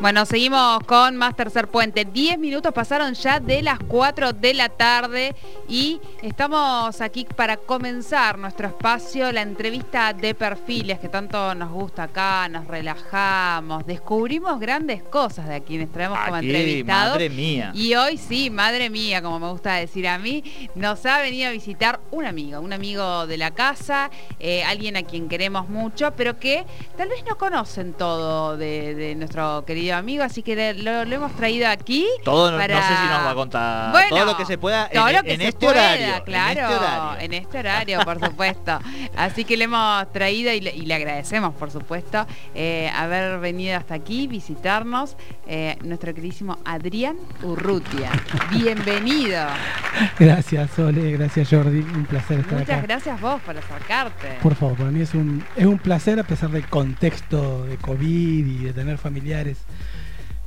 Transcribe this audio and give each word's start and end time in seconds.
Bueno, 0.00 0.24
seguimos 0.24 0.78
con 0.86 1.18
más 1.18 1.36
Tercer 1.36 1.68
Puente. 1.68 2.06
Diez 2.06 2.38
minutos 2.38 2.72
pasaron 2.72 3.12
ya 3.12 3.38
de 3.38 3.60
las 3.60 3.78
4 3.80 4.32
de 4.32 4.54
la 4.54 4.70
tarde 4.70 5.34
y 5.68 6.00
estamos 6.22 7.02
aquí 7.02 7.26
para 7.36 7.58
comenzar 7.58 8.38
nuestro 8.38 8.68
espacio, 8.68 9.30
la 9.30 9.42
entrevista 9.42 10.14
de 10.14 10.34
perfiles 10.34 11.00
que 11.00 11.10
tanto 11.10 11.54
nos 11.54 11.70
gusta 11.70 12.04
acá, 12.04 12.48
nos 12.48 12.66
relajamos, 12.66 13.84
descubrimos 13.84 14.58
grandes 14.58 15.02
cosas 15.02 15.46
de 15.46 15.60
quienes 15.60 15.92
traemos 15.92 16.18
como 16.18 16.38
entrevistados. 16.38 17.12
Madre 17.12 17.28
mía. 17.28 17.70
Y 17.74 17.94
hoy 17.94 18.16
sí, 18.16 18.48
madre 18.48 18.88
mía, 18.88 19.20
como 19.20 19.38
me 19.38 19.50
gusta 19.50 19.74
decir 19.74 20.08
a 20.08 20.16
mí, 20.16 20.42
nos 20.76 21.04
ha 21.04 21.20
venido 21.20 21.50
a 21.50 21.52
visitar 21.52 22.00
un 22.10 22.24
amigo, 22.24 22.58
un 22.62 22.72
amigo 22.72 23.26
de 23.26 23.36
la 23.36 23.50
casa, 23.50 24.10
eh, 24.38 24.64
alguien 24.64 24.96
a 24.96 25.02
quien 25.02 25.28
queremos 25.28 25.68
mucho, 25.68 26.14
pero 26.16 26.38
que 26.38 26.64
tal 26.96 27.10
vez 27.10 27.22
no 27.28 27.36
conocen 27.36 27.92
todo 27.92 28.56
de, 28.56 28.94
de 28.94 29.14
nuestro 29.14 29.62
querido 29.66 29.89
amigo, 29.96 30.22
así 30.22 30.42
que 30.42 30.74
lo, 30.74 31.02
hemos 31.02 31.32
traído 31.36 31.68
aquí. 31.68 32.06
Todo, 32.24 32.50
no 32.50 32.58
sé 32.58 32.66
si 32.66 33.08
nos 33.08 33.24
va 33.24 33.30
a 33.30 33.34
contar 33.34 34.08
todo 34.08 34.24
lo 34.24 34.36
que 34.36 34.44
se 34.44 34.58
pueda 34.58 34.88
en, 34.90 35.40
este 35.40 35.66
horario. 35.66 36.24
Claro, 36.24 37.16
en 37.18 37.34
este 37.34 37.58
horario, 37.58 38.00
por 38.00 38.20
supuesto. 38.24 38.78
Así 39.16 39.44
que 39.44 39.56
le 39.56 39.64
hemos 39.64 40.10
traído 40.12 40.52
y 40.52 40.60
le, 40.60 40.94
agradecemos, 40.94 41.54
por 41.54 41.70
supuesto, 41.70 42.26
eh, 42.54 42.90
haber 42.94 43.38
venido 43.38 43.76
hasta 43.76 43.94
aquí, 43.94 44.26
visitarnos, 44.26 45.16
eh, 45.46 45.76
nuestro 45.82 46.14
queridísimo 46.14 46.58
Adrián 46.64 47.16
Urrutia. 47.42 48.10
Bienvenido. 48.50 49.46
Gracias, 50.18 50.70
Sole, 50.70 51.12
gracias 51.12 51.48
Jordi, 51.50 51.80
un 51.80 52.06
placer 52.06 52.40
estar 52.40 52.58
Muchas 52.58 52.82
gracias 52.82 53.20
vos 53.20 53.40
por 53.42 53.56
acercarte. 53.56 54.38
Por 54.42 54.54
favor, 54.54 54.76
para 54.76 54.90
mí 54.90 55.00
es 55.00 55.14
un, 55.14 55.44
es 55.56 55.66
un 55.66 55.78
placer 55.78 56.18
a 56.20 56.24
pesar 56.24 56.50
del 56.50 56.66
contexto 56.68 57.64
de 57.64 57.76
COVID 57.76 58.46
y 58.46 58.64
de 58.64 58.72
tener 58.72 58.98
familiares 58.98 59.58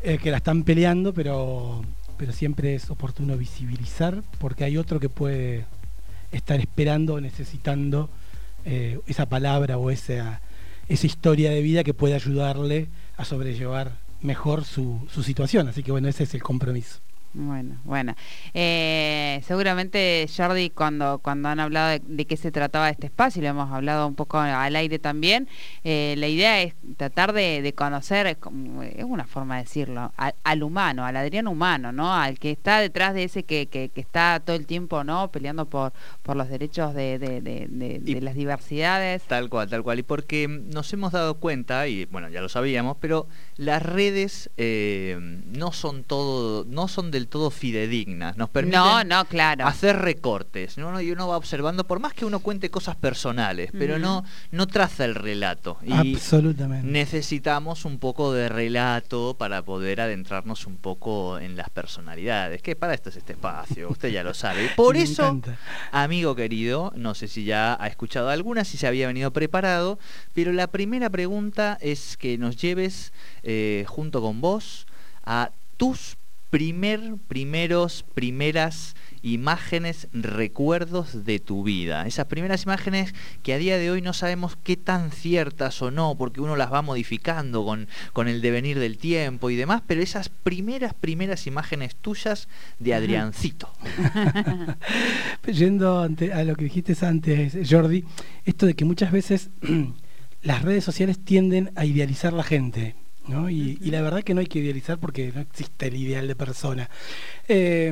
eh, 0.03 0.17
que 0.17 0.31
la 0.31 0.37
están 0.37 0.63
peleando, 0.63 1.13
pero, 1.13 1.81
pero 2.17 2.33
siempre 2.33 2.75
es 2.75 2.89
oportuno 2.89 3.37
visibilizar 3.37 4.21
porque 4.37 4.65
hay 4.65 4.77
otro 4.77 4.99
que 4.99 5.09
puede 5.09 5.65
estar 6.31 6.59
esperando, 6.59 7.21
necesitando 7.21 8.09
eh, 8.65 8.99
esa 9.07 9.27
palabra 9.27 9.77
o 9.77 9.89
esa, 9.91 10.41
esa 10.89 11.05
historia 11.05 11.51
de 11.51 11.61
vida 11.61 11.83
que 11.83 11.93
puede 11.93 12.15
ayudarle 12.15 12.87
a 13.17 13.25
sobrellevar 13.25 13.93
mejor 14.21 14.65
su, 14.65 15.07
su 15.09 15.23
situación. 15.23 15.67
Así 15.67 15.83
que 15.83 15.91
bueno, 15.91 16.07
ese 16.07 16.23
es 16.23 16.33
el 16.33 16.43
compromiso. 16.43 16.99
Bueno, 17.33 17.79
bueno. 17.83 18.15
Eh, 18.53 19.41
seguramente 19.47 20.27
Jordi, 20.35 20.69
cuando, 20.69 21.19
cuando 21.19 21.49
han 21.49 21.59
hablado 21.59 21.99
de, 22.03 22.25
qué 22.25 22.37
se 22.37 22.51
trataba 22.51 22.89
este 22.89 23.07
espacio, 23.07 23.39
y 23.39 23.43
lo 23.43 23.49
hemos 23.49 23.71
hablado 23.71 24.07
un 24.07 24.13
poco 24.13 24.37
al 24.39 24.75
aire 24.75 24.99
también, 24.99 25.47
eh, 25.83 26.13
la 26.17 26.27
idea 26.27 26.61
es 26.61 26.75
tratar 26.95 27.33
de, 27.33 27.73
conocer, 27.75 28.27
es, 28.27 28.37
una 29.03 29.25
forma 29.25 29.57
de 29.57 29.63
decirlo, 29.63 30.13
al, 30.43 30.63
humano, 30.63 31.05
al 31.05 31.17
Adrián 31.17 31.47
humano, 31.47 31.91
¿no? 31.91 32.13
Al 32.13 32.37
que 32.37 32.51
está 32.51 32.79
detrás 32.79 33.15
de 33.15 33.23
ese 33.23 33.43
que, 33.43 33.65
que, 33.65 33.89
está 33.95 34.39
todo 34.39 34.55
el 34.55 34.67
tiempo, 34.67 35.03
¿no? 35.03 35.31
Peleando 35.31 35.65
por, 35.65 35.93
por 36.21 36.35
los 36.35 36.49
derechos 36.49 36.93
de, 36.93 37.17
de 37.17 38.21
las 38.21 38.35
diversidades. 38.35 39.23
Tal 39.23 39.49
cual, 39.49 39.69
tal 39.69 39.81
cual. 39.81 39.99
Y 39.99 40.03
porque 40.03 40.47
nos 40.47 40.93
hemos 40.93 41.11
dado 41.11 41.35
cuenta, 41.39 41.87
y 41.87 42.05
bueno, 42.05 42.29
ya 42.29 42.41
lo 42.41 42.49
sabíamos, 42.49 42.97
pero 42.99 43.27
las 43.57 43.81
redes 43.81 44.49
eh, 44.57 45.17
no 45.19 45.71
son 45.71 46.03
todo, 46.03 46.65
no 46.65 46.87
son 46.87 47.11
del 47.11 47.22
todo 47.27 47.49
fidedignas, 47.49 48.37
nos 48.37 48.49
permiten 48.49 49.11
hacer 49.61 49.97
recortes, 49.97 50.77
¿no? 50.77 50.99
y 51.01 51.11
uno 51.11 51.27
va 51.27 51.37
observando, 51.37 51.85
por 51.85 51.99
más 51.99 52.13
que 52.13 52.25
uno 52.25 52.39
cuente 52.39 52.69
cosas 52.69 52.95
personales, 52.95 53.71
pero 53.71 53.99
no, 53.99 54.23
no 54.51 54.67
traza 54.67 55.05
el 55.05 55.15
relato. 55.15 55.77
Y 55.83 56.15
Absolutamente. 56.15 56.87
Necesitamos 56.87 57.85
un 57.85 57.99
poco 57.99 58.33
de 58.33 58.49
relato 58.49 59.35
para 59.37 59.61
poder 59.61 60.01
adentrarnos 60.01 60.65
un 60.67 60.77
poco 60.77 61.39
en 61.39 61.55
las 61.55 61.69
personalidades, 61.69 62.61
que 62.61 62.75
para 62.75 62.93
esto 62.93 63.09
es 63.09 63.17
este 63.17 63.33
espacio, 63.33 63.89
usted 63.89 64.09
ya 64.09 64.23
lo 64.23 64.33
sabe. 64.33 64.69
Por 64.75 64.97
eso, 64.97 65.39
amigo 65.91 66.35
querido, 66.35 66.93
no 66.95 67.15
sé 67.15 67.27
si 67.27 67.43
ya 67.43 67.77
ha 67.79 67.87
escuchado 67.87 68.29
alguna, 68.29 68.65
si 68.65 68.77
se 68.77 68.87
había 68.87 69.07
venido 69.07 69.31
preparado, 69.31 69.99
pero 70.33 70.51
la 70.51 70.67
primera 70.67 71.09
pregunta 71.09 71.77
es 71.81 72.17
que 72.17 72.37
nos 72.37 72.57
lleves 72.57 73.13
eh, 73.43 73.85
junto 73.87 74.21
con 74.21 74.41
vos 74.41 74.87
a 75.25 75.51
tus 75.77 76.17
primer, 76.53 77.15
primeros, 77.27 78.05
primeras 78.13 78.95
imágenes, 79.23 80.07
recuerdos 80.13 81.25
de 81.25 81.39
tu 81.39 81.63
vida. 81.63 82.05
Esas 82.05 82.27
primeras 82.27 82.65
imágenes 82.65 83.15
que 83.41 83.55
a 83.55 83.57
día 83.57 83.79
de 83.79 83.89
hoy 83.89 84.03
no 84.03 84.13
sabemos 84.13 84.55
qué 84.63 84.77
tan 84.77 85.09
ciertas 85.09 85.81
o 85.81 85.89
no, 85.89 86.13
porque 86.13 86.41
uno 86.41 86.55
las 86.55 86.71
va 86.71 86.83
modificando 86.83 87.65
con, 87.65 87.87
con 88.13 88.27
el 88.27 88.39
devenir 88.41 88.77
del 88.77 88.99
tiempo 88.99 89.49
y 89.49 89.55
demás, 89.55 89.81
pero 89.87 90.03
esas 90.03 90.29
primeras, 90.29 90.93
primeras 90.93 91.47
imágenes 91.47 91.95
tuyas 91.95 92.47
de 92.77 92.93
Adriancito. 92.93 93.71
Yendo 95.51 96.01
a 96.01 96.43
lo 96.43 96.55
que 96.55 96.65
dijiste 96.65 96.95
antes, 97.03 97.57
Jordi, 97.67 98.05
esto 98.45 98.67
de 98.67 98.75
que 98.75 98.85
muchas 98.85 99.11
veces 99.11 99.49
las 100.43 100.61
redes 100.61 100.83
sociales 100.83 101.17
tienden 101.17 101.71
a 101.75 101.85
idealizar 101.85 102.31
la 102.31 102.43
gente. 102.43 102.95
Y, 103.27 103.89
la 103.89 104.01
verdad 104.01 104.23
que 104.23 104.33
no 104.33 104.41
hay 104.41 104.47
que 104.47 104.59
idealizar 104.59 104.97
porque 104.97 105.31
no 105.33 105.41
existe 105.41 105.87
el 105.87 105.95
ideal 105.95 106.27
de 106.27 106.35
persona. 106.35 106.89
Eh, 107.47 107.91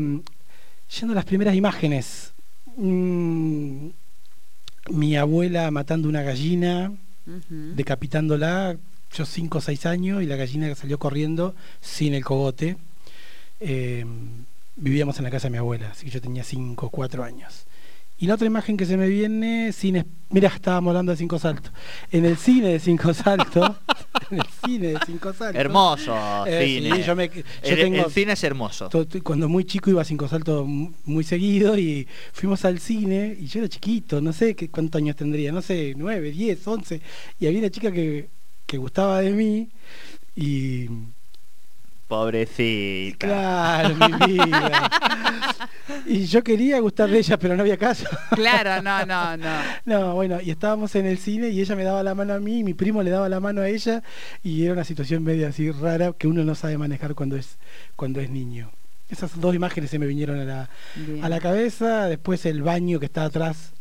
yendo 0.99 1.13
a 1.13 1.15
las 1.15 1.25
primeras 1.25 1.55
imágenes, 1.55 2.33
mm, 2.75 3.87
mi 4.89 5.15
abuela 5.15 5.71
matando 5.71 6.09
una 6.09 6.21
gallina, 6.21 6.91
decapitándola, 7.25 8.75
yo 9.13 9.25
5 9.25 9.59
o 9.59 9.61
6 9.61 9.85
años, 9.85 10.23
y 10.23 10.25
la 10.25 10.35
gallina 10.35 10.73
salió 10.75 10.97
corriendo 10.99 11.55
sin 11.79 12.13
el 12.13 12.25
cogote. 12.25 12.77
Eh, 13.59 14.05
vivíamos 14.75 15.17
en 15.17 15.23
la 15.23 15.31
casa 15.31 15.47
de 15.47 15.51
mi 15.51 15.57
abuela, 15.57 15.91
así 15.91 16.05
que 16.05 16.11
yo 16.11 16.21
tenía 16.21 16.43
5 16.43 16.87
o 16.87 16.89
4 16.89 17.23
años. 17.23 17.65
Y 18.21 18.27
la 18.27 18.35
otra 18.35 18.45
imagen 18.45 18.77
que 18.77 18.85
se 18.85 18.97
me 18.97 19.09
viene, 19.09 19.73
cine, 19.73 20.05
mira, 20.29 20.49
estábamos 20.49 20.91
hablando 20.91 21.11
de 21.11 21.17
Cinco 21.17 21.39
Saltos. 21.39 21.71
En 22.11 22.23
el 22.23 22.37
cine 22.37 22.67
de 22.67 22.79
Cinco 22.79 23.11
Saltos, 23.15 23.71
en 24.29 24.37
el 24.37 24.45
cine 24.63 24.87
de 24.89 24.99
Cinco 25.07 25.33
Saltos. 25.33 25.59
Hermoso 25.59 26.45
eh, 26.45 26.63
cine. 26.63 27.01
yo 27.01 27.15
me, 27.15 27.31
el, 27.63 28.11
cine 28.11 28.33
es 28.33 28.43
hermoso. 28.43 28.91
Cuando 29.23 29.49
muy 29.49 29.65
chico 29.65 29.89
iba 29.89 30.03
a 30.03 30.05
Cinco 30.05 30.27
Saltos 30.27 30.67
muy 30.67 31.23
seguido 31.23 31.75
y 31.79 32.07
fuimos 32.31 32.63
al 32.63 32.79
cine 32.79 33.35
y 33.39 33.47
yo 33.47 33.61
era 33.61 33.69
chiquito, 33.69 34.21
no 34.21 34.33
sé 34.33 34.55
qué, 34.55 34.69
cuántos 34.69 35.01
años 35.01 35.15
tendría, 35.15 35.51
no 35.51 35.63
sé, 35.63 35.95
nueve, 35.97 36.29
diez, 36.29 36.67
once. 36.67 37.01
Y 37.39 37.47
había 37.47 37.57
una 37.57 37.71
chica 37.71 37.91
que, 37.91 38.29
que 38.67 38.77
gustaba 38.77 39.21
de 39.21 39.31
mí 39.31 39.69
y 40.35 40.85
Pobrecita. 42.11 43.25
Claro, 43.25 43.95
mi 43.95 44.33
vida. 44.33 44.89
y 46.05 46.25
yo 46.25 46.43
quería 46.43 46.77
gustar 46.81 47.09
de 47.09 47.19
ella, 47.19 47.39
pero 47.39 47.55
no 47.55 47.61
había 47.61 47.77
caso. 47.77 48.05
Claro, 48.31 48.81
no, 48.81 49.05
no, 49.05 49.37
no. 49.37 49.49
No, 49.85 50.15
bueno, 50.15 50.41
y 50.41 50.51
estábamos 50.51 50.93
en 50.95 51.05
el 51.05 51.17
cine 51.17 51.47
y 51.47 51.61
ella 51.61 51.73
me 51.73 51.85
daba 51.85 52.03
la 52.03 52.13
mano 52.13 52.33
a 52.33 52.39
mí, 52.41 52.59
y 52.59 52.63
mi 52.65 52.73
primo 52.73 53.01
le 53.01 53.11
daba 53.11 53.29
la 53.29 53.39
mano 53.39 53.61
a 53.61 53.69
ella, 53.69 54.03
y 54.43 54.65
era 54.65 54.73
una 54.73 54.83
situación 54.83 55.23
media 55.23 55.47
así 55.47 55.71
rara 55.71 56.11
que 56.11 56.27
uno 56.27 56.43
no 56.43 56.53
sabe 56.53 56.77
manejar 56.77 57.15
cuando 57.15 57.37
es, 57.37 57.55
cuando 57.95 58.19
es 58.19 58.29
niño. 58.29 58.71
Esas 59.09 59.39
dos 59.39 59.55
imágenes 59.55 59.89
se 59.89 59.97
me 59.97 60.05
vinieron 60.05 60.37
a 60.37 60.43
la, 60.43 60.69
a 61.21 61.29
la 61.29 61.39
cabeza, 61.39 62.07
después 62.07 62.45
el 62.45 62.61
baño 62.61 62.99
que 62.99 63.05
está 63.05 63.23
atrás, 63.23 63.71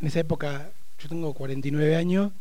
en 0.00 0.06
esa 0.06 0.20
época, 0.20 0.70
yo 1.02 1.10
tengo 1.10 1.34
49 1.34 1.96
años, 1.96 2.32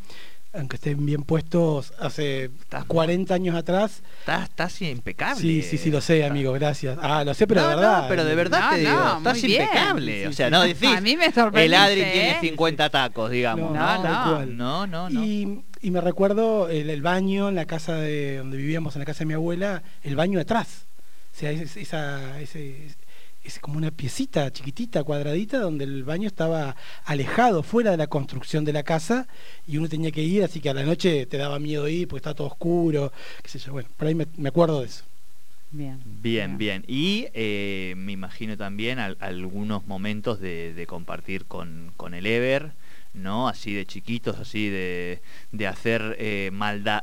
aunque 0.53 0.75
estén 0.75 1.03
bien 1.05 1.23
puestos 1.23 1.93
hace 1.99 2.51
40 2.87 3.33
años 3.33 3.55
atrás. 3.55 4.03
Estás, 4.19 4.49
estás 4.49 4.81
impecable. 4.81 5.41
Sí, 5.41 5.61
sí, 5.63 5.77
sí, 5.77 5.89
lo 5.89 5.99
sé, 5.99 6.23
amigo, 6.25 6.53
gracias. 6.53 6.97
Ah, 7.01 7.23
lo 7.23 7.33
sé, 7.33 7.47
pero 7.47 7.61
de 7.61 7.75
verdad. 7.75 8.05
pero 8.07 8.23
de 8.23 8.35
verdad 8.35 8.69
te 8.71 8.77
digo, 8.79 9.17
estás 9.17 9.43
impecable. 9.43 10.27
o 10.27 10.33
sea, 10.33 10.49
no 10.49 10.61
decís. 10.61 10.89
A 10.89 11.01
mí 11.01 11.17
me 11.17 11.31
sorprende. 11.31 11.65
El 11.65 11.73
Adri 11.73 12.03
tiene 12.03 12.37
50 12.39 12.89
tacos, 12.89 13.31
digamos. 13.31 13.73
No, 13.73 14.03
no, 14.03 14.45
no. 14.45 14.87
no, 14.87 15.09
no, 15.09 15.23
Y, 15.23 15.63
y, 15.81 15.91
me 15.91 16.01
recuerdo 16.01 16.69
el, 16.69 17.01
baño 17.01 17.49
en 17.49 17.55
la 17.55 17.65
casa 17.65 17.95
de 17.95 18.37
donde 18.37 18.57
vivíamos, 18.57 18.95
en 18.95 18.99
la 18.99 19.05
casa 19.05 19.19
de 19.19 19.25
mi 19.25 19.33
abuela, 19.33 19.81
el 20.03 20.15
baño 20.15 20.39
atrás. 20.39 20.87
O 21.35 21.39
sea, 21.39 21.49
esa, 21.49 22.39
ese, 22.39 22.89
es 23.43 23.59
como 23.59 23.77
una 23.77 23.91
piecita 23.91 24.51
chiquitita, 24.51 25.03
cuadradita, 25.03 25.59
donde 25.59 25.83
el 25.83 26.03
baño 26.03 26.27
estaba 26.27 26.75
alejado, 27.05 27.63
fuera 27.63 27.91
de 27.91 27.97
la 27.97 28.07
construcción 28.07 28.65
de 28.65 28.73
la 28.73 28.83
casa, 28.83 29.27
y 29.67 29.77
uno 29.77 29.89
tenía 29.89 30.11
que 30.11 30.23
ir, 30.23 30.43
así 30.43 30.59
que 30.59 30.69
a 30.69 30.73
la 30.73 30.83
noche 30.83 31.25
te 31.25 31.37
daba 31.37 31.59
miedo 31.59 31.87
ir 31.87 32.07
porque 32.07 32.19
estaba 32.19 32.35
todo 32.35 32.47
oscuro, 32.47 33.11
qué 33.41 33.49
sé 33.49 33.59
yo. 33.59 33.73
Bueno, 33.73 33.89
por 33.97 34.07
ahí 34.07 34.15
me, 34.15 34.49
acuerdo 34.49 34.79
de 34.81 34.87
eso. 34.87 35.03
Bien, 35.71 35.99
bien. 36.21 36.57
bien. 36.57 36.85
Y 36.87 37.27
eh, 37.33 37.95
me 37.97 38.11
imagino 38.11 38.55
también 38.57 38.99
algunos 38.99 39.87
momentos 39.87 40.39
de, 40.39 40.73
de 40.73 40.87
compartir 40.87 41.45
con, 41.45 41.91
con 41.97 42.13
el 42.13 42.25
Ever 42.25 42.71
¿no? 43.13 43.47
Así 43.47 43.73
de 43.73 43.85
chiquitos, 43.85 44.39
así 44.39 44.69
de, 44.69 45.21
de 45.51 45.67
hacer 45.67 46.15
eh, 46.19 46.49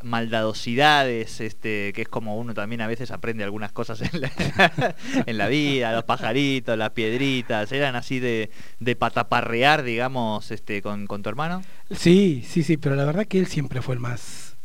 maldadosidades, 0.03 1.41
este, 1.41 1.93
que 1.95 2.03
es 2.03 2.09
como 2.09 2.37
uno 2.39 2.55
también 2.55 2.81
a 2.81 2.87
veces 2.87 3.11
aprende 3.11 3.45
algunas 3.45 3.73
cosas 3.73 4.01
en 4.03 4.21
la, 4.21 4.31
en 5.27 5.39
la 5.39 5.49
vida, 5.49 5.93
los 5.93 6.05
pajaritos, 6.05 6.77
las 6.77 6.91
piedritas, 6.91 7.71
¿eran 7.73 7.97
así 7.97 8.19
de, 8.21 8.51
de 8.81 8.97
pataparrear, 8.97 9.83
digamos, 9.83 10.51
este, 10.51 10.83
con, 10.83 11.07
con 11.07 11.23
tu 11.23 11.29
hermano? 11.29 11.63
Sí, 11.91 12.45
sí, 12.47 12.63
sí, 12.63 12.77
pero 12.77 12.97
la 12.97 13.05
verdad 13.05 13.27
que 13.27 13.39
él 13.39 13.47
siempre 13.47 13.83
fue 13.83 13.95
el 13.95 14.01
más, 14.01 14.57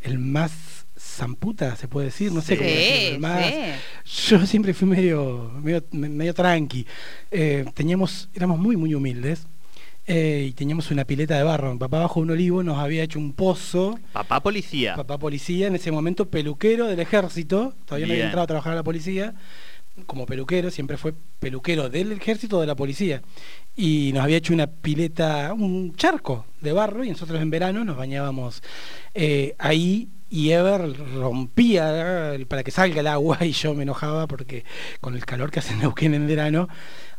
el 0.00 0.18
más 0.18 0.86
zamputa, 0.98 1.76
se 1.76 1.88
puede 1.88 2.06
decir, 2.06 2.32
no 2.32 2.40
sé 2.40 2.54
Sí, 2.54 2.58
cómo 2.58 2.70
decirlo 2.70 3.18
más. 3.20 3.46
sí. 4.04 4.30
Yo 4.30 4.46
siempre 4.46 4.74
fui 4.74 4.88
medio, 4.88 5.52
medio, 5.62 5.84
medio 5.92 6.34
tranqui. 6.34 6.86
Eh, 7.30 7.64
teníamos, 7.74 8.28
éramos 8.34 8.58
muy, 8.58 8.76
muy 8.76 8.94
humildes. 8.94 9.46
Eh, 10.06 10.46
y 10.50 10.52
teníamos 10.52 10.90
una 10.90 11.04
pileta 11.04 11.36
de 11.36 11.42
barro. 11.42 11.72
Mi 11.72 11.78
papá 11.78 12.00
bajo 12.00 12.20
un 12.20 12.30
olivo 12.30 12.62
nos 12.62 12.78
había 12.78 13.02
hecho 13.02 13.18
un 13.18 13.32
pozo. 13.32 13.98
Papá 14.12 14.40
policía. 14.40 14.94
Papá 14.96 15.18
policía, 15.18 15.66
en 15.68 15.76
ese 15.76 15.90
momento 15.90 16.28
peluquero 16.28 16.86
del 16.86 17.00
ejército. 17.00 17.74
Todavía 17.86 18.06
no 18.06 18.12
había 18.12 18.24
entrado 18.26 18.44
a 18.44 18.46
trabajar 18.46 18.72
a 18.72 18.76
la 18.76 18.82
policía. 18.82 19.34
Como 20.06 20.26
peluquero, 20.26 20.70
siempre 20.70 20.96
fue 20.96 21.14
peluquero 21.38 21.88
del 21.88 22.12
ejército 22.12 22.58
o 22.58 22.60
de 22.60 22.66
la 22.66 22.74
policía. 22.74 23.22
Y 23.76 24.10
nos 24.12 24.24
había 24.24 24.36
hecho 24.36 24.52
una 24.52 24.66
pileta, 24.66 25.52
un 25.54 25.94
charco 25.94 26.46
de 26.60 26.72
barro, 26.72 27.04
y 27.04 27.10
nosotros 27.10 27.40
en 27.40 27.50
verano 27.50 27.84
nos 27.84 27.96
bañábamos 27.96 28.62
eh, 29.14 29.54
ahí. 29.58 30.08
Y 30.34 30.50
Ever 30.50 30.92
rompía 31.14 32.34
eh, 32.34 32.44
para 32.46 32.64
que 32.64 32.72
salga 32.72 32.98
el 32.98 33.06
agua 33.06 33.38
y 33.44 33.52
yo 33.52 33.72
me 33.72 33.84
enojaba 33.84 34.26
porque 34.26 34.64
con 35.00 35.14
el 35.14 35.24
calor 35.24 35.52
que 35.52 35.60
hace 35.60 35.76
Neuquén 35.76 36.12
en 36.12 36.26
verano, 36.26 36.68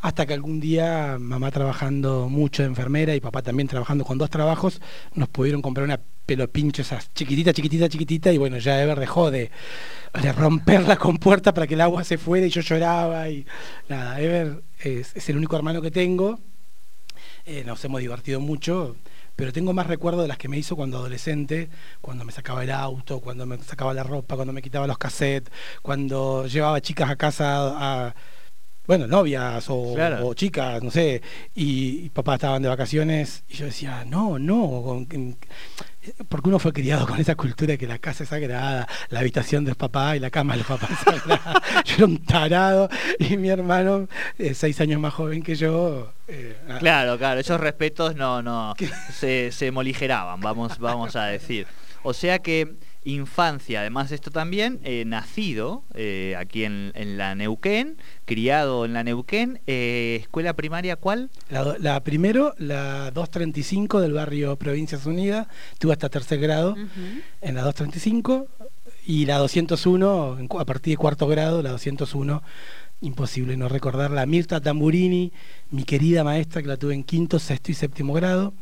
hasta 0.02 0.26
que 0.26 0.34
algún 0.34 0.60
día 0.60 1.16
mamá 1.18 1.50
trabajando 1.50 2.28
mucho 2.28 2.64
de 2.64 2.68
enfermera 2.68 3.16
y 3.16 3.22
papá 3.22 3.42
también 3.42 3.70
trabajando 3.70 4.04
con 4.04 4.18
dos 4.18 4.30
trabajos, 4.30 4.82
nos 5.14 5.30
pudieron 5.30 5.62
comprar 5.62 5.86
una 5.86 6.02
pelopincho 6.26 6.82
esas 6.82 7.14
chiquitita, 7.14 7.54
chiquitita, 7.54 7.88
chiquitita 7.88 8.34
y 8.34 8.38
bueno, 8.38 8.58
ya 8.58 8.84
Ever 8.84 9.00
dejó 9.00 9.32
de, 9.32 9.50
de 10.22 10.34
romper 10.34 10.84
la 10.84 10.98
compuerta 10.98 11.54
para 11.54 11.68
que 11.68 11.76
el 11.76 11.82
agua 11.82 12.04
se 12.04 12.18
fuera 12.18 12.46
y 12.46 12.50
yo 12.50 12.60
lloraba 12.60 13.30
y 13.30 13.46
nada, 13.88 14.20
Ever 14.20 14.62
es, 14.80 15.16
es 15.16 15.30
el 15.30 15.38
único 15.38 15.56
hermano 15.56 15.82
que 15.82 15.90
tengo, 15.90 16.38
Eh, 17.46 17.64
nos 17.66 17.84
hemos 17.86 18.02
divertido 18.02 18.40
mucho, 18.40 18.96
pero 19.36 19.52
tengo 19.54 19.74
más 19.74 19.88
recuerdos 19.88 20.22
de 20.24 20.28
las 20.28 20.38
que 20.38 20.48
me 20.48 20.58
hizo 20.58 20.76
cuando 20.76 20.98
adolescente, 20.98 21.70
cuando 22.02 22.24
me 22.26 22.32
sacaba 22.32 22.64
el 22.64 22.72
auto, 22.72 23.20
cuando 23.20 23.46
me 23.46 23.58
sacaba 23.60 23.94
la 23.94 24.04
ropa, 24.04 24.36
cuando 24.36 24.54
me 24.54 24.62
quitaba 24.62 24.88
los 24.88 24.98
cassettes, 24.98 25.52
cuando 25.82 26.48
llevaba 26.48 26.80
chicas 26.82 27.10
a 27.10 27.16
casa 27.16 28.08
a 28.08 28.16
bueno, 28.88 29.08
novias 29.08 29.66
o, 29.70 29.96
Claro. 29.96 30.28
o 30.28 30.34
chicas, 30.36 30.84
no 30.84 30.92
sé, 30.92 31.20
y, 31.56 32.06
y 32.06 32.10
papá 32.12 32.36
estaban 32.36 32.62
de 32.62 32.70
vacaciones 32.70 33.44
y 33.50 33.56
yo 33.56 33.66
decía, 33.66 34.06
no, 34.06 34.38
no, 34.38 34.84
con- 34.86 35.38
porque 36.30 36.50
uno 36.50 36.60
fue 36.60 36.74
criado 36.74 37.08
con 37.08 37.20
esa 37.20 37.36
cultura 37.36 37.74
de 37.74 37.78
que 37.78 37.88
la 37.88 38.00
casa 38.00 38.24
es 38.24 38.30
sagrada, 38.30 38.88
la 39.10 39.20
habitación 39.20 39.64
de 39.64 39.72
los 39.72 39.78
papás 39.78 40.16
y 40.16 40.20
la 40.20 40.30
cama 40.30 40.54
de 40.54 40.60
los 40.60 40.68
papás 40.68 40.92
es 40.92 41.00
sagrada. 41.00 41.62
yo 41.86 41.96
era 41.96 42.06
un 42.06 42.18
tarado 42.26 42.90
y 43.20 43.38
mi 43.38 43.50
hermano, 43.50 44.08
eh, 44.38 44.54
seis 44.54 44.80
años 44.82 45.00
más 45.00 45.14
joven 45.14 45.44
que 45.44 45.56
yo, 45.56 46.12
eh, 46.28 46.58
nada. 46.68 46.80
Claro, 46.80 47.18
claro, 47.18 47.40
esos 47.40 47.60
respetos 47.60 48.16
no, 48.16 48.42
no, 48.42 48.74
se, 49.14 49.52
se 49.52 49.72
moligeraban, 49.72 50.40
vamos, 50.40 50.78
vamos 50.80 51.16
a 51.16 51.26
decir. 51.26 51.68
O 52.04 52.14
sea 52.14 52.40
que 52.40 52.76
infancia, 53.06 53.80
además 53.80 54.10
de 54.10 54.16
esto 54.16 54.32
también, 54.32 54.80
eh, 54.84 55.04
nacido 55.06 55.84
eh, 55.94 56.36
aquí 56.38 56.64
en, 56.66 56.92
en 56.96 57.18
la 57.18 57.36
Neuquén, 57.36 57.98
criado 58.26 58.84
en 58.84 58.94
la 58.94 59.04
Neuquén, 59.04 59.62
eh, 59.68 60.18
escuela 60.22 60.54
primaria, 60.54 60.96
¿cuál? 60.98 61.30
La, 61.50 61.64
do- 61.64 61.78
la 61.80 62.04
primero, 62.04 62.54
la 62.58 63.12
235 63.12 64.02
del 64.02 64.14
barrio 64.14 64.56
Provincias 64.58 65.06
Unidas, 65.06 65.48
tuve 65.80 65.94
hasta 65.94 66.10
tercer 66.10 66.40
grado 66.40 66.76
en 67.42 67.56
la 67.56 67.62
235 67.62 68.48
y 69.08 69.26
la 69.26 69.38
201 69.38 70.38
en 70.40 70.48
cu- 70.48 70.60
a 70.60 70.66
partir 70.66 70.94
de 70.94 70.98
cuarto 70.98 71.28
grado, 71.28 71.62
la 71.62 71.70
201 71.72 72.42
imposible 73.02 73.58
no 73.58 73.70
recordarla, 73.70 74.26
Mirta 74.26 74.62
Tamburini, 74.62 75.32
mi 75.70 75.84
querida 75.84 76.24
maestra 76.24 76.62
que 76.62 76.68
la 76.68 76.78
tuve 76.78 76.94
en 76.94 77.04
quinto, 77.04 77.40
sexto 77.40 77.72
y 77.72 77.76
séptimo 77.76 78.14
grado. 78.14 78.54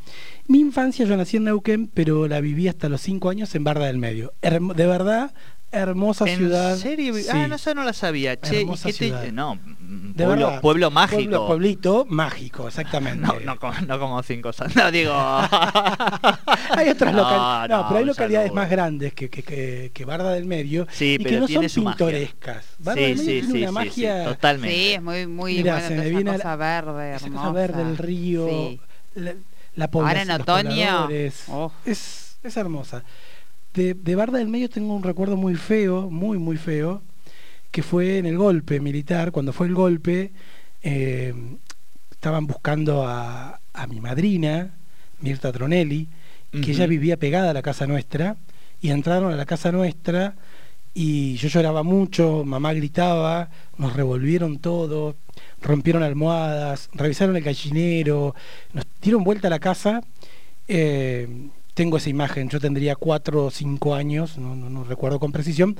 Mi 0.48 0.60
infancia 0.60 1.06
yo 1.06 1.16
nací 1.16 1.38
en 1.38 1.46
Neuquén, 1.46 1.88
pero 1.88 2.28
la 2.28 2.42
viví 2.42 2.68
hasta 2.68 2.90
los 2.90 3.02
cinco 3.02 3.30
años 3.30 3.54
en 3.56 3.64
Barda 3.64 3.86
del 3.86 3.98
Medio. 3.98 4.34
De 4.42 4.88
verdad, 4.88 5.34
hermosa 5.74 6.26
¿En 6.30 6.38
ciudad. 6.38 6.76
serio? 6.78 7.14
Sí. 7.16 7.26
Ah, 7.32 7.48
no, 7.48 7.56
eso 7.56 7.74
no 7.74 7.84
la 7.84 7.94
sabía. 7.94 8.40
Che, 8.40 8.58
¿y 8.58 8.62
Hermosa 8.62 8.90
te- 8.90 8.94
ciudad. 8.94 9.24
No, 9.32 9.56
mm, 9.56 10.14
De 10.14 10.24
pueblo, 10.26 10.46
verdad. 10.48 10.62
pueblo 10.62 10.92
mágico. 10.92 11.18
Pueblo, 11.22 11.48
pueblito 11.48 12.06
mágico, 12.10 12.68
exactamente. 12.68 13.26
No, 13.28 13.40
no, 13.40 13.60
como, 13.60 13.74
no 13.88 14.00
como 14.00 14.24
cinco 14.24 14.52
No, 14.76 14.92
digo. 14.92 15.12
hay 16.72 16.90
otras 16.90 17.14
No, 17.14 17.20
localidades. 17.22 17.70
No, 17.70 17.78
no, 17.78 17.88
pero 17.88 17.98
hay 17.98 18.02
un 18.04 18.08
localidades 18.08 18.48
saludo. 18.50 18.62
más 18.62 18.70
grandes 18.70 19.14
que, 19.14 19.30
que, 19.30 19.44
que, 19.44 19.92
que 19.94 20.06
Barda 20.06 20.32
del 20.32 20.46
Medio 20.46 20.88
Sí, 20.92 21.16
y 21.16 21.18
pero 21.24 21.30
que 21.32 21.40
no 21.40 21.48
tiene 21.48 21.70
son 21.70 21.84
magia. 21.86 21.98
pintorescas. 21.98 22.66
Barda 22.80 23.02
Sí, 23.02 23.08
del 23.08 23.18
Medio 23.18 23.24
sí, 23.26 23.40
tiene 23.42 23.48
sí, 23.54 23.58
una 23.58 23.68
sí, 23.68 23.74
magia. 23.74 24.24
sí, 24.24 24.30
totalmente. 24.30 24.76
Sí, 24.76 24.92
es 24.94 25.02
muy, 25.02 25.28
muy 25.28 25.54
Mirá, 25.56 25.74
bueno, 25.74 25.88
se 25.88 25.94
me 25.96 26.02
esa 26.02 26.10
viene 26.10 26.32
cosa 26.34 26.56
verde, 26.56 27.16
Esa 27.16 27.26
hermosa. 27.26 27.42
cosa 27.48 27.54
verde 27.54 27.84
del 27.84 27.98
río, 27.98 28.48
Sí. 28.48 28.80
la, 29.16 29.34
la 29.76 29.88
población, 29.92 30.30
Ahora 30.30 30.36
en 30.36 30.42
otoño, 30.42 31.10
oh. 31.50 31.72
Es, 31.86 32.38
es 32.44 32.58
hermosa. 32.58 33.04
De, 33.74 33.96
de 33.96 34.16
Barda 34.16 34.38
del 34.38 34.48
Medio 34.50 34.70
tengo 34.70 34.96
un 34.96 35.04
recuerdo 35.04 35.36
muy 35.36 35.56
feo, 35.56 36.10
muy, 36.10 36.38
muy 36.38 36.58
feo, 36.58 37.02
que 37.72 37.82
fue 37.82 38.20
en 38.20 38.26
el 38.28 38.38
golpe 38.38 38.80
militar. 38.80 39.32
Cuando 39.32 39.52
fue 39.52 39.68
el 39.68 39.74
golpe, 39.74 40.32
eh, 40.84 41.34
estaban 42.12 42.46
buscando 42.46 43.06
a, 43.08 43.60
a 43.74 43.88
mi 43.88 44.00
madrina, 44.00 44.70
Mirta 45.22 45.52
Tronelli, 45.52 46.08
que 46.52 46.72
ella 46.72 46.86
vivía 46.86 47.18
pegada 47.18 47.50
a 47.50 47.54
la 47.54 47.64
casa 47.64 47.88
nuestra, 47.88 48.38
y 48.80 48.92
entraron 48.92 49.34
a 49.34 49.36
la 49.36 49.46
casa 49.46 49.72
nuestra 49.72 50.36
y 50.94 51.36
yo 51.38 51.48
lloraba 51.48 51.82
mucho, 51.82 52.44
mamá 52.46 52.74
gritaba, 52.74 53.50
nos 53.78 53.96
revolvieron 53.96 54.60
todo, 54.60 55.16
rompieron 55.64 56.04
almohadas, 56.04 56.90
revisaron 56.94 57.36
el 57.36 57.42
gallinero, 57.42 58.36
nos 58.74 58.86
dieron 59.02 59.24
vuelta 59.24 59.48
a 59.48 59.50
la 59.50 59.58
casa. 59.60 60.04
eh, 60.68 61.28
tengo 61.74 61.98
esa 61.98 62.10
imagen, 62.10 62.50
yo 62.50 62.60
tendría 62.60 62.96
cuatro 62.96 63.46
o 63.46 63.52
cinco 63.52 63.96
años, 63.96 64.38
no, 64.38 64.56
no- 64.56 64.70
no 64.70 64.84
recuerdo 64.84 65.20
con 65.20 65.32
precisión, 65.32 65.76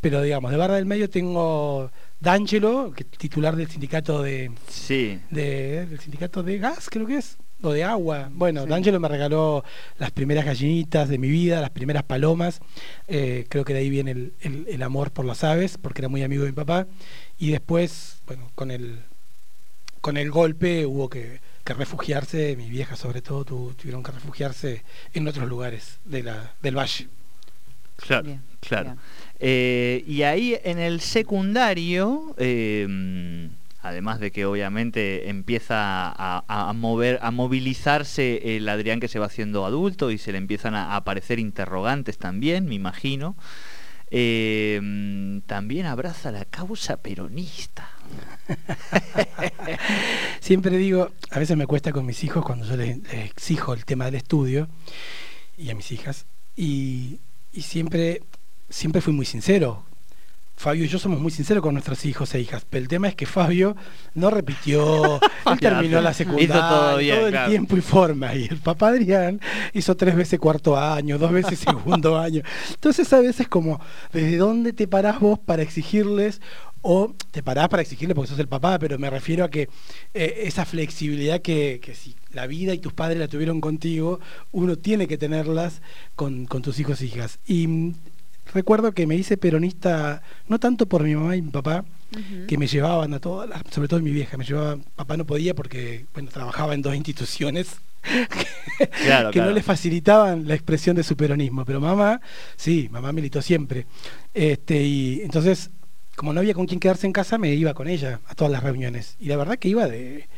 pero 0.00 0.22
digamos, 0.22 0.50
de 0.50 0.56
Barra 0.56 0.74
del 0.76 0.86
Medio 0.86 1.10
tengo 1.10 1.90
D'Angelo, 2.20 2.92
que 2.94 3.02
es 3.02 3.10
titular 3.18 3.56
del 3.56 3.68
sindicato 3.68 4.22
de, 4.22 4.52
Sí. 4.68 5.18
de- 5.30 5.86
del 5.86 5.98
sindicato 6.00 6.42
de 6.42 6.58
gas, 6.58 6.88
creo 6.90 7.06
que 7.06 7.16
es, 7.16 7.36
o 7.62 7.72
de 7.72 7.82
agua. 7.84 8.28
Bueno, 8.32 8.62
Sí. 8.64 8.68
D'Angelo 8.68 9.00
me 9.00 9.08
regaló 9.08 9.64
las 9.98 10.10
primeras 10.12 10.44
gallinitas 10.44 11.08
de 11.08 11.18
mi 11.18 11.28
vida, 11.28 11.60
las 11.60 11.70
primeras 11.70 12.02
palomas. 12.04 12.60
Eh, 13.08 13.46
creo 13.48 13.64
que 13.64 13.72
de 13.72 13.80
ahí 13.80 13.90
viene 13.90 14.12
el, 14.12 14.32
el- 14.40 14.66
el 14.68 14.82
amor 14.82 15.10
por 15.10 15.24
las 15.24 15.42
aves, 15.44 15.78
porque 15.78 16.00
era 16.02 16.08
muy 16.08 16.22
amigo 16.22 16.44
de 16.44 16.50
mi 16.50 16.56
papá. 16.56 16.86
Y 17.38 17.50
después, 17.50 18.20
bueno, 18.26 18.50
con 18.54 18.70
el, 18.70 19.00
con 20.00 20.16
el 20.16 20.30
golpe 20.30 20.86
hubo 20.86 21.08
que, 21.08 21.40
que 21.64 21.74
refugiarse, 21.74 22.56
mi 22.56 22.68
vieja 22.68 22.96
sobre 22.96 23.22
todo, 23.22 23.44
tu- 23.44 23.74
tuvieron 23.74 24.02
que 24.02 24.12
refugiarse 24.12 24.82
en 25.14 25.28
otros 25.28 25.48
lugares 25.48 25.98
de 26.04 26.22
la, 26.22 26.52
del 26.62 26.76
valle. 26.76 27.08
Claro, 27.96 28.24
Bien, 28.24 28.42
claro. 28.60 28.84
bien. 28.84 28.98
Eh, 29.38 30.04
y 30.06 30.22
ahí 30.22 30.58
en 30.64 30.78
el 30.80 31.00
secundario, 31.00 32.34
eh, 32.38 33.48
además 33.80 34.18
de 34.18 34.30
que 34.32 34.44
obviamente 34.44 35.28
empieza 35.28 35.76
a, 36.08 36.42
a 36.46 36.72
mover, 36.72 37.18
a 37.22 37.30
movilizarse 37.30 38.56
el 38.56 38.68
Adrián 38.68 38.98
que 38.98 39.08
se 39.08 39.18
va 39.20 39.26
haciendo 39.26 39.64
adulto 39.66 40.10
y 40.10 40.18
se 40.18 40.32
le 40.32 40.38
empiezan 40.38 40.74
a 40.74 40.96
aparecer 40.96 41.38
interrogantes 41.38 42.18
también, 42.18 42.66
me 42.66 42.74
imagino. 42.74 43.36
eh, 44.10 45.40
también 45.46 45.86
abraza 45.86 46.30
la 46.30 46.44
causa 46.44 46.96
peronista. 46.98 47.88
Siempre 50.40 50.76
digo, 50.76 51.10
a 51.30 51.38
veces 51.38 51.56
me 51.56 51.66
cuesta 51.66 51.92
con 51.92 52.04
mis 52.04 52.22
hijos 52.24 52.44
cuando 52.44 52.66
yo 52.66 52.76
les, 52.76 52.98
les 52.98 53.26
exijo 53.26 53.74
el 53.74 53.84
tema 53.84 54.06
del 54.06 54.16
estudio 54.16 54.68
y 55.56 55.70
a 55.70 55.74
mis 55.74 55.92
hijas 55.92 56.26
y, 56.56 57.18
y 57.52 57.62
siempre 57.62 58.22
siempre 58.72 59.00
fui 59.00 59.12
muy 59.12 59.26
sincero. 59.26 59.84
Fabio 60.54 60.84
y 60.84 60.88
yo 60.88 60.98
somos 60.98 61.18
muy 61.18 61.32
sinceros 61.32 61.62
con 61.62 61.74
nuestros 61.74 62.04
hijos 62.04 62.34
e 62.34 62.40
hijas, 62.40 62.64
pero 62.68 62.82
el 62.82 62.88
tema 62.88 63.08
es 63.08 63.16
que 63.16 63.26
Fabio 63.26 63.74
no 64.14 64.30
repitió, 64.30 65.18
él 65.50 65.58
terminó 65.58 66.00
la 66.00 66.14
secundaria, 66.14 66.68
todo 66.68 66.96
bien, 66.98 67.18
el 67.18 67.30
claro. 67.30 67.50
tiempo 67.50 67.76
y 67.76 67.80
forma, 67.80 68.34
y 68.34 68.44
el 68.44 68.58
papá 68.58 68.88
Adrián 68.88 69.40
hizo 69.72 69.96
tres 69.96 70.14
veces 70.14 70.38
cuarto 70.38 70.76
año, 70.78 71.18
dos 71.18 71.32
veces 71.32 71.58
segundo 71.66 72.18
año. 72.18 72.42
Entonces 72.70 73.12
a 73.12 73.20
veces 73.20 73.48
como, 73.48 73.80
¿desde 74.12 74.36
dónde 74.36 74.72
te 74.72 74.86
parás 74.86 75.18
vos 75.18 75.38
para 75.38 75.62
exigirles? 75.62 76.40
O 76.82 77.14
te 77.30 77.42
parás 77.42 77.68
para 77.68 77.82
exigirles 77.82 78.14
porque 78.14 78.28
sos 78.30 78.38
el 78.40 78.48
papá, 78.48 78.78
pero 78.78 78.98
me 78.98 79.08
refiero 79.08 79.44
a 79.44 79.50
que 79.50 79.68
eh, 80.14 80.42
esa 80.44 80.64
flexibilidad 80.64 81.40
que, 81.40 81.80
que 81.82 81.94
si 81.94 82.14
la 82.32 82.46
vida 82.46 82.74
y 82.74 82.78
tus 82.78 82.92
padres 82.92 83.18
la 83.18 83.28
tuvieron 83.28 83.60
contigo, 83.60 84.18
uno 84.50 84.76
tiene 84.76 85.06
que 85.06 85.16
tenerlas 85.18 85.80
con, 86.16 86.46
con 86.46 86.62
tus 86.62 86.78
hijos 86.80 87.00
e 87.00 87.06
hijas. 87.06 87.38
Y 87.46 87.66
mm, 87.68 87.94
recuerdo 88.52 88.92
que 88.92 89.06
me 89.06 89.14
hice 89.14 89.36
peronista, 89.36 90.22
no 90.48 90.58
tanto 90.58 90.86
por 90.86 91.04
mi 91.04 91.14
mamá 91.14 91.36
y 91.36 91.42
mi 91.42 91.50
papá, 91.50 91.84
que 92.46 92.58
me 92.58 92.66
llevaban 92.66 93.14
a 93.14 93.20
todas, 93.20 93.48
las- 93.48 93.62
sobre 93.70 93.88
todo 93.88 94.00
mi 94.00 94.10
vieja, 94.10 94.36
me 94.36 94.44
llevaba, 94.44 94.76
papá 94.96 95.16
no 95.16 95.24
podía 95.24 95.54
porque 95.54 96.04
bueno, 96.12 96.28
trabajaba 96.30 96.74
en 96.74 96.82
dos 96.82 96.94
instituciones 96.94 97.76
Claro, 99.04 99.30
que 99.30 99.34
claro. 99.38 99.50
no 99.50 99.54
le 99.54 99.62
facilitaban 99.62 100.46
la 100.48 100.54
expresión 100.54 100.96
de 100.96 101.04
su 101.04 101.16
peronismo, 101.16 101.64
pero 101.64 101.80
mamá, 101.80 102.20
sí, 102.56 102.88
mamá 102.90 103.12
militó 103.12 103.40
siempre. 103.40 103.86
Este, 104.34 104.82
y 104.82 105.20
entonces, 105.22 105.70
como 106.16 106.32
no 106.32 106.40
había 106.40 106.54
con 106.54 106.66
quién 106.66 106.80
quedarse 106.80 107.06
en 107.06 107.12
casa, 107.12 107.38
me 107.38 107.50
iba 107.54 107.74
con 107.74 107.88
ella 107.88 108.20
a 108.26 108.34
todas 108.34 108.52
las 108.52 108.62
reuniones. 108.62 109.16
Y 109.18 109.26
la 109.26 109.36
verdad 109.36 109.58
que 109.58 109.68
iba 109.68 109.86
de 109.86 110.28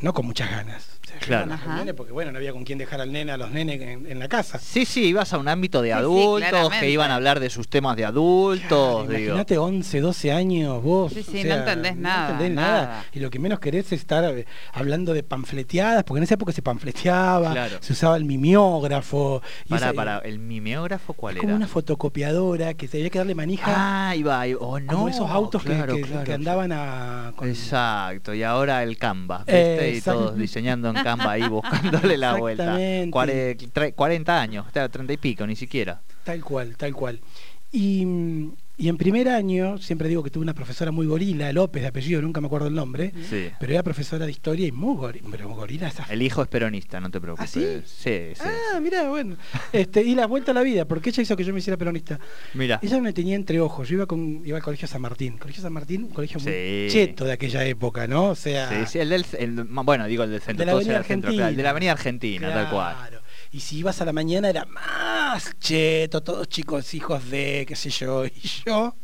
no 0.00 0.12
con 0.12 0.26
muchas 0.26 0.50
ganas, 0.50 0.93
Claro. 1.20 1.44
llevaban 1.46 1.52
a 1.52 1.56
los 1.56 1.60
Ajá. 1.66 1.76
nenes 1.78 1.94
porque 1.94 2.12
bueno, 2.12 2.32
no 2.32 2.38
había 2.38 2.52
con 2.52 2.64
quién 2.64 2.78
dejar 2.78 3.00
al 3.00 3.12
nene, 3.12 3.32
a 3.32 3.36
los 3.36 3.50
nenes 3.50 3.80
en, 3.80 4.06
en 4.10 4.18
la 4.18 4.28
casa. 4.28 4.58
Sí, 4.58 4.84
sí, 4.84 5.04
ibas 5.06 5.32
a 5.32 5.38
un 5.38 5.48
ámbito 5.48 5.82
de 5.82 5.88
Sí, 5.90 5.94
sí, 5.94 5.98
adultos, 6.00 6.72
que 6.80 6.90
iban 6.90 7.10
a 7.10 7.16
hablar 7.16 7.40
de 7.40 7.50
sus 7.50 7.68
temas 7.68 7.96
de 7.96 8.04
adultos. 8.04 9.04
Imagínate 9.08 9.58
11, 9.58 10.00
12 10.00 10.32
años 10.32 10.82
vos. 10.82 11.12
Sí, 11.12 11.20
o 11.20 11.22
sí, 11.24 11.36
no 11.38 11.42
sea, 11.42 11.58
entendés 11.58 11.96
nada, 11.96 12.30
entendés 12.32 12.54
nada. 12.56 13.04
Y 13.12 13.20
lo 13.20 13.30
que 13.30 13.38
menos 13.38 13.58
querés 13.60 13.86
es 13.86 14.00
estar 14.00 14.24
eh, 14.24 14.46
hablando 14.72 15.12
de 15.14 15.22
panfleteadas, 15.22 16.04
porque 16.04 16.18
en 16.18 16.24
esa 16.24 16.34
época 16.34 16.52
se 16.52 16.62
panfleteaba, 16.62 17.52
Claro. 17.52 17.76
se 17.80 17.92
usaba 17.92 18.16
el 18.16 18.24
mimeógrafo. 18.24 19.42
y 19.66 19.68
Para, 19.70 19.86
esa- 19.86 19.94
para, 19.94 20.18
¿el 20.18 20.38
mimeógrafo 20.38 21.12
cuál 21.14 21.36
es 21.36 21.40
como 21.40 21.50
era? 21.50 21.56
una 21.56 21.68
fotocopiadora 21.68 22.74
que 22.74 22.88
se 22.88 22.98
había 22.98 23.10
que 23.10 23.18
darle 23.18 23.34
manija. 23.34 23.64
Ah, 24.08 24.16
iba, 24.16 24.46
iba. 24.46 24.60
Oh, 24.60 24.78
no. 24.80 24.92
como 24.92 25.08
esos 25.08 25.30
autos 25.30 25.62
que- 25.62 25.70
claro, 25.70 25.96
que, 25.96 26.02
claro. 26.02 26.24
que 26.24 26.32
andaban 26.32 26.72
a. 26.72 27.32
con- 27.36 27.48
Exacto, 27.48 28.34
y 28.34 28.42
ahora 28.42 28.82
el 28.82 28.98
Canva, 28.98 29.38
¿viste? 29.38 29.90
y 29.92 29.96
Exacto. 29.98 30.20
todos 30.20 30.36
diseñando 30.38 30.88
en 30.90 30.96
Canva 31.04 31.30
ahí 31.32 31.46
buscándole 31.48 32.16
la 32.16 32.34
vuelta. 32.34 32.64
Exactamente. 32.80 33.10
Cuare- 33.10 33.56
tre- 33.72 33.94
40 33.94 34.40
años, 34.40 34.66
o 34.68 34.70
sea, 34.72 34.88
30 34.88 35.12
y 35.12 35.16
pico, 35.18 35.46
ni 35.46 35.54
siquiera. 35.56 36.00
Tal 36.24 36.42
cual, 36.42 36.76
tal 36.76 36.92
cual. 36.94 37.20
Y, 37.70 38.04
mm, 38.06 38.52
y 38.76 38.88
en 38.88 38.96
primer 38.96 39.28
año, 39.28 39.78
siempre 39.78 40.08
digo 40.08 40.22
que 40.22 40.30
tuve 40.30 40.42
una 40.42 40.54
profesora 40.54 40.90
muy 40.90 41.06
gorila, 41.06 41.52
López 41.52 41.82
de 41.82 41.88
apellido, 41.88 42.20
nunca 42.22 42.40
me 42.40 42.46
acuerdo 42.48 42.66
el 42.68 42.74
nombre, 42.74 43.12
Sí. 43.30 43.46
pero 43.60 43.72
era 43.72 43.82
profesora 43.82 44.24
de 44.26 44.32
historia 44.32 44.66
y 44.66 44.72
muy 44.72 44.96
gorila, 44.96 45.28
pero 45.30 45.48
gorila 45.50 45.88
esa 45.88 46.04
El 46.10 46.22
hijo 46.22 46.42
es 46.42 46.48
peronista, 46.48 47.00
no 47.00 47.10
te 47.10 47.20
preocupes. 47.20 47.50
¿Ah, 47.56 47.60
sí? 47.60 47.82
Sí, 47.86 48.34
sí. 48.34 48.42
Ah, 48.74 48.80
mira, 48.80 49.08
bueno. 49.08 49.36
Este, 49.72 50.02
y 50.02 50.14
la 50.14 50.26
vuelta 50.26 50.50
a 50.50 50.54
la 50.54 50.62
vida, 50.62 50.84
porque 50.86 51.10
ella 51.10 51.22
hizo 51.22 51.36
que 51.36 51.44
yo 51.44 51.52
me 51.52 51.60
hiciera 51.60 51.76
peronista. 51.76 52.18
Mira. 52.54 52.80
Ella 52.82 53.00
me 53.00 53.12
tenía 53.12 53.36
entre 53.36 53.60
ojos. 53.60 53.88
Yo 53.88 53.94
iba 53.94 54.06
con 54.06 54.42
iba 54.44 54.56
al 54.56 54.62
colegio 54.62 54.88
San 54.88 55.02
Martín. 55.02 55.38
Colegio 55.38 55.62
San 55.62 55.72
Martín, 55.72 56.04
un 56.04 56.10
colegio 56.10 56.40
muy 56.40 56.52
cheto 56.90 57.24
de 57.24 57.32
aquella 57.32 57.64
época, 57.64 58.06
¿no? 58.06 58.30
O 58.30 58.34
sea, 58.34 58.68
Sí, 58.68 58.92
sí, 58.92 58.98
el 58.98 59.08
del, 59.10 59.24
el- 59.38 59.64
bueno, 59.64 60.06
digo 60.06 60.24
el 60.24 60.30
del 60.30 60.40
centro, 60.40 60.60
De 60.60 60.66
la 60.66 60.72
Avenida 60.72 60.98
el 60.98 61.04
centro, 61.04 61.28
Argentina. 61.28 61.32
claro, 61.42 61.50
el 61.50 61.56
de 61.56 61.62
la 61.62 61.70
Avenida 61.70 61.92
Argentina, 61.92 62.52
tal 62.52 62.70
cual. 62.70 62.96
Y 63.54 63.60
si 63.60 63.78
ibas 63.78 64.00
a 64.00 64.04
la 64.04 64.12
mañana 64.12 64.48
era 64.50 64.64
más 64.64 65.56
cheto, 65.60 66.22
todos 66.24 66.48
chicos, 66.48 66.92
hijos 66.92 67.30
de, 67.30 67.64
qué 67.68 67.76
sé 67.76 67.88
yo, 67.88 68.26
y 68.26 68.32
yo, 68.66 68.96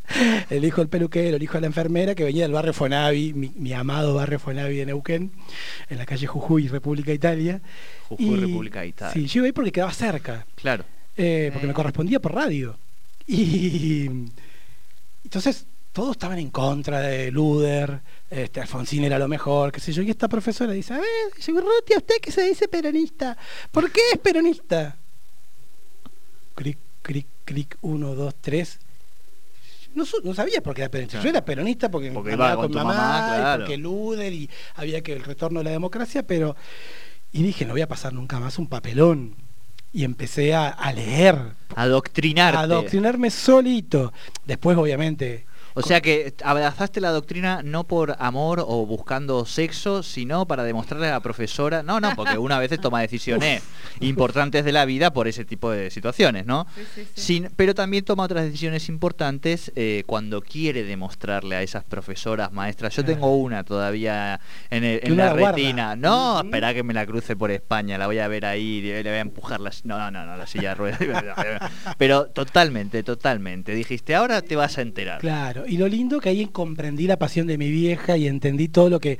el 0.50 0.64
hijo 0.64 0.80
del 0.80 0.88
peluquero, 0.88 1.36
el 1.36 1.42
hijo 1.44 1.54
de 1.54 1.60
la 1.60 1.66
enfermera, 1.68 2.16
que 2.16 2.24
venía 2.24 2.42
del 2.42 2.52
barrio 2.52 2.72
Fonavi, 2.72 3.32
mi, 3.32 3.52
mi 3.54 3.72
amado 3.72 4.12
barrio 4.14 4.40
Fonavi 4.40 4.74
de 4.76 4.86
Neuquén, 4.86 5.30
en 5.88 5.98
la 5.98 6.04
calle 6.04 6.26
Jujuy, 6.26 6.66
República 6.66 7.12
Italia. 7.12 7.60
Jujuy, 8.08 8.26
Y- 8.26 8.40
República 8.40 8.84
Italia. 8.84 9.14
Sí, 9.14 9.26
yo 9.28 9.38
iba 9.38 9.46
ahí 9.46 9.52
porque 9.52 9.70
quedaba 9.70 9.92
cerca. 9.92 10.44
Claro. 10.56 10.84
eh, 11.16 11.50
porque 11.52 11.66
Sí. 11.66 11.68
me 11.68 11.74
correspondía 11.74 12.18
por 12.18 12.34
radio. 12.34 12.76
Y 13.28 14.06
entonces 15.24 15.66
todos 16.00 16.12
estaban 16.12 16.38
en 16.38 16.48
contra 16.48 17.00
de 17.00 17.30
Luder, 17.30 18.00
este, 18.30 18.58
Alfonsín 18.62 19.04
era 19.04 19.18
lo 19.18 19.28
mejor, 19.28 19.70
qué 19.70 19.80
sé 19.80 19.92
yo. 19.92 20.00
Y 20.00 20.08
esta 20.08 20.28
profesora 20.28 20.72
dice, 20.72 20.94
a 20.94 20.96
ver, 20.96 21.04
dice, 21.36 21.52
Urrutia, 21.52 21.98
¿usted 21.98 22.14
que 22.22 22.32
se 22.32 22.42
dice 22.42 22.68
peronista? 22.68 23.36
¿Por 23.70 23.92
qué 23.92 24.00
es 24.14 24.18
peronista? 24.18 24.96
Cric, 26.54 26.78
cric, 27.02 27.26
cric, 27.44 27.76
uno, 27.82 28.14
dos, 28.14 28.34
tres. 28.40 28.78
No, 29.94 30.06
sabía 30.06 30.62
por 30.62 30.74
qué 30.74 30.80
era 30.80 30.90
peronista. 30.90 31.18
Claro. 31.18 31.24
Yo 31.24 31.30
era 31.36 31.44
peronista 31.44 31.90
porque, 31.90 32.10
Porque 32.12 32.32
andaba 32.32 32.52
iba 32.52 32.62
con 32.62 32.72
tu 32.72 32.78
mamá, 32.78 32.94
mamá, 32.94 33.36
claro. 33.36 33.64
porque 33.64 33.76
Luder 33.76 34.32
y 34.32 34.48
había 34.76 35.02
que 35.02 35.12
el 35.12 35.22
retorno 35.22 35.60
de 35.60 35.64
la 35.64 35.70
democracia, 35.72 36.22
pero... 36.22 36.56
Y 37.30 37.42
dije, 37.42 37.66
no 37.66 37.74
voy 37.74 37.82
a 37.82 37.88
pasar 37.88 38.14
nunca 38.14 38.40
más 38.40 38.58
un 38.58 38.68
papelón. 38.68 39.34
Y 39.92 40.04
empecé 40.04 40.54
a, 40.54 40.68
a 40.68 40.94
leer, 40.94 41.36
Adoctrinarte. 41.76 42.56
a 42.56 42.60
adoctrinarme 42.62 43.28
solito. 43.28 44.14
Después, 44.46 44.78
obviamente, 44.78 45.49
O 45.74 45.82
sea 45.82 46.00
que 46.00 46.34
abrazaste 46.44 47.00
la 47.00 47.10
doctrina 47.10 47.60
no 47.62 47.84
por 47.84 48.16
amor 48.18 48.64
o 48.66 48.86
buscando 48.86 49.44
sexo, 49.46 50.02
sino 50.02 50.46
para 50.46 50.64
demostrarle 50.64 51.08
a 51.08 51.12
la 51.12 51.20
profesora. 51.20 51.82
No, 51.82 52.00
no, 52.00 52.14
porque 52.16 52.38
una 52.38 52.58
vez 52.58 52.70
toma 52.80 53.00
decisiones 53.00 53.62
importantes 54.00 54.64
de 54.64 54.72
la 54.72 54.84
vida 54.84 55.12
por 55.12 55.28
ese 55.28 55.44
tipo 55.44 55.70
de 55.70 55.90
situaciones, 55.90 56.46
¿no? 56.46 56.66
Sí, 56.74 56.82
sí, 56.94 57.04
sí. 57.14 57.20
Sin- 57.20 57.50
pero 57.56 57.74
también 57.74 58.04
toma 58.04 58.24
otras 58.24 58.44
decisiones 58.44 58.88
importantes 58.88 59.72
eh, 59.76 60.04
cuando 60.06 60.40
quiere 60.40 60.84
demostrarle 60.84 61.56
a 61.56 61.62
esas 61.62 61.84
profesoras, 61.84 62.52
maestras. 62.52 62.94
Yo 62.96 63.04
tengo 63.04 63.36
una 63.36 63.64
todavía 63.64 64.40
en, 64.70 64.84
el- 64.84 65.16
la 65.16 65.32
retina. 65.34 65.96
No, 65.96 66.36
Ujú. 66.38 66.44
espera 66.46 66.74
que 66.74 66.82
me 66.82 66.94
la 66.94 67.06
cruce 67.06 67.36
por 67.36 67.50
España, 67.50 67.98
la 67.98 68.06
voy 68.06 68.18
a 68.18 68.28
ver 68.28 68.46
ahí, 68.46 68.80
le 68.80 69.02
voy 69.02 69.12
a 69.12 69.20
empujar 69.20 69.60
la... 69.60 69.70
No, 69.84 70.10
no, 70.10 70.24
no, 70.26 70.36
la 70.36 70.46
silla 70.46 70.70
de 70.70 70.74
ruedas. 70.76 71.00
pero 71.98 72.26
totalmente, 72.26 73.02
totalmente. 73.02 73.74
Dijiste, 73.74 74.14
ahora 74.14 74.42
te 74.42 74.56
vas 74.56 74.78
a 74.78 74.82
enterar. 74.82 75.20
claro. 75.20 75.59
Y 75.66 75.76
lo 75.78 75.88
lindo 75.88 76.20
que 76.20 76.28
ahí 76.30 76.46
comprendí 76.46 77.06
la 77.06 77.18
pasión 77.18 77.46
de 77.46 77.58
mi 77.58 77.70
vieja 77.70 78.16
y 78.16 78.26
entendí 78.26 78.68
todo 78.68 78.88
lo 78.90 79.00
que 79.00 79.18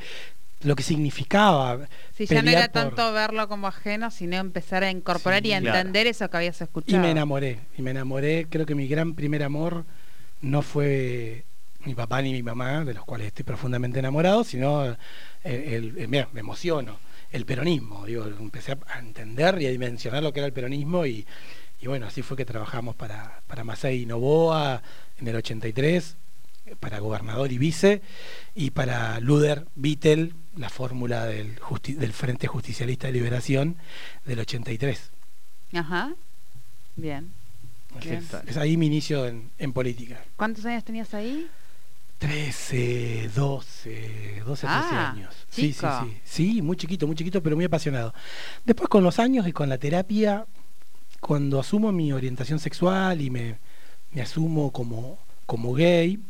lo 0.63 0.77
que 0.77 0.83
significaba. 0.83 1.89
Sí, 2.15 2.27
ya 2.27 2.43
no 2.43 2.51
era 2.51 2.65
por- 2.69 2.83
tanto 2.83 3.13
verlo 3.15 3.49
como 3.49 3.67
ajeno, 3.67 4.11
sino 4.11 4.37
empezar 4.37 4.85
a 4.85 4.91
incorporar 4.91 5.41
Sí, 5.43 5.49
y 5.49 5.53
a 5.55 5.61
claro. 5.61 5.79
entender 5.79 6.07
eso 6.07 6.29
que 6.29 6.37
habías 6.37 6.61
Y 6.61 6.65
escuchado. 6.65 7.03
me 7.03 7.11
enamoré, 7.11 7.61
y 7.79 7.83
me 7.83 7.93
enamoré. 7.93 8.47
Creo 8.51 8.67
que 8.67 8.75
mi 8.75 8.87
gran 8.87 9.15
primer 9.15 9.43
amor 9.43 9.87
no 10.43 10.61
fue 10.61 11.45
mi 11.87 11.95
papá 11.95 12.21
ni 12.21 12.33
mi 12.33 12.43
mamá, 12.43 12.85
de 12.85 12.93
los 12.93 13.07
cuales 13.07 13.29
estoy 13.29 13.45
profundamente 13.45 14.01
enamorado, 14.01 14.45
sino 14.45 14.85
el, 14.85 14.97
el- 15.45 15.97
el- 15.99 16.09
mira, 16.09 16.29
me 16.35 16.41
emociono, 16.41 16.99
el 17.33 17.47
peronismo. 17.47 18.05
Digo, 18.05 18.27
empecé 18.27 18.73
a 18.87 18.99
entender 18.99 19.63
y 19.63 19.67
a 19.67 19.71
dimensionar 19.71 20.23
lo 20.23 20.31
que 20.35 20.41
era 20.41 20.47
el 20.47 20.53
peronismo 20.53 21.07
y, 21.07 21.25
y 21.81 21.87
bueno, 21.87 22.07
así 22.07 22.21
fue 22.21 22.37
que 22.37 22.45
trabajamos 22.45 22.97
para, 22.97 23.41
para 23.47 23.65
Masei 23.65 24.05
Novoa 24.05 24.83
en 25.19 25.27
el 25.29 25.37
83, 25.37 26.17
para 26.79 26.99
gobernador 27.01 27.53
y 27.53 27.59
vice, 27.59 28.03
y 28.55 28.71
para 28.71 29.19
Luder 29.21 29.67
Vittel, 29.75 30.35
la 30.57 30.69
fórmula 30.69 31.27
del, 31.27 31.59
Frente 32.13 32.47
Justicialista 32.47 33.07
de 33.07 33.15
Liberación 33.15 33.77
del 34.25 34.41
83. 34.41 35.11
Ajá. 35.73 36.15
Bien. 36.97 37.33
Es, 38.05 38.35
es 38.47 38.57
ahí 38.57 38.77
mi 38.77 38.87
inicio 38.87 39.27
en, 39.27 39.51
en 39.59 39.73
política. 39.73 40.21
¿Cuántos 40.37 40.65
años 40.65 40.85
tenías 40.85 41.13
ahí? 41.15 41.49
13, 42.19 43.31
12, 43.35 44.43
12, 44.45 44.45
13 44.45 44.67
Ah, 44.67 45.11
años. 45.13 45.35
Sí, 45.49 45.73
sí, 45.73 45.87
sí. 46.03 46.17
Sí, 46.23 46.63
muy 46.63 46.77
chiquito, 46.77 47.07
muy 47.07 47.17
chiquito, 47.17 47.43
pero 47.43 47.57
muy 47.57 47.65
apasionado. 47.65 48.13
Después 48.65 48.89
con 48.91 49.03
los 49.03 49.19
años 49.19 49.49
y 49.49 49.53
con 49.53 49.71
la 49.71 49.79
terapia, 49.79 50.45
cuando 51.21 51.59
asumo 51.59 51.91
mi 51.93 52.13
orientación 52.13 52.59
sexual 52.59 53.23
y 53.23 53.31
me, 53.31 53.59
me 54.13 54.21
asumo 54.21 54.71
como, 54.71 55.19
como 55.47 55.73
gay, 55.73 56.21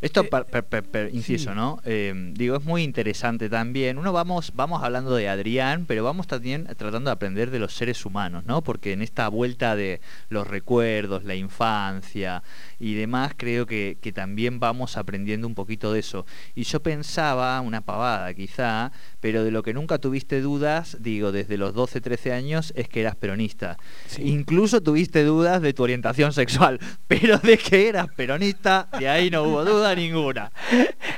Esto, 0.00 0.20
Eh, 0.22 0.24
per- 0.24 0.44
per- 0.46 0.64
per- 0.64 0.84
per- 0.84 1.14
inciso, 1.14 1.50
sí. 1.50 1.56
¿no? 1.56 1.80
Eh, 1.84 2.32
digo, 2.34 2.56
es 2.56 2.64
muy 2.64 2.82
interesante 2.82 3.48
también. 3.48 3.98
Uno 3.98 4.12
vamos, 4.12 4.52
vamos 4.54 4.82
hablando 4.82 5.14
de 5.14 5.28
Adrián, 5.28 5.84
pero 5.86 6.04
vamos 6.04 6.26
también 6.26 6.66
tratando 6.76 7.10
de 7.10 7.12
aprender 7.12 7.50
de 7.50 7.58
los 7.58 7.74
seres 7.74 8.04
humanos, 8.06 8.44
¿no? 8.46 8.62
Porque 8.62 8.92
en 8.92 9.02
esta 9.02 9.28
vuelta 9.28 9.74
de 9.76 10.00
los 10.28 10.46
recuerdos, 10.46 11.24
la 11.24 11.34
infancia 11.34 12.42
y 12.78 12.94
demás, 12.94 13.32
creo 13.36 13.66
que, 13.66 13.98
que 14.00 14.12
también 14.12 14.60
vamos 14.60 14.96
aprendiendo 14.96 15.46
un 15.46 15.54
poquito 15.54 15.92
de 15.92 16.00
eso. 16.00 16.26
Y 16.54 16.62
yo 16.64 16.80
pensaba, 16.80 17.60
una 17.60 17.80
pavada 17.80 18.32
quizá, 18.34 18.92
pero 19.20 19.42
de 19.44 19.50
lo 19.50 19.62
que 19.62 19.74
nunca 19.74 19.98
tuviste 19.98 20.40
dudas, 20.40 20.96
digo, 21.00 21.32
desde 21.32 21.56
los 21.58 21.74
12, 21.74 22.00
13 22.00 22.32
años, 22.32 22.72
es 22.76 22.88
que 22.88 23.00
eras 23.00 23.16
peronista. 23.16 23.76
Sí. 24.06 24.22
Incluso 24.22 24.80
tuviste 24.80 25.24
dudas 25.24 25.60
de 25.60 25.72
tu 25.72 25.82
orientación 25.82 26.32
sexual, 26.32 26.78
pero 27.08 27.38
de 27.38 27.58
que 27.58 27.88
eras 27.88 28.06
peronista, 28.16 28.88
de 28.98 29.08
ahí 29.08 29.30
no 29.30 29.42
hubo 29.42 29.64
duda 29.64 29.87
ninguna. 29.94 30.50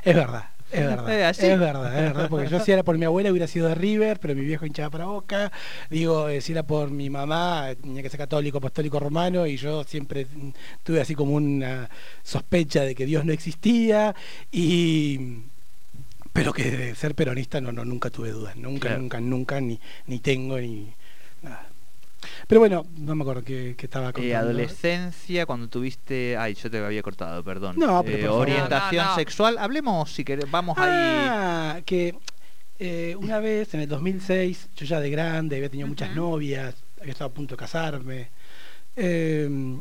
es 0.04 0.14
verdad. 0.14 0.44
Es 0.72 0.86
verdad, 0.86 1.10
Eh, 1.10 1.28
es 1.30 1.58
verdad, 1.58 1.86
es 1.98 2.02
verdad, 2.14 2.28
porque 2.28 2.48
yo 2.48 2.60
si 2.60 2.70
era 2.70 2.84
por 2.84 2.96
mi 2.96 3.04
abuela 3.04 3.30
hubiera 3.32 3.48
sido 3.48 3.66
de 3.66 3.74
River, 3.74 4.20
pero 4.20 4.36
mi 4.36 4.42
viejo 4.42 4.66
hinchaba 4.66 4.88
para 4.88 5.06
Boca, 5.06 5.50
digo, 5.90 6.28
eh, 6.28 6.40
si 6.40 6.52
era 6.52 6.62
por 6.62 6.92
mi 6.92 7.10
mamá, 7.10 7.70
tenía 7.82 8.02
que 8.04 8.08
ser 8.08 8.18
católico, 8.18 8.58
apostólico 8.58 9.00
romano, 9.00 9.48
y 9.48 9.56
yo 9.56 9.82
siempre 9.82 10.28
tuve 10.84 11.00
así 11.00 11.16
como 11.16 11.32
una 11.34 11.90
sospecha 12.22 12.82
de 12.84 12.94
que 12.94 13.04
Dios 13.04 13.24
no 13.24 13.32
existía, 13.32 14.14
y 14.52 15.38
pero 16.32 16.52
que 16.52 16.70
de 16.70 16.94
ser 16.94 17.14
peronista 17.16 17.60
no, 17.60 17.72
no 17.72 17.84
nunca 17.84 18.08
tuve 18.10 18.30
dudas, 18.30 18.54
nunca, 18.56 18.88
Claro. 18.90 19.02
nunca, 19.02 19.20
nunca, 19.20 19.60
ni, 19.60 19.80
ni 20.06 20.20
tengo, 20.20 20.58
ni. 20.58 20.94
Pero 22.46 22.60
bueno, 22.60 22.84
no 22.96 23.14
me 23.14 23.22
acuerdo 23.22 23.44
qué, 23.44 23.74
qué 23.76 23.86
estaba 23.86 24.10
Eh, 24.10 24.12
contando. 24.12 24.36
adolescencia, 24.38 25.46
cuando 25.46 25.68
tuviste... 25.68 26.36
Ay, 26.36 26.54
yo 26.54 26.70
te 26.70 26.78
había 26.84 27.02
cortado, 27.02 27.42
perdón. 27.44 27.76
No, 27.78 28.02
pero 28.02 28.16
Eh, 28.16 28.20
por 28.20 28.28
favor. 28.30 28.42
orientación 28.48 29.04
No, 29.04 29.04
no, 29.04 29.10
no. 29.10 29.16
sexual, 29.16 29.58
hablemos 29.58 30.12
si 30.12 30.24
querés, 30.24 30.50
vamos 30.50 30.76
ahí. 30.78 30.90
Ah, 30.92 31.80
que 31.84 32.14
eh, 32.78 33.14
una 33.18 33.38
vez 33.40 33.74
en 33.74 33.80
el 33.80 33.88
2006, 33.88 34.70
yo 34.76 34.86
ya 34.86 35.00
de 35.00 35.10
grande, 35.10 35.56
había 35.56 35.68
tenido 35.68 35.86
muchas 35.88 36.14
novias, 36.14 36.74
había 37.00 37.12
estado 37.12 37.30
a 37.30 37.34
punto 37.34 37.54
de 37.54 37.58
casarme, 37.58 38.30
eh, 38.96 39.78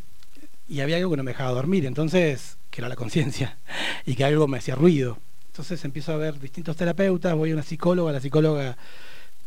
y 0.67 0.81
había 0.81 0.97
algo 0.97 1.09
que 1.11 1.17
no 1.17 1.23
me 1.23 1.31
dejaba 1.31 1.51
dormir, 1.51 1.85
entonces, 1.85 2.57
que 2.69 2.81
era 2.81 2.89
la 2.89 2.95
conciencia, 2.95 3.57
y 4.05 4.15
que 4.15 4.23
algo 4.25 4.47
me 4.47 4.57
hacía 4.57 4.75
ruido. 4.75 5.17
Entonces 5.47 5.83
empiezo 5.83 6.13
a 6.13 6.17
ver 6.17 6.39
distintos 6.39 6.75
terapeutas, 6.75 7.35
voy 7.35 7.51
a 7.51 7.53
una 7.53 7.63
psicóloga, 7.63 8.11
la 8.11 8.19
psicóloga 8.21 8.77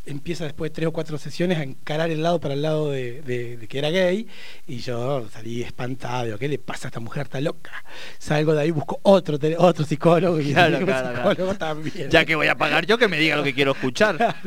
empieza 0.04 0.44
después 0.44 0.70
de 0.70 0.74
tres 0.74 0.88
o 0.88 0.92
cuatro 0.92 1.18
sesiones 1.18 1.58
a 1.58 1.62
encarar 1.62 2.10
el 2.10 2.22
lado 2.22 2.40
para 2.40 2.54
el 2.54 2.62
lado 2.62 2.90
de, 2.90 3.66
que 3.68 3.78
era 3.78 3.90
gay 3.90 4.26
y 4.66 4.78
yo 4.78 5.28
salí 5.30 5.62
espantado, 5.62 6.38
¿qué 6.38 6.48
le 6.48 6.58
pasa 6.58 6.86
a 6.86 6.88
esta 6.88 7.00
mujer 7.00 7.28
tan 7.28 7.44
loca? 7.44 7.84
Salgo 8.18 8.54
de 8.54 8.62
ahí, 8.62 8.70
busco 8.70 8.98
otro 9.02 9.38
otro 9.58 9.84
psicólogo 9.84 10.40
y 10.40 10.54
psicólogo 10.54 11.54
también. 11.54 12.10
Ya 12.10 12.24
que 12.24 12.34
voy 12.34 12.48
a 12.48 12.56
pagar 12.56 12.86
yo 12.86 12.98
que 12.98 13.08
me 13.08 13.18
diga 13.18 13.36
lo 13.36 13.42
que 13.42 13.54
quiero 13.54 13.72
escuchar. 13.72 14.36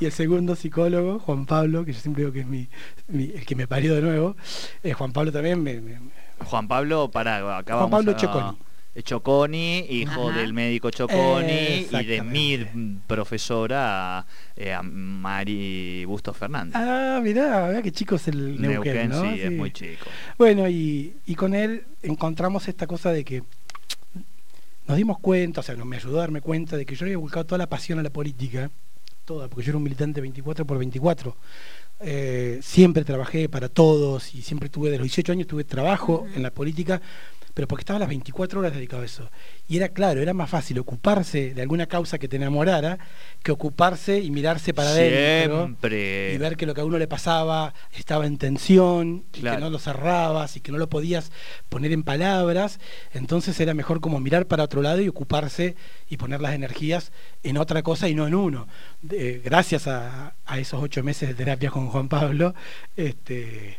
Y 0.00 0.06
el 0.06 0.12
segundo 0.12 0.54
psicólogo, 0.54 1.18
Juan 1.18 1.46
Pablo, 1.46 1.84
que 1.84 1.92
yo 1.92 2.00
siempre 2.00 2.22
digo 2.22 2.32
que 2.32 2.40
es 2.40 2.46
mi, 2.46 2.68
el 3.08 3.44
que 3.44 3.54
me 3.54 3.66
parió 3.66 3.94
de 3.94 4.02
nuevo, 4.02 4.36
eh, 4.82 4.92
Juan 4.92 5.12
Pablo 5.12 5.32
también 5.32 5.62
me, 5.62 5.80
Juan 6.44 6.68
Pablo, 6.68 7.10
para 7.10 7.58
acá 7.58 7.76
Juan 7.76 7.90
Pablo 7.90 8.12
Choconi. 8.14 8.56
Choconi, 9.02 9.86
hijo 9.88 10.32
del 10.32 10.52
médico 10.52 10.90
Choconi 10.90 11.86
y 11.90 12.04
de 12.04 12.22
mi 12.22 12.58
profesora 13.06 14.26
eh, 14.56 14.76
Mari 14.82 16.04
Busto 16.04 16.32
Fernández. 16.34 16.74
Ah, 16.76 17.20
mirá, 17.22 17.68
mirá 17.68 17.82
qué 17.82 17.92
chico 17.92 18.16
es 18.16 18.28
el 18.28 18.60
Neuquén, 18.60 19.10
¿no? 19.10 19.22
sí, 19.22 19.40
es 19.40 19.52
muy 19.52 19.72
chico. 19.72 20.06
Bueno, 20.36 20.68
y, 20.68 21.16
y 21.26 21.34
con 21.34 21.54
él 21.54 21.84
encontramos 22.02 22.68
esta 22.68 22.86
cosa 22.86 23.12
de 23.12 23.24
que 23.24 23.42
nos 24.88 24.96
dimos 24.96 25.18
cuenta, 25.18 25.60
o 25.60 25.62
sea, 25.62 25.76
me 25.76 25.96
ayudó 25.96 26.16
a 26.16 26.20
darme 26.20 26.40
cuenta 26.40 26.76
de 26.76 26.86
que 26.86 26.94
yo 26.94 27.04
había 27.04 27.18
buscado 27.18 27.44
toda 27.44 27.58
la 27.58 27.68
pasión 27.68 27.98
a 27.98 28.02
la 28.02 28.10
política, 28.10 28.70
toda, 29.26 29.48
porque 29.48 29.66
yo 29.66 29.72
era 29.72 29.76
un 29.76 29.82
militante 29.82 30.22
24 30.22 30.64
por 30.64 30.78
24. 30.78 31.36
Eh, 32.00 32.60
siempre 32.62 33.04
trabajé 33.04 33.48
para 33.48 33.68
todos 33.68 34.34
y 34.34 34.40
siempre 34.40 34.70
tuve, 34.70 34.90
de 34.90 34.96
los 34.96 35.04
18 35.04 35.32
años 35.32 35.46
tuve 35.46 35.64
trabajo 35.64 36.26
en 36.34 36.42
la 36.42 36.50
política 36.50 37.02
pero 37.58 37.66
porque 37.66 37.82
estaba 37.82 37.98
las 37.98 38.08
24 38.08 38.60
horas 38.60 38.72
dedicado 38.72 39.02
a 39.02 39.04
eso. 39.04 39.28
Y 39.66 39.78
era 39.78 39.88
claro, 39.88 40.22
era 40.22 40.32
más 40.32 40.48
fácil 40.48 40.78
ocuparse 40.78 41.54
de 41.54 41.60
alguna 41.60 41.86
causa 41.86 42.16
que 42.16 42.28
te 42.28 42.36
enamorara 42.36 43.00
que 43.42 43.50
ocuparse 43.50 44.20
y 44.20 44.30
mirarse 44.30 44.72
para 44.72 44.90
adentro 44.90 45.76
y 45.82 46.38
ver 46.38 46.56
que 46.56 46.66
lo 46.66 46.74
que 46.74 46.82
a 46.82 46.84
uno 46.84 46.98
le 46.98 47.08
pasaba 47.08 47.74
estaba 47.92 48.26
en 48.26 48.38
tensión 48.38 49.24
y 49.34 49.40
que 49.40 49.58
no 49.58 49.70
lo 49.70 49.80
cerrabas 49.80 50.56
y 50.56 50.60
que 50.60 50.70
no 50.70 50.78
lo 50.78 50.88
podías 50.88 51.32
poner 51.68 51.90
en 51.90 52.04
palabras. 52.04 52.78
Entonces 53.12 53.58
era 53.58 53.74
mejor 53.74 54.00
como 54.00 54.20
mirar 54.20 54.46
para 54.46 54.62
otro 54.62 54.80
lado 54.80 55.00
y 55.00 55.08
ocuparse 55.08 55.74
y 56.08 56.16
poner 56.16 56.40
las 56.40 56.54
energías 56.54 57.10
en 57.42 57.58
otra 57.58 57.82
cosa 57.82 58.08
y 58.08 58.14
no 58.14 58.28
en 58.28 58.36
uno. 58.36 58.68
gracias 59.02 59.88
a, 59.88 60.34
a, 60.46 60.58
esos 60.60 60.80
ocho 60.80 61.02
meses 61.02 61.28
de 61.28 61.34
terapia 61.34 61.72
con 61.72 61.88
Juan 61.88 62.08
Pablo, 62.08 62.54
este, 62.94 63.78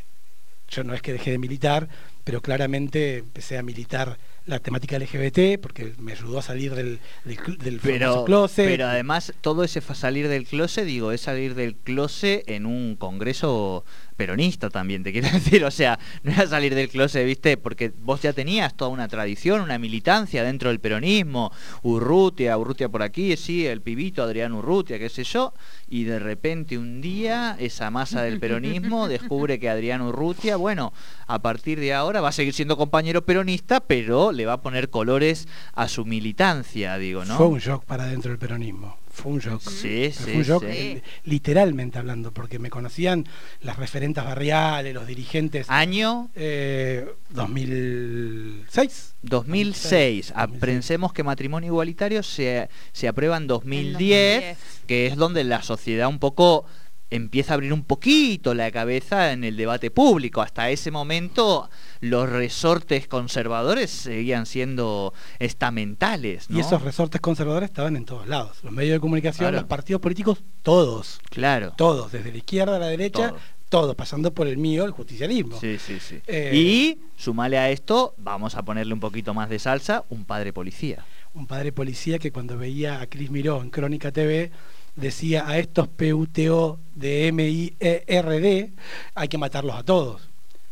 yo 0.67 0.83
no 0.83 0.93
es 0.93 1.01
que 1.01 1.13
dejé 1.13 1.31
de 1.31 1.37
militar, 1.37 1.87
pero 2.29 2.41
claramente 2.41 3.17
empecé 3.17 3.57
a 3.57 3.63
militar 3.63 4.19
la 4.45 4.59
temática 4.59 4.99
LGBT 4.99 5.59
porque 5.59 5.93
me 5.97 6.11
ayudó 6.11 6.37
a 6.37 6.43
salir 6.43 6.75
del, 6.75 6.99
del, 7.25 7.79
pero, 7.81 8.23
closet. 8.23 8.67
Pero 8.67 8.85
además 8.85 9.33
todo 9.41 9.63
ese 9.63 9.81
salir 9.81 10.27
del 10.27 10.45
closet, 10.45 10.85
digo, 10.85 11.11
es 11.11 11.21
salir 11.21 11.55
del 11.55 11.75
closet 11.75 12.43
en 12.47 12.67
un 12.67 12.95
congreso 12.97 13.83
peronista 14.19 14.69
también, 14.69 15.01
te 15.01 15.13
quiero 15.13 15.29
decir, 15.33 15.63
o 15.63 15.71
sea, 15.71 15.97
no 16.23 16.33
era 16.33 16.45
salir 16.45 16.75
del 16.75 16.89
closet, 16.89 17.25
viste, 17.25 17.55
porque 17.55 17.93
vos 18.01 18.21
ya 18.21 18.33
tenías 18.33 18.75
toda 18.75 18.91
una 18.91 19.07
tradición, 19.07 19.61
una 19.61 19.79
militancia 19.79 20.43
dentro 20.43 20.67
del 20.69 20.81
peronismo, 20.81 21.53
Urrutia, 21.83 22.57
Urrutia 22.57 22.89
por 22.89 23.01
aquí, 23.01 23.37
sí, 23.37 23.65
el 23.65 23.79
pibito 23.81 24.21
Adrián 24.21 24.51
Urrutia, 24.51 24.99
qué 24.99 25.07
sé 25.07 25.23
yo, 25.23 25.53
y 25.87 26.03
de 26.03 26.19
repente 26.19 26.77
un 26.77 26.99
día 26.99 27.55
esa 27.59 27.91
masa 27.91 28.21
del 28.21 28.41
peronismo 28.41 29.07
descubre 29.07 29.57
que 29.57 29.69
Adrián 29.69 30.01
Urrutia, 30.01 30.57
bueno, 30.57 30.91
a 31.25 31.39
partir 31.41 31.79
de 31.79 31.93
ahora 31.93 32.19
va 32.19 32.29
a 32.29 32.33
seguir 32.33 32.53
siendo 32.53 32.75
compañero 32.75 33.23
peronista, 33.23 33.79
pero 33.79 34.33
le 34.33 34.45
va 34.45 34.53
a 34.53 34.61
poner 34.61 34.89
colores 34.89 35.47
a 35.75 35.87
su 35.87 36.03
militancia, 36.03 36.97
digo, 36.97 37.23
¿no? 37.23 37.37
Fue 37.37 37.47
un 37.47 37.59
shock 37.59 37.85
para 37.85 38.07
dentro 38.07 38.31
del 38.31 38.37
peronismo. 38.37 38.97
Fue 39.19 39.33
un 39.33 39.39
shock. 39.39 39.61
Sí, 39.61 40.11
sí, 40.11 40.31
un 40.37 40.43
shock, 40.43 40.63
eh, 40.65 41.03
literalmente 41.25 41.99
hablando, 41.99 42.31
porque 42.31 42.57
me 42.57 42.69
conocían 42.69 43.27
las 43.61 43.77
referentes 43.77 44.23
barriales, 44.23 44.93
los 44.93 45.05
dirigentes. 45.05 45.69
¿Año? 45.69 46.29
Eh, 46.35 47.05
2006. 47.29 49.15
2006. 49.21 50.31
Aprensemos 50.35 51.11
que 51.11 51.23
matrimonio 51.23 51.67
igualitario 51.67 52.23
se, 52.23 52.69
se 52.93 53.07
aprueba 53.09 53.35
en 53.35 53.47
2010, 53.47 54.57
que 54.87 55.07
es 55.07 55.17
donde 55.17 55.43
la 55.43 55.61
sociedad 55.63 56.07
un 56.07 56.19
poco 56.19 56.65
empieza 57.09 57.53
a 57.53 57.55
abrir 57.55 57.73
un 57.73 57.83
poquito 57.83 58.53
la 58.53 58.71
cabeza 58.71 59.31
en 59.31 59.43
el 59.43 59.57
debate 59.57 59.91
público. 59.91 60.41
Hasta 60.41 60.69
ese 60.69 60.91
momento 60.91 61.69
los 62.01 62.29
resortes 62.29 63.07
conservadores 63.07 63.89
seguían 63.89 64.45
siendo 64.45 65.13
estamentales. 65.39 66.45
Y 66.49 66.59
esos 66.59 66.81
resortes 66.81 67.21
conservadores 67.21 67.69
estaban 67.69 67.95
en 67.95 68.05
todos 68.05 68.27
lados. 68.27 68.57
Los 68.63 68.71
medios 68.73 68.93
de 68.93 68.99
comunicación, 68.99 69.53
los 69.53 69.63
partidos 69.65 70.01
políticos, 70.01 70.43
todos. 70.63 71.19
Claro. 71.29 71.73
Todos, 71.77 72.11
desde 72.11 72.31
la 72.31 72.37
izquierda 72.37 72.75
a 72.75 72.79
la 72.79 72.87
derecha, 72.87 73.33
todos, 73.69 73.95
pasando 73.95 74.33
por 74.33 74.47
el 74.47 74.57
mío, 74.57 74.85
el 74.85 74.91
justicialismo. 74.91 75.59
Sí, 75.59 75.77
sí, 75.77 75.99
sí. 75.99 76.19
Eh, 76.27 76.51
y 76.53 76.99
sumale 77.15 77.57
a 77.57 77.69
esto, 77.69 78.15
vamos 78.17 78.55
a 78.55 78.63
ponerle 78.63 78.93
un 78.93 78.99
poquito 78.99 79.33
más 79.33 79.49
de 79.49 79.59
salsa, 79.59 80.03
un 80.09 80.25
padre 80.25 80.53
policía. 80.53 81.05
Un 81.35 81.45
padre 81.45 81.71
policía 81.71 82.17
que 82.17 82.31
cuando 82.31 82.57
veía 82.57 82.99
a 82.99 83.07
Cris 83.07 83.29
Miró 83.29 83.61
en 83.61 83.69
Crónica 83.69 84.11
TV 84.11 84.51
decía 84.95 85.47
a 85.47 85.57
estos 85.57 85.87
PUTO 85.87 86.79
de 86.95 87.31
MIRD 87.31 88.71
hay 89.15 89.27
que 89.27 89.37
matarlos 89.37 89.75
a 89.75 89.83
todos. 89.83 90.29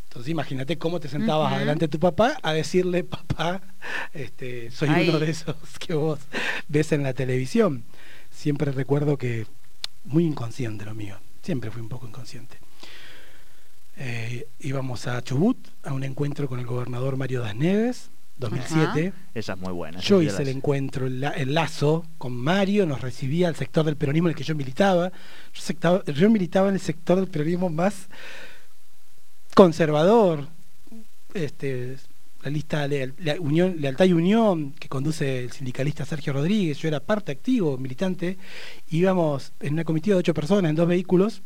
Entonces 0.09 0.31
imagínate 0.31 0.77
cómo 0.77 0.99
te 0.99 1.09
sentabas 1.09 1.53
adelante 1.53 1.85
de 1.85 1.89
tu 1.89 1.99
papá 1.99 2.37
a 2.41 2.53
decirle, 2.53 3.03
papá, 3.03 3.61
este, 4.13 4.71
soy 4.71 4.89
uno 4.89 5.19
de 5.19 5.29
esos 5.29 5.55
que 5.79 5.93
vos 5.93 6.19
ves 6.67 6.91
en 6.91 7.03
la 7.03 7.13
televisión. 7.13 7.83
Siempre 8.31 8.71
recuerdo 8.71 9.17
que, 9.17 9.45
muy 10.05 10.25
inconsciente 10.25 10.85
lo 10.85 10.95
mío, 10.95 11.17
siempre 11.43 11.71
fui 11.71 11.81
un 11.81 11.89
poco 11.89 12.07
inconsciente. 12.07 12.57
Eh, 13.97 14.47
íbamos 14.59 15.07
a 15.07 15.21
Chubut 15.23 15.57
a 15.83 15.93
un 15.93 16.03
encuentro 16.03 16.47
con 16.47 16.59
el 16.59 16.65
gobernador 16.65 17.17
Mario 17.17 17.41
Das 17.41 17.55
Neves, 17.55 18.09
2007. 18.37 19.13
Esa 19.33 19.53
es 19.53 19.59
muy 19.59 19.73
buena. 19.73 19.99
Yo 19.99 20.21
hice 20.21 20.43
el 20.43 20.49
encuentro, 20.49 21.07
el, 21.07 21.53
lazo 21.53 22.05
con 22.17 22.35
Mario, 22.35 22.85
nos 22.85 23.01
recibía 23.01 23.47
al 23.47 23.55
sector 23.55 23.85
del 23.85 23.97
peronismo 23.97 24.27
en 24.27 24.31
el 24.31 24.35
que 24.37 24.43
yo 24.43 24.55
militaba. 24.55 25.11
Yo, 26.13 26.29
militaba 26.29 26.69
en 26.69 26.75
el 26.75 26.81
sector 26.81 27.17
del 27.17 27.27
peronismo 27.27 27.69
más 27.69 28.07
conservador, 29.55 30.47
este, 31.33 31.97
la 32.43 32.49
lista 32.51 32.87
de 32.87 33.13
la 33.19 33.39
Unión, 33.39 33.77
Lealtad 33.79 34.05
y 34.05 34.13
Unión 34.13 34.71
que 34.73 34.87
conduce 34.87 35.43
el 35.43 35.51
sindicalista 35.51 36.05
Sergio 36.05 36.33
Rodríguez, 36.33 36.77
yo 36.77 36.87
era 36.87 36.99
parte 36.99 37.31
activo, 37.31 37.77
militante, 37.77 38.37
íbamos 38.89 39.53
en 39.59 39.73
una 39.73 39.83
comitiva 39.83 40.15
de 40.15 40.19
ocho 40.19 40.35
personas 40.35 40.69
en 40.69 40.75
dos 40.75 40.87
vehículos 40.87 41.41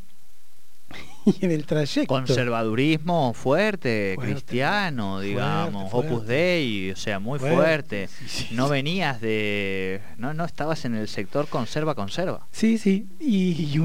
y 1.42 1.46
en 1.46 1.52
el 1.52 1.66
trayecto. 1.66 2.14
Conservadurismo 2.14 3.34
fuerte, 3.34 4.16
cristiano, 4.20 5.20
digamos, 5.20 5.94
Opus 5.94 6.26
Dei, 6.26 6.92
o 6.92 6.96
sea, 6.96 7.20
muy 7.20 7.40
fuerte. 7.40 8.10
no 8.52 8.70
venías 8.70 9.22
de. 9.22 10.02
No, 10.18 10.34
no 10.34 10.46
estabas 10.46 10.86
en 10.86 10.96
el 10.96 11.08
sector 11.08 11.48
conserva-conserva. 11.48 12.48
Sí, 12.52 12.78
sí. 12.78 13.08
Y, 13.20 13.78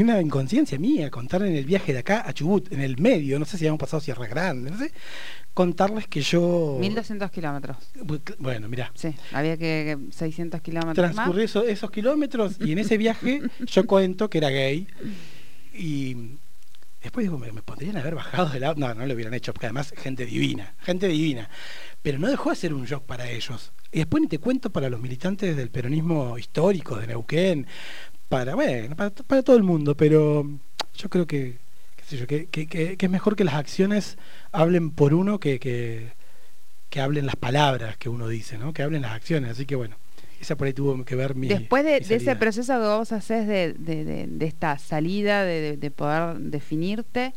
una 0.00 0.20
inconsciencia 0.20 0.78
mía, 0.78 1.10
contar 1.10 1.42
en 1.42 1.54
el 1.54 1.64
viaje 1.64 1.92
de 1.92 2.00
acá 2.00 2.24
a 2.26 2.32
Chubut, 2.32 2.72
en 2.72 2.80
el 2.80 2.98
medio, 2.98 3.38
no 3.38 3.44
sé 3.44 3.58
si 3.58 3.64
habíamos 3.64 3.80
pasado 3.80 4.00
Sierra 4.00 4.26
Grande, 4.26 4.70
no 4.70 4.78
sé. 4.78 4.92
Contarles 5.52 6.06
que 6.06 6.20
yo. 6.20 6.78
1200 6.80 7.30
kilómetros. 7.30 7.76
Bueno, 8.38 8.68
mira. 8.68 8.92
Sí, 8.94 9.14
había 9.32 9.56
que. 9.56 9.98
600 10.10 10.60
kilómetros. 10.60 11.12
Transcurrí 11.12 11.44
Esos, 11.44 11.66
esos 11.66 11.90
kilómetros 11.90 12.56
y 12.60 12.72
en 12.72 12.78
ese 12.78 12.96
viaje 12.96 13.42
yo 13.66 13.86
cuento 13.86 14.30
que 14.30 14.38
era 14.38 14.48
gay. 14.48 14.86
Y 15.74 16.38
Después 17.02 17.24
digo, 17.24 17.38
me, 17.38 17.50
podrían 17.62 17.96
haber 17.96 18.14
bajado 18.14 18.50
del 18.50 18.64
auto. 18.64 18.80
No, 18.80 18.94
no 18.94 19.06
lo 19.06 19.14
hubieran 19.14 19.34
hecho, 19.34 19.52
porque 19.52 19.66
además 19.66 19.92
gente 19.96 20.26
divina, 20.26 20.74
gente 20.80 21.08
divina. 21.08 21.48
Pero 22.02 22.18
no 22.18 22.28
dejó 22.28 22.50
de 22.50 22.56
ser 22.56 22.74
un 22.74 22.84
shock 22.84 23.04
para 23.04 23.30
ellos. 23.30 23.72
Y 23.90 23.98
después 23.98 24.22
ni 24.22 24.28
te 24.28 24.38
cuento 24.38 24.70
para 24.70 24.90
los 24.90 25.00
militantes 25.00 25.56
del 25.56 25.70
peronismo 25.70 26.36
histórico 26.38 26.96
de 26.96 27.06
Neuquén, 27.06 27.66
para, 28.28 28.54
bueno, 28.54 28.94
para, 28.96 29.42
todo 29.42 29.56
el 29.56 29.62
mundo, 29.62 29.96
pero 29.96 30.46
yo 30.94 31.08
creo 31.08 31.26
que, 31.26 31.58
que, 32.08 32.96
es 32.98 33.10
mejor 33.10 33.34
que 33.34 33.44
las 33.44 33.54
acciones 33.54 34.18
hablen 34.52 34.90
por 34.90 35.14
uno 35.14 35.40
que, 35.40 35.58
que 35.58 37.00
hablen 37.00 37.26
las 37.26 37.36
palabras 37.36 37.96
que 37.96 38.08
uno 38.08 38.28
dice, 38.28 38.58
¿no? 38.58 38.72
Que 38.72 38.82
hablen 38.82 39.02
las 39.02 39.12
acciones. 39.12 39.52
Así 39.52 39.66
que 39.66 39.74
bueno. 39.74 39.96
Esa 40.40 40.56
por 40.56 40.66
ahí 40.66 40.72
tuvo 40.72 41.04
que 41.04 41.14
ver 41.14 41.34
mi. 41.34 41.48
Después 41.48 41.84
de, 41.84 41.98
ese 41.98 42.34
proceso 42.34 42.72
que 42.72 42.86
vos 42.86 43.12
haces 43.12 43.46
de, 43.46 43.74
de, 43.74 44.46
esta 44.46 44.78
salida, 44.78 45.44
de, 45.44 45.92
poder 45.94 46.38
definirte, 46.38 47.34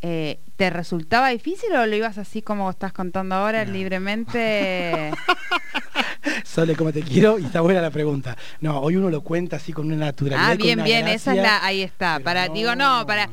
eh, 0.00 0.40
¿te 0.56 0.68
resultaba 0.68 1.28
difícil 1.28 1.72
o 1.72 1.86
lo 1.86 1.94
ibas 1.94 2.18
así 2.18 2.42
como 2.42 2.68
estás 2.68 2.92
contando 2.92 3.36
ahora, 3.36 3.64
libremente? 3.64 5.12
Sole, 6.44 6.76
como 6.76 6.92
te 6.92 7.02
quiero, 7.02 7.38
y 7.38 7.44
está 7.44 7.60
buena 7.60 7.80
la 7.80 7.90
pregunta. 7.90 8.36
No, 8.60 8.80
hoy 8.80 8.96
uno 8.96 9.10
lo 9.10 9.22
cuenta 9.22 9.56
así 9.56 9.72
con 9.72 9.86
una 9.86 9.96
naturalidad. 9.96 10.52
Ah, 10.52 10.54
bien, 10.54 10.82
bien, 10.84 11.08
esa 11.08 11.34
es 11.34 11.42
la, 11.42 11.64
ahí 11.64 11.82
está. 11.82 12.20
Para, 12.20 12.48
digo, 12.48 12.74
no, 12.76 13.04
para, 13.06 13.28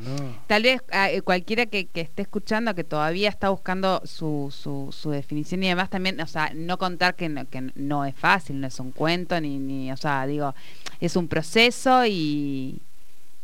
tal 0.46 0.62
vez 0.62 0.82
ah, 0.92 1.10
eh, 1.10 1.22
cualquiera 1.22 1.66
que, 1.66 1.88
esté 1.94 2.22
escuchando, 2.22 2.74
que 2.74 2.84
todavía 2.84 3.28
está 3.28 3.50
buscando 3.50 4.02
su, 4.04 4.52
su, 4.56 4.88
su, 4.92 5.10
definición 5.10 5.62
y 5.62 5.68
demás, 5.68 5.90
también, 5.90 6.20
o 6.20 6.26
sea, 6.26 6.52
no 6.54 6.78
contar 6.78 7.14
que 7.14 7.28
no, 7.28 7.48
que 7.48 7.70
no 7.74 8.04
es 8.04 8.14
fácil, 8.14 8.60
no 8.60 8.66
es 8.66 8.78
un 8.80 8.92
cuento, 8.92 9.40
ni, 9.40 9.58
ni, 9.58 9.92
o 9.92 9.96
sea, 9.96 10.26
digo, 10.26 10.54
es 11.00 11.16
un 11.16 11.28
proceso 11.28 12.04
y, 12.06 12.80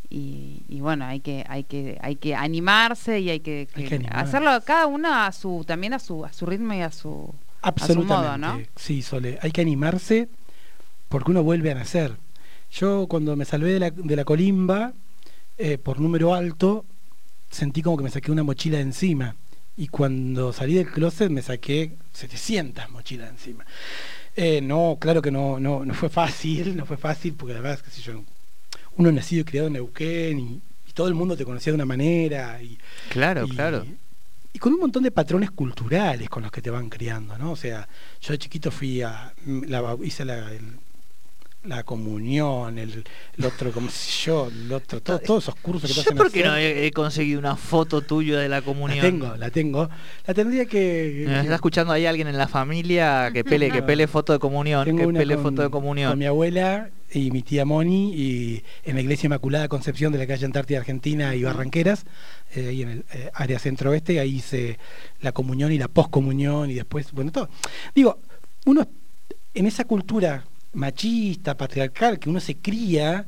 y, 0.09 0.81
bueno, 0.81 1.05
hay 1.05 1.21
que, 1.21 1.45
hay 1.49 1.65
que, 1.65 1.99
hay 2.01 2.17
que 2.17 2.35
animarse 2.35 3.21
y 3.21 3.31
hay 3.31 3.41
que, 3.41 3.69
hacerlo 4.11 4.51
cada 4.65 4.87
uno 4.87 5.13
a 5.13 5.33
su, 5.33 5.65
también 5.67 5.95
a 5.95 5.99
su, 5.99 6.25
a 6.25 6.33
su 6.33 6.47
ritmo 6.47 6.75
y 6.75 6.81
a 6.81 6.91
su, 6.91 7.35
Absolutamente. 7.69 8.47
modo, 8.47 8.59
¿no? 8.59 8.63
Sí, 8.77 9.03
Sole, 9.03 9.39
hay 9.43 9.51
que 9.51 9.61
animarse 9.61 10.29
porque 11.09 11.31
uno 11.31 11.43
vuelve 11.43 11.71
a 11.71 11.75
nacer. 11.75 12.17
Yo 12.71 13.07
cuando 13.09 13.37
me 13.37 13.45
salvé 13.45 13.73
de 13.73 13.81
la, 13.81 13.91
de 13.91 14.17
la 14.17 14.25
colimba, 14.25 14.93
eh, 15.59 15.79
por 15.79 16.01
número 16.01 16.35
alto, 16.35 16.85
sentí 17.51 17.83
como 17.83 17.97
que 17.97 18.05
me 18.05 18.11
saqué 18.11 18.31
una 18.31 18.43
mochila 18.43 18.77
de 18.79 18.85
encima. 18.85 19.37
Y 19.77 19.89
cuando 19.89 20.53
salí 20.53 20.75
del 20.75 20.91
closet 20.91 21.31
me 21.31 21.43
saqué 21.43 21.93
700 22.13 22.91
mochilas 22.91 23.27
de 23.29 23.33
encima. 23.33 23.65
Eh, 24.35 24.61
no, 24.61 24.99
claro 25.01 25.23
que 25.23 25.31
no, 25.31 25.59
no, 25.59 25.85
no 25.85 25.95
fue 25.95 26.09
fácil, 26.09 26.77
no 26.77 26.85
fue 26.87 26.97
fácil, 26.97 27.35
porque 27.35 27.55
la 27.55 27.61
verdad 27.61 27.79
es 27.79 27.83
que 27.83 27.91
si 27.91 28.03
yo, 28.03 28.23
uno 28.97 29.13
nacido 29.13 29.43
y 29.43 29.45
criado 29.45 29.67
en 29.69 29.75
Neuquén 29.75 30.39
y, 30.39 30.61
todo 30.95 31.09
el 31.09 31.15
mundo 31.15 31.37
te 31.37 31.45
conocía 31.45 31.73
de 31.73 31.75
una 31.75 31.85
manera. 31.85 32.59
Y, 32.63 32.79
claro, 33.11 33.47
claro. 33.49 33.85
Y 34.57 34.59
con 34.59 34.73
un 34.73 34.81
montón 34.81 35.03
de 35.03 35.11
patrones 35.11 35.51
culturales 35.51 36.31
con 36.31 36.43
los 36.43 36.51
que 36.51 36.63
te 36.63 36.71
van 36.71 36.89
criando, 36.89 37.37
¿no? 37.37 37.53
O 37.53 37.57
sea, 37.57 37.87
yo 38.23 38.33
de 38.33 38.39
chiquito 38.39 38.71
fui 38.71 39.03
a, 39.03 39.35
hice 40.03 40.25
la, 40.25 40.51
la 41.67 41.83
comunión, 41.85 42.79
el, 42.79 43.05
otro, 43.45 43.73
como 43.73 43.91
si 43.91 44.27
yo, 44.27 44.49
el 44.49 44.73
otro, 44.73 45.01
todos 45.01 45.45
esos 45.45 45.55
cursos 45.57 45.91
que 45.91 45.95
te 45.95 46.01
hacen 46.01 46.17
¿Por 46.17 46.31
qué 46.31 46.45
no 46.45 46.57
he, 46.57 46.91
conseguido 46.93 47.39
una 47.39 47.57
foto 47.57 48.03
tuya 48.03 48.39
de 48.39 48.49
la 48.49 48.63
comunión? 48.63 48.99
La 48.99 49.11
tengo, 49.11 49.37
la 49.37 49.51
tengo. 49.51 49.91
La 50.27 50.35
tendría 50.35 50.67
que. 50.67 51.25
está 51.25 51.55
escuchando 51.55 51.93
ahí 51.93 52.07
alguien 52.07 52.29
en 52.29 52.39
la 52.39 52.49
familia 52.49 53.31
que 53.33 53.45
pele, 53.45 53.71
que 53.71 53.83
pele 53.83 54.07
foto 54.07 54.33
de 54.33 54.39
comunión, 54.39 54.85
que 54.85 55.09
pele 55.09 55.37
foto 55.37 55.63
de 55.63 55.71
comunión. 55.71 56.11
Con 56.11 56.19
mi 56.19 56.27
abuela 56.27 56.91
y 57.13 57.31
mi 57.31 57.43
tía 57.43 57.65
Moni 57.65 58.13
y 58.15 58.65
en 58.85 58.97
la 58.97 59.01
iglesia 59.01 59.27
Inmaculada 59.27 59.69
Concepción 59.69 60.13
de 60.13 60.19
la 60.19 60.27
calle 60.27 60.45
Antártida 60.45 60.79
Argentina 60.79 61.35
y 61.35 61.43
Barranqueras, 61.43 62.05
eh, 62.55 62.69
ahí 62.69 62.83
en 62.83 62.89
el 62.89 63.05
eh, 63.13 63.31
área 63.35 63.59
centro-oeste, 63.59 64.21
ahí 64.21 64.37
hice 64.37 64.79
la 65.21 65.33
comunión 65.33 65.73
y 65.73 65.79
la 65.79 65.89
poscomunión 65.89 66.71
y 66.71 66.75
después, 66.75 67.13
bueno, 67.13 67.33
todo. 67.33 67.49
Digo, 67.95 68.19
uno 68.67 68.87
en 69.55 69.67
esa 69.67 69.85
cultura 69.85 70.45
machista, 70.77 71.57
patriarcal, 71.57 72.19
que 72.19 72.31
uno 72.31 72.41
se 72.41 72.57
cría, 72.57 73.27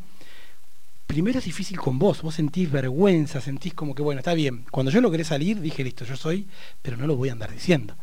primero 1.06 1.38
es 1.38 1.44
difícil 1.46 1.78
con 1.78 1.98
vos, 1.98 2.22
vos 2.22 2.34
sentís 2.34 2.70
vergüenza, 2.70 3.40
sentís 3.40 3.74
como 3.74 3.94
que, 3.94 4.02
bueno, 4.02 4.20
está 4.20 4.34
bien, 4.34 4.64
cuando 4.70 4.92
yo 4.92 5.00
logré 5.00 5.24
salir, 5.24 5.60
dije, 5.60 5.82
listo, 5.82 6.04
yo 6.04 6.16
soy, 6.16 6.46
pero 6.82 6.96
no 6.96 7.06
lo 7.06 7.16
voy 7.16 7.30
a 7.30 7.32
andar 7.32 7.50
diciendo. 7.50 7.96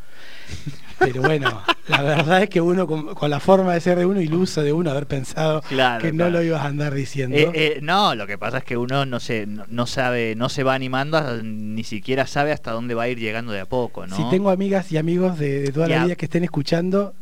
Pero 1.00 1.22
bueno, 1.22 1.62
la 1.90 2.02
verdad 2.02 2.44
es 2.44 2.50
que 2.50 2.62
uno 2.62 2.88
con, 2.88 3.30
la 3.30 3.42
forma 3.42 3.74
de 3.74 3.82
ser 3.82 3.98
de 3.98 4.06
uno, 4.06 4.22
iluso 4.22 4.64
de 4.64 4.72
uno, 4.72 4.92
haber 4.92 5.08
pensado 5.08 5.62
que 6.00 6.14
no 6.14 6.30
lo 6.30 6.42
ibas 6.42 6.62
a 6.62 6.68
andar 6.68 6.94
diciendo. 6.94 7.36
Eh, 7.36 7.52
eh, 7.54 7.80
no, 7.82 8.16
lo 8.16 8.26
que 8.26 8.38
pasa 8.38 8.60
es 8.60 8.64
que 8.64 8.78
uno 8.78 9.06
no 9.06 9.20
se, 9.20 9.46
no, 9.46 9.86
sabe, 9.88 10.36
no 10.36 10.48
se 10.48 10.64
va 10.64 10.74
animando, 10.74 11.44
ni 11.44 11.84
siquiera 11.84 12.28
sabe 12.28 12.54
hasta 12.54 12.72
dónde 12.72 12.96
va 12.96 13.04
a 13.04 13.10
ir 13.10 13.20
llegando 13.20 13.52
de 13.52 13.60
a 13.60 13.66
poco, 13.66 14.08
¿no? 14.08 14.16
Si 14.16 14.24
tengo 14.30 14.52
amigas 14.52 14.90
y 14.94 14.98
amigos 14.98 15.38
de, 15.38 15.70
toda 15.74 15.90
la 15.90 16.06
vida 16.06 16.16
que 16.16 16.26
estén 16.26 16.46
escuchando, 16.46 17.14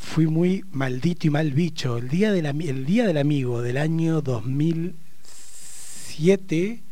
fui 0.00 0.26
muy 0.26 0.64
maldito 0.70 1.26
y 1.26 1.30
mal 1.30 1.52
bicho. 1.52 1.98
El 1.98 2.08
día 2.08 2.32
del, 2.32 2.46
el 2.46 2.86
día 2.86 3.06
del 3.06 3.18
amigo 3.18 3.60
del 3.62 3.76
año 3.76 4.22
2007 4.22 6.82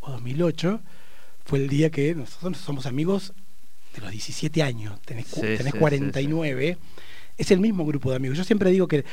o 0.00 0.10
2008 0.10 0.80
fue 1.44 1.60
el 1.60 1.68
día 1.68 1.90
que 1.90 2.14
nosotros 2.14 2.58
somos 2.58 2.86
amigos 2.86 3.32
de 3.94 4.02
los 4.02 4.10
17 4.10 4.62
años, 4.62 5.00
tenés, 5.02 5.26
49. 5.26 6.78
es 7.36 7.50
el 7.50 7.60
mismo 7.60 7.84
grupo 7.84 8.10
de 8.10 8.16
amigos. 8.16 8.38
Yo 8.38 8.44
siempre 8.44 8.70
digo 8.70 8.88
que 8.88 9.04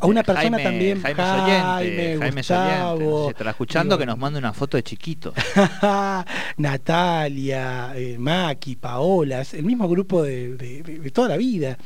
a 0.00 0.06
una 0.06 0.22
persona 0.22 0.58
también. 0.58 1.00
Jaime, 1.00 1.22
Jaime, 1.22 2.16
Jaime 2.18 2.40
Gustavo, 2.40 3.30
está 3.30 3.50
escuchando 3.50 3.98
que 3.98 4.06
nos 4.06 4.18
mande 4.18 4.38
una 4.38 4.52
foto 4.52 4.76
de 4.76 4.82
chiquito. 4.82 5.32
Natalia, 6.56 7.92
eh, 7.94 8.16
Maki, 8.18 8.76
Paola, 8.76 9.42
es 9.42 9.54
el 9.54 9.64
mismo 9.64 9.88
grupo 9.88 10.22
de, 10.22 11.10
toda 11.12 11.28
la 11.28 11.36
vida. 11.36 11.78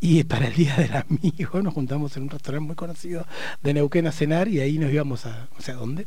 Y 0.00 0.22
para 0.24 0.46
el 0.46 0.54
Día 0.54 0.76
del 0.76 0.92
Amigo 0.94 1.60
nos 1.62 1.74
juntamos 1.74 2.16
en 2.16 2.24
un 2.24 2.30
restaurante 2.30 2.66
muy 2.66 2.76
conocido 2.76 3.26
de 3.62 3.74
Neuquén 3.74 4.06
a 4.06 4.12
cenar 4.12 4.48
y 4.48 4.60
ahí 4.60 4.78
nos 4.78 4.92
íbamos 4.92 5.26
a, 5.26 5.48
no 5.54 5.60
sé 5.60 5.72
a 5.72 5.74
dónde. 5.74 6.06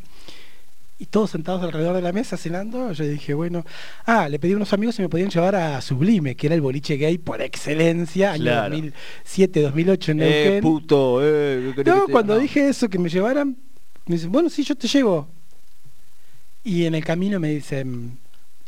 Y 0.98 1.08
todos 1.08 1.32
sentados 1.32 1.64
alrededor 1.64 1.96
de 1.96 2.02
la 2.02 2.14
mesa 2.14 2.38
cenando, 2.38 2.92
yo 2.92 3.04
dije, 3.04 3.34
bueno, 3.34 3.66
ah, 4.06 4.30
le 4.30 4.38
pedí 4.38 4.54
a 4.54 4.56
unos 4.56 4.72
amigos 4.72 4.96
si 4.96 5.02
me 5.02 5.10
podían 5.10 5.32
llevar 5.32 5.56
a 5.56 5.82
Sublime, 5.82 6.36
que 6.36 6.46
era 6.46 6.56
el 6.56 6.62
boliche 6.62 6.96
gay 6.96 7.18
por 7.18 7.42
excelencia, 7.42 8.34
año 8.34 8.56
2007, 8.56 9.62
2008 9.62 10.12
en 10.12 10.20
eh, 10.20 10.24
Neuquén. 10.24 10.54
Eh, 10.54 10.62
puto, 10.62 11.20
eh, 11.24 11.74
no, 11.86 12.08
cuando 12.08 12.38
dije 12.38 12.70
eso, 12.70 12.88
que 12.88 13.00
me 13.00 13.10
llevaran, 13.10 13.58
me 14.06 14.16
dicen, 14.16 14.32
bueno, 14.32 14.50
sí, 14.50 14.64
yo 14.64 14.76
te 14.76 14.88
llevo. 14.88 15.28
Y 16.64 16.86
en 16.86 16.94
el 16.94 17.04
camino 17.04 17.40
me 17.40 17.50
dicen 17.50 18.20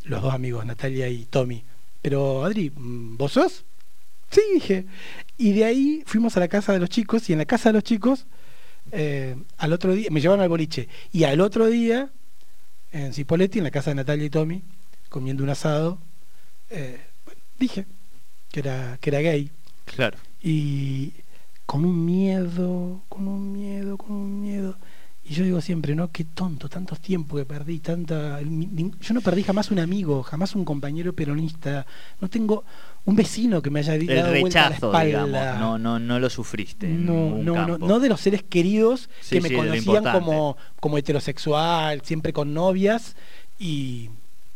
los 0.04 0.22
dos 0.22 0.34
amigos, 0.34 0.66
Natalia 0.66 1.08
y 1.08 1.26
Tommy, 1.26 1.64
pero 2.02 2.44
Adri, 2.44 2.72
¿vos 2.76 3.34
sos? 3.34 3.64
Sí, 4.34 4.42
dije. 4.56 4.86
Y 5.38 5.54
de 5.54 5.66
ahí 5.66 6.04
fuimos 6.08 6.36
a 6.38 6.40
la 6.40 6.48
casa 6.48 6.74
de 6.74 6.80
los 6.80 6.90
chicos 6.90 7.30
y 7.30 7.34
en 7.34 7.40
la 7.40 7.46
casa 7.46 7.70
de 7.70 7.74
los 7.74 7.84
chicos, 7.84 8.26
eh, 8.92 9.36
al 9.58 9.74
otro 9.74 9.94
día, 9.94 10.10
me 10.10 10.22
llevaron 10.22 10.42
al 10.42 10.50
boliche. 10.50 10.90
Y 11.12 11.24
al 11.26 11.40
otro 11.40 11.68
día, 11.68 12.10
en 12.92 13.14
Cipoletti, 13.14 13.60
en 13.60 13.64
la 13.64 13.72
casa 13.72 13.92
de 13.92 13.96
Natalia 13.96 14.26
y 14.26 14.30
Tommy, 14.32 14.64
comiendo 15.10 15.44
un 15.44 15.50
asado, 15.50 16.00
eh, 16.72 17.00
dije 17.60 17.86
que 18.52 18.62
era, 18.62 18.98
que 19.00 19.12
era 19.12 19.20
gay. 19.20 19.52
Claro. 19.86 20.18
Y 20.42 21.14
con 21.68 21.86
un 21.86 22.04
miedo, 22.04 23.04
con 23.10 23.28
un 23.28 23.54
miedo, 23.54 23.98
con 23.98 24.16
un 24.16 24.42
miedo. 24.42 24.78
Y 25.26 25.36
yo 25.36 25.46
digo 25.46 25.62
siempre, 25.62 25.96
¿no? 25.96 26.12
Qué 26.12 26.26
tonto, 26.26 26.68
tantos 26.68 27.00
tiempos 27.00 27.40
que 27.40 27.46
perdí, 27.46 27.80
tanta... 27.80 28.42
Yo 28.42 29.14
no 29.14 29.22
perdí 29.22 29.44
jamás 29.44 29.72
un 29.72 29.80
amigo, 29.80 30.22
jamás 30.22 30.54
un 30.54 30.66
compañero 30.66 31.14
peronista. 31.14 31.86
No 32.20 32.30
tengo 32.30 32.66
un 33.06 33.16
vecino 33.16 33.62
que 33.62 33.70
me 33.70 33.80
haya 33.80 33.98
dado 33.98 34.34
el 34.34 34.44
rechazo, 34.44 34.92
vuelta 34.92 35.06
digamos, 35.06 35.60
no, 35.60 35.78
no, 35.78 35.98
no 35.98 36.20
lo 36.20 36.30
sufriste. 36.30 36.90
No, 36.90 37.38
no, 37.38 37.68
no, 37.68 37.78
no, 37.78 38.00
de 38.02 38.10
los 38.10 38.20
seres 38.20 38.44
queridos 38.44 39.10
que 39.30 39.40
me 39.40 39.54
conocían 39.54 40.04
como, 40.04 40.58
como 40.82 40.98
heterosexual, 40.98 42.02
siempre 42.02 42.34
con 42.34 42.54
novias. 42.54 43.16
Y 43.58 44.10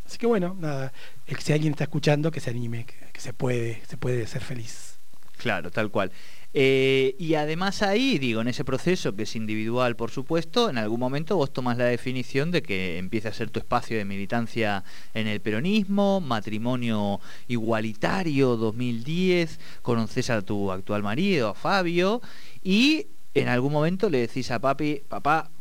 así 0.05 0.17
que 0.17 0.27
bueno, 0.27 0.57
nada, 0.59 0.91
si 1.39 1.53
alguien 1.53 1.71
está 1.71 1.85
escuchando, 1.85 2.29
que 2.29 2.41
se 2.41 2.49
anime, 2.49 2.85
que 3.13 3.21
se 3.21 3.31
puede, 3.31 3.81
se 3.87 3.95
puede 3.95 4.27
ser 4.27 4.41
feliz. 4.41 4.97
Claro, 5.37 5.71
tal 5.71 5.89
cual. 5.91 6.11
Eh, 6.53 7.15
y 7.19 7.35
además 7.35 7.81
ahí, 7.81 8.17
digo, 8.17 8.41
en 8.41 8.47
ese 8.47 8.63
proceso 8.63 9.15
que 9.15 9.23
es 9.23 9.35
individual, 9.35 9.95
por 9.95 10.11
supuesto, 10.11 10.69
en 10.69 10.77
algún 10.77 10.99
momento 10.99 11.35
vos 11.35 11.51
tomas 11.51 11.77
la 11.77 11.85
definición 11.85 12.51
de 12.51 12.63
que 12.63 12.97
empiece 12.97 13.27
a 13.27 13.33
ser 13.33 13.49
tu 13.49 13.59
espacio 13.59 13.97
de 13.97 14.05
militancia 14.05 14.83
en 15.13 15.27
el 15.27 15.41
peronismo, 15.41 16.21
matrimonio 16.21 17.19
igualitario 17.47 18.55
2010, 18.55 19.59
conoces 19.81 20.29
a 20.29 20.41
tu 20.41 20.71
actual 20.71 21.03
marido, 21.03 21.49
a 21.49 21.53
Fabio, 21.53 22.21
y 22.63 23.07
en 23.33 23.49
algún 23.49 23.73
momento 23.73 24.09
le 24.09 24.19
decís 24.19 24.49
a 24.49 24.59
papi, 24.59 25.03
papá, 25.07 25.51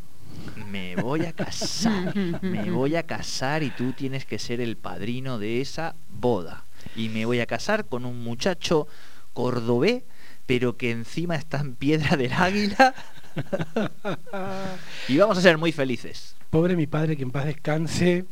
me 0.70 0.96
voy 0.96 1.24
a 1.24 1.32
casar, 1.32 2.14
me 2.42 2.70
voy 2.70 2.96
a 2.96 3.02
casar 3.02 3.62
y 3.62 3.70
tú 3.70 3.92
tienes 3.92 4.24
que 4.24 4.38
ser 4.38 4.60
el 4.60 4.76
padrino 4.76 5.38
de 5.38 5.60
esa 5.60 5.94
boda. 6.08 6.64
Y 6.94 7.08
me 7.08 7.26
voy 7.26 7.40
a 7.40 7.46
casar 7.46 7.86
con 7.86 8.04
un 8.04 8.22
muchacho 8.22 8.86
cordobés 9.32 10.04
pero 10.46 10.76
que 10.76 10.90
encima 10.90 11.36
está 11.36 11.60
en 11.60 11.74
piedra 11.74 12.16
del 12.16 12.32
águila. 12.32 12.94
y 15.08 15.18
vamos 15.18 15.38
a 15.38 15.42
ser 15.42 15.58
muy 15.58 15.72
felices. 15.72 16.36
Pobre 16.50 16.76
mi 16.76 16.86
padre, 16.86 17.16
que 17.16 17.22
en 17.22 17.30
paz 17.30 17.44
descanse. 17.46 18.24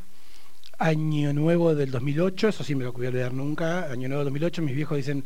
Año 0.79 1.33
Nuevo 1.33 1.75
del 1.75 1.91
2008, 1.91 2.49
eso 2.49 2.65
sí 2.65 2.75
me 2.75 2.85
lo 2.85 2.93
voy 2.93 3.07
a 3.07 3.09
olvidar 3.11 3.33
nunca. 3.33 3.91
Año 3.91 4.09
Nuevo 4.09 4.25
del 4.25 4.33
2008, 4.33 4.63
mis 4.63 4.75
viejos 4.75 4.97
dicen, 4.97 5.25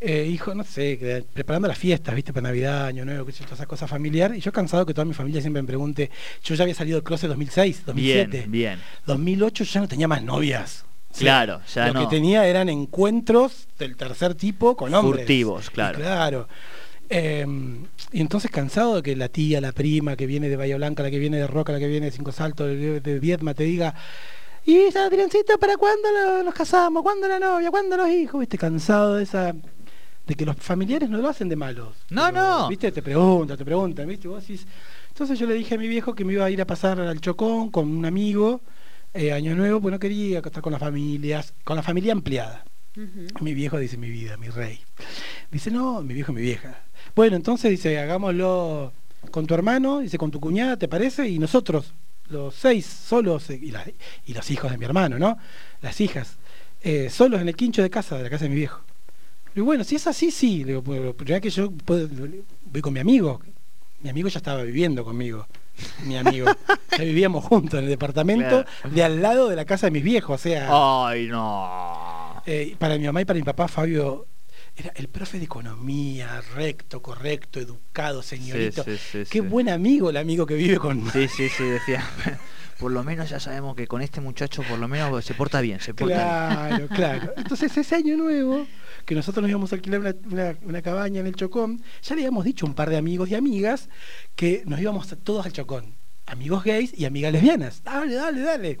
eh, 0.00 0.26
hijo, 0.30 0.54
no 0.54 0.64
sé, 0.64 1.26
preparando 1.32 1.68
las 1.68 1.78
fiestas, 1.78 2.14
¿viste? 2.14 2.32
Para 2.32 2.48
Navidad, 2.48 2.86
Año 2.86 3.04
Nuevo, 3.04 3.26
que 3.26 3.32
todas 3.32 3.52
esas 3.52 3.66
cosas 3.66 3.90
familiar. 3.90 4.34
Y 4.34 4.40
yo 4.40 4.52
cansado 4.52 4.86
que 4.86 4.94
toda 4.94 5.04
mi 5.04 5.14
familia 5.14 5.40
siempre 5.40 5.62
me 5.62 5.66
pregunte, 5.66 6.10
yo 6.42 6.54
ya 6.54 6.62
había 6.62 6.74
salido 6.74 6.96
del 6.96 7.04
closet 7.04 7.28
2006, 7.28 7.84
2007. 7.86 8.30
Bien, 8.30 8.50
bien. 8.50 8.80
2008 9.06 9.64
ya 9.64 9.80
no 9.80 9.88
tenía 9.88 10.08
más 10.08 10.22
novias. 10.22 10.84
Claro, 11.18 11.60
ya 11.72 11.88
Lo 11.88 12.00
que 12.00 12.06
tenía 12.06 12.46
eran 12.46 12.68
encuentros 12.68 13.66
del 13.78 13.96
tercer 13.96 14.34
tipo 14.34 14.76
con 14.76 14.94
hombres. 14.94 15.22
Furtivos, 15.22 15.70
claro. 15.70 15.98
claro. 15.98 16.48
Em, 17.08 17.84
y 18.12 18.20
entonces 18.20 18.50
cansado 18.50 18.96
de 18.96 19.02
que 19.02 19.16
la 19.16 19.28
tía, 19.28 19.60
la 19.60 19.72
prima 19.72 20.16
que 20.16 20.26
viene 20.26 20.48
de 20.48 20.56
Bahía 20.56 20.76
Blanca, 20.76 21.02
la 21.02 21.10
que 21.10 21.18
viene 21.18 21.38
de 21.38 21.46
Roca, 21.46 21.72
la 21.72 21.78
que 21.78 21.86
viene 21.86 22.06
de 22.06 22.12
Cinco 22.12 22.32
Saltos, 22.32 22.66
de, 22.68 23.18
Vietma, 23.20 23.54
te 23.54 23.64
diga, 23.64 23.94
¿y 24.64 24.76
esa 24.76 25.04
Adriancita 25.04 25.56
para 25.58 25.76
cuándo 25.76 26.08
nos 26.42 26.54
casamos? 26.54 27.02
¿Cuándo 27.02 27.28
la 27.28 27.38
novia? 27.38 27.70
¿Cuándo 27.70 27.96
los 27.96 28.08
hijos? 28.08 28.40
¿Viste? 28.40 28.58
Cansado 28.58 29.14
de 29.14 29.22
esa 29.22 29.54
de 30.26 30.34
que 30.34 30.44
los 30.44 30.56
familiares 30.56 31.08
no 31.08 31.18
lo 31.18 31.28
hacen 31.28 31.48
de 31.48 31.54
malos. 31.54 31.94
No, 32.10 32.32
no. 32.32 32.68
¿Viste? 32.68 32.90
Te 32.90 33.00
preguntan, 33.00 33.56
te 33.56 33.64
preguntan, 33.64 34.08
¿viste? 34.08 34.26
Vos 34.26 34.44
Entonces 35.08 35.38
yo 35.38 35.46
le 35.46 35.54
dije 35.54 35.76
a 35.76 35.78
mi 35.78 35.86
viejo 35.86 36.14
que 36.14 36.24
me 36.24 36.32
iba 36.32 36.44
a 36.44 36.50
ir 36.50 36.60
a 36.60 36.64
pasar 36.64 36.98
al 37.00 37.20
Chocón 37.20 37.70
con 37.70 37.88
un 37.88 38.04
amigo 38.04 38.60
eh, 39.16 39.32
año 39.32 39.54
Nuevo, 39.54 39.80
pues 39.80 39.92
no 39.92 39.98
quería 39.98 40.38
estar 40.38 40.62
con 40.62 40.72
las 40.72 40.80
familias, 40.80 41.54
con 41.64 41.76
la 41.76 41.82
familia 41.82 42.12
ampliada. 42.12 42.64
Mi 43.40 43.52
viejo 43.52 43.78
dice 43.78 43.96
mi 43.98 44.08
vida, 44.08 44.36
mi 44.36 44.48
rey. 44.48 44.80
Dice, 45.50 45.70
no, 45.70 46.02
mi 46.02 46.14
viejo, 46.14 46.32
mi 46.32 46.40
vieja. 46.40 46.82
Bueno, 47.14 47.36
entonces 47.36 47.70
dice, 47.70 47.98
hagámoslo 47.98 48.92
con 49.30 49.46
tu 49.46 49.54
hermano, 49.54 50.00
dice, 50.00 50.16
con 50.16 50.30
tu 50.30 50.40
cuñada, 50.40 50.76
¿te 50.76 50.88
parece? 50.88 51.28
Y 51.28 51.38
nosotros. 51.38 51.92
los 52.28 52.54
seis 52.54 52.86
solos, 52.86 53.50
eh, 53.50 53.60
y, 53.62 53.72
y 54.30 54.34
los 54.34 54.50
hijos 54.50 54.70
de 54.70 54.78
mi 54.78 54.84
hermano, 54.84 55.18
¿no? 55.18 55.38
Las 55.82 56.00
hijas, 56.00 56.38
eh, 56.82 57.08
solos 57.10 57.40
en 57.40 57.48
el 57.48 57.56
quincho 57.56 57.82
de 57.82 57.90
casa, 57.90 58.16
de 58.16 58.24
la 58.24 58.30
casa 58.30 58.44
de 58.44 58.50
mi 58.50 58.56
viejo. 58.56 58.80
Y 59.54 59.60
bueno, 59.60 59.84
si 59.84 59.96
es 59.96 60.06
así, 60.06 60.30
sí. 60.30 60.64
Le 60.64 60.80
digo, 60.80 61.16
ya 61.24 61.40
que 61.40 61.50
yo 61.50 61.72
voy 61.86 62.80
con 62.82 62.92
mi 62.92 63.00
amigo. 63.00 63.40
Mi 64.02 64.10
amigo 64.10 64.28
ya 64.28 64.38
estaba 64.38 64.62
viviendo 64.62 65.04
conmigo. 65.04 65.46
Mi 66.04 66.16
amigo. 66.16 66.46
ya 66.90 67.04
vivíamos 67.04 67.44
juntos 67.44 67.78
en 67.78 67.84
el 67.84 67.90
departamento 67.90 68.64
de 68.90 69.04
al 69.04 69.20
lado 69.20 69.48
de 69.48 69.56
la 69.56 69.64
casa 69.64 69.86
de 69.86 69.90
mis 69.90 70.02
viejos. 70.02 70.40
O 70.40 70.42
sea. 70.42 70.68
¡Ay, 70.70 71.26
no! 71.28 72.42
Eh, 72.46 72.76
para 72.78 72.96
mi 72.96 73.04
mamá 73.06 73.22
y 73.22 73.24
para 73.24 73.38
mi 73.38 73.44
papá, 73.44 73.68
Fabio 73.68 74.26
era 74.76 74.92
el 74.96 75.08
profe 75.08 75.38
de 75.38 75.44
economía, 75.44 76.42
recto, 76.54 77.00
correcto, 77.00 77.58
educado, 77.58 78.22
señorito. 78.22 78.84
Qué 79.30 79.40
buen 79.40 79.68
amigo 79.68 80.10
el 80.10 80.18
amigo 80.18 80.44
que 80.44 80.54
vive 80.54 80.78
con. 80.78 81.10
Sí, 81.10 81.28
sí, 81.28 81.48
sí, 81.48 81.64
decía. 81.64 82.04
Por 82.78 82.92
lo 82.92 83.02
menos 83.02 83.30
ya 83.30 83.40
sabemos 83.40 83.74
que 83.74 83.86
con 83.86 84.02
este 84.02 84.20
muchacho 84.20 84.62
por 84.62 84.78
lo 84.78 84.88
menos 84.88 85.24
se 85.24 85.34
porta 85.34 85.60
bien, 85.60 85.80
se 85.80 85.94
porta 85.94 86.14
claro, 86.14 86.76
bien. 86.76 86.88
Claro. 86.94 87.32
Entonces 87.36 87.76
ese 87.76 87.94
año 87.94 88.16
nuevo, 88.16 88.66
que 89.04 89.14
nosotros 89.14 89.42
nos 89.42 89.50
íbamos 89.50 89.72
a 89.72 89.76
alquilar 89.76 90.16
una, 90.62 90.82
cabaña 90.82 91.20
en 91.20 91.26
el 91.26 91.34
Chocón, 91.34 91.82
ya 92.02 92.14
le 92.14 92.22
habíamos 92.22 92.44
dicho 92.44 92.66
a 92.66 92.68
un 92.68 92.74
par 92.74 92.90
de 92.90 92.96
amigos 92.96 93.30
y 93.30 93.34
amigas 93.34 93.88
que 94.34 94.62
nos 94.66 94.80
íbamos 94.80 95.08
todos 95.24 95.46
al 95.46 95.52
Chocón. 95.52 95.94
Amigos 96.26 96.64
gays 96.64 96.92
y 96.98 97.04
amigas 97.04 97.32
lesbianas. 97.32 97.82
Dale, 97.84 98.14
dale, 98.14 98.40
dale 98.40 98.80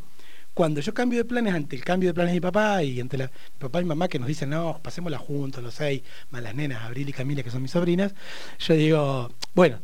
cuando 0.56 0.80
yo 0.80 0.94
cambio 0.94 1.18
de 1.18 1.26
planes 1.26 1.52
ante 1.52 1.76
el 1.76 1.84
cambio 1.84 2.08
de 2.08 2.14
planes 2.14 2.32
de 2.32 2.36
mi 2.36 2.40
papá 2.40 2.82
y 2.82 2.98
ante 2.98 3.18
la, 3.18 3.26
mi 3.26 3.58
papá 3.58 3.82
y 3.82 3.84
mamá 3.84 4.08
que 4.08 4.18
nos 4.18 4.26
dicen, 4.26 4.48
no, 4.48 4.80
pasémosla 4.82 5.18
juntos, 5.18 5.62
los 5.62 5.74
seis, 5.74 6.02
más 6.30 6.42
las 6.42 6.54
nenas, 6.54 6.82
Abril 6.82 7.06
y 7.10 7.12
Camila, 7.12 7.42
que 7.42 7.50
son 7.50 7.60
mis 7.60 7.72
sobrinas, 7.72 8.14
yo 8.58 8.72
digo, 8.72 9.30
bueno, 9.54 9.80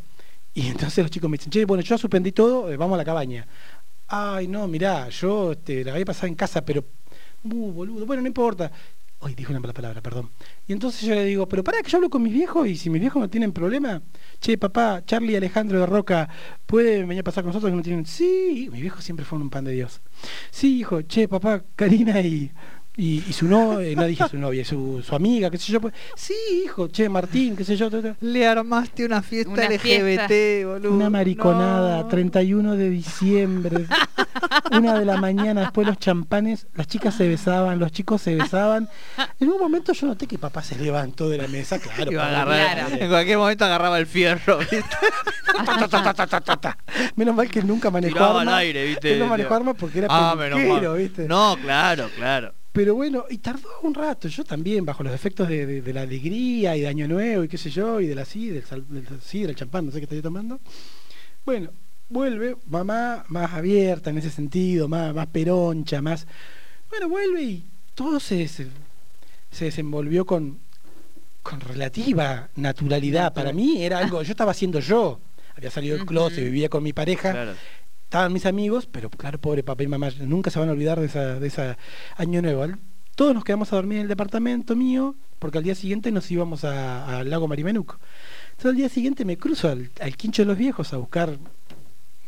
y 0.55 0.69
entonces 0.69 1.05
los 1.05 1.11
chicos 1.11 1.31
me 1.31 1.37
dicen, 1.37 1.51
che, 1.51 1.67
bueno, 1.67 1.83
yo 1.83 1.97
suspendí 1.97 2.33
todo, 2.33 2.71
eh, 2.71 2.79
vamos 2.79 2.95
a 2.95 2.99
la 2.99 3.05
cabaña. 3.05 3.47
Ay, 4.15 4.47
no, 4.47 4.69
mirá, 4.69 5.09
yo 5.09 5.57
te, 5.57 5.83
la 5.83 5.93
voy 5.93 6.03
a 6.03 6.05
pasar 6.05 6.29
en 6.29 6.35
casa, 6.35 6.63
pero, 6.63 6.85
uh, 7.45 7.73
boludo, 7.73 8.05
bueno, 8.05 8.21
no 8.21 8.29
importa. 8.29 8.71
Ay, 9.21 9.35
dijo 9.35 9.53
una 9.53 9.61
mala 9.61 9.73
palabra, 9.73 10.03
perdón. 10.03 10.31
Y 10.67 10.75
entonces 10.75 11.01
yo 11.01 11.15
le 11.15 11.25
digo, 11.25 11.49
pero 11.49 11.65
para 11.65 11.81
que 11.81 11.89
yo 11.91 11.97
hablo 11.97 12.11
con 12.11 12.23
mis 12.23 12.35
viejos 12.35 12.69
y 12.69 12.77
si 12.77 12.91
mis 12.91 13.01
viejos 13.01 13.23
no 13.23 13.31
tienen 13.31 13.53
problema, 13.53 14.03
che, 14.39 14.59
papá, 14.59 15.03
Charlie 15.07 15.35
Alejandro 15.35 15.81
de 15.81 15.87
Roca, 15.87 16.29
¿puede 16.67 17.05
venir 17.05 17.21
a 17.21 17.25
pasar 17.25 17.43
con 17.43 17.49
nosotros 17.55 17.71
que 17.71 17.77
no 17.77 17.83
tienen? 17.83 18.05
Sí, 18.05 18.69
mis 18.71 18.83
viejos 18.83 19.03
siempre 19.03 19.25
fueron 19.25 19.45
un 19.45 19.51
pan 19.51 19.65
de 19.65 19.73
Dios. 19.73 20.03
Sí, 20.51 20.81
hijo, 20.81 21.01
che, 21.03 21.27
papá, 21.27 21.65
Karina 21.75 22.21
y, 22.21 22.53
y, 22.95 23.21
su 23.33 23.49
novia, 23.49 23.97
no 23.97 24.05
dije 24.05 24.29
su 24.29 24.37
novia, 24.37 24.65
su, 24.67 25.03
su 25.03 25.15
amiga, 25.15 25.51
qué 25.51 25.57
sé 25.57 25.73
yo. 25.73 25.81
Pues, 25.81 25.95
sí, 26.15 26.35
hijo, 26.65 26.89
che, 26.89 27.09
Martín, 27.09 27.57
qué 27.57 27.65
sé 27.65 27.75
yo. 27.75 27.89
Le 28.21 28.47
armaste 28.47 29.07
una 29.07 29.23
fiesta 29.23 29.67
LGBT, 29.67 30.67
boludo. 30.67 30.93
Una 30.93 31.09
mariconada, 31.09 32.07
31 32.07 32.77
de 32.77 32.91
diciembre, 32.91 33.87
una 34.73 34.99
de 34.99 35.07
la 35.07 35.17
mañana, 35.17 35.63
después 35.63 35.87
los 35.87 35.99
champanes, 35.99 36.67
las 36.75 36.87
chicas 36.87 37.15
se 37.15 37.27
besaban, 37.27 37.79
los 37.79 37.93
chicos 37.93 38.21
se 38.21 38.35
besaban. 38.35 38.91
En 39.41 39.49
un 39.49 39.59
momento 39.59 39.95
yo 39.95 40.07
noté 40.07 40.27
que 40.27 40.37
papá 40.37 40.63
se 40.63 40.79
levantó 40.79 41.31
de 41.31 41.39
la 41.39 41.49
mesa, 41.49 41.79
claro. 41.79 42.11
En 42.11 43.09
cualquier 43.09 43.39
momento 43.39 43.65
agarraba 43.65 43.99
el 43.99 44.07
fierro, 44.07 44.59
¿viste? 44.59 44.85
menos 47.17 47.35
mal 47.35 47.49
que 47.49 47.63
nunca 47.63 47.91
manejó 47.91 48.23
arma. 48.23 48.41
al 48.43 48.49
aire, 48.49 48.85
¿viste? 48.85 49.17
no 49.17 49.27
manejó 49.27 49.55
arma 49.55 49.73
porque 49.73 50.01
era 50.01 50.09
ah, 50.11 50.35
¿viste? 50.95 51.27
No, 51.27 51.57
claro, 51.63 52.11
claro. 52.17 52.53
Pero 52.73 52.95
bueno, 52.95 53.27
y 53.29 53.39
tardó 53.39 53.69
un 53.83 53.93
rato, 53.93 54.29
yo 54.29 54.45
también, 54.45 54.87
bajo 54.87 55.03
los 55.03 55.13
efectos 55.13 55.47
de, 55.47 55.83
la 55.93 56.03
alegría 56.03 56.75
y 56.75 56.81
de 56.81 56.89
Año 56.89 57.07
Nuevo 57.07 57.45
y 57.45 57.49
qué 57.49 57.59
sé 57.59 57.69
yo, 57.69 58.01
y 58.01 58.07
de 58.07 58.15
la 58.15 58.25
del, 58.25 58.65
del, 58.89 59.47
del 59.47 59.55
champán, 59.55 59.85
no 59.87 59.93
sé 59.93 59.99
qué 59.99 60.05
estoy 60.05 60.23
tomando. 60.23 60.59
Bueno, 61.45 61.71
vuelve, 62.09 62.57
mamá 62.67 63.25
más 63.29 63.53
abierta 63.53 64.09
en 64.09 64.19
ese 64.19 64.31
sentido, 64.31 64.89
más, 64.89 65.15
más 65.15 65.27
peroncha, 65.27 66.01
más... 66.01 66.27
Bueno, 66.89 67.11
vuelve 67.11 67.43
y 67.43 67.65
todo 67.95 68.19
se, 68.19 68.49
se, 68.49 68.69
desenvolvió 69.51 70.25
con, 70.25 70.59
con 71.43 71.61
relativa 71.61 72.49
naturalidad. 72.57 73.35
Para 73.35 73.53
mí 73.53 73.83
era 73.83 73.99
algo, 73.99 74.23
yo 74.23 74.31
estaba 74.31 74.53
haciendo 74.53 74.81
yo. 74.81 75.21
Había 75.55 75.71
salido 75.71 75.99
del 75.99 76.07
closet, 76.07 76.43
vivía 76.43 76.71
con 76.71 76.83
mi 76.83 76.95
pareja 76.95 77.55
estaban 78.13 78.31
mis 78.31 78.45
amigos, 78.45 78.87
pero 78.93 79.09
claro, 79.09 79.39
pobre 79.39 79.63
papá 79.63 79.85
y 79.85 79.87
mamá, 79.87 80.11
nunca 80.21 80.51
se 80.51 80.59
van 80.59 80.69
a 80.69 80.73
olvidar 80.73 81.01
de 81.01 81.07
esa, 81.07 81.41
de 81.41 81.47
esa 81.47 81.79
año 82.19 82.43
nuevo. 82.43 82.67
Todos 83.15 83.33
nos 83.33 83.43
quedamos 83.43 83.73
a 83.73 83.77
dormir 83.77 83.97
en 83.97 84.03
el 84.03 84.09
departamento 84.09 84.77
mío, 84.77 85.15
porque 85.39 85.57
al 85.57 85.65
día 85.65 85.75
siguiente 85.75 86.13
nos 86.13 86.31
íbamos 86.31 86.63
al 86.65 87.31
lago 87.31 87.49
Marimenuco. 87.49 87.99
Entonces 88.51 88.71
al 88.71 88.77
día 88.77 88.91
siguiente 88.91 89.25
me 89.25 89.39
cruzo 89.39 89.71
al, 89.71 89.89
quincho 90.19 90.43
de 90.43 90.47
los 90.47 90.59
viejos 90.59 90.93
a 90.93 90.99
buscar 90.99 91.39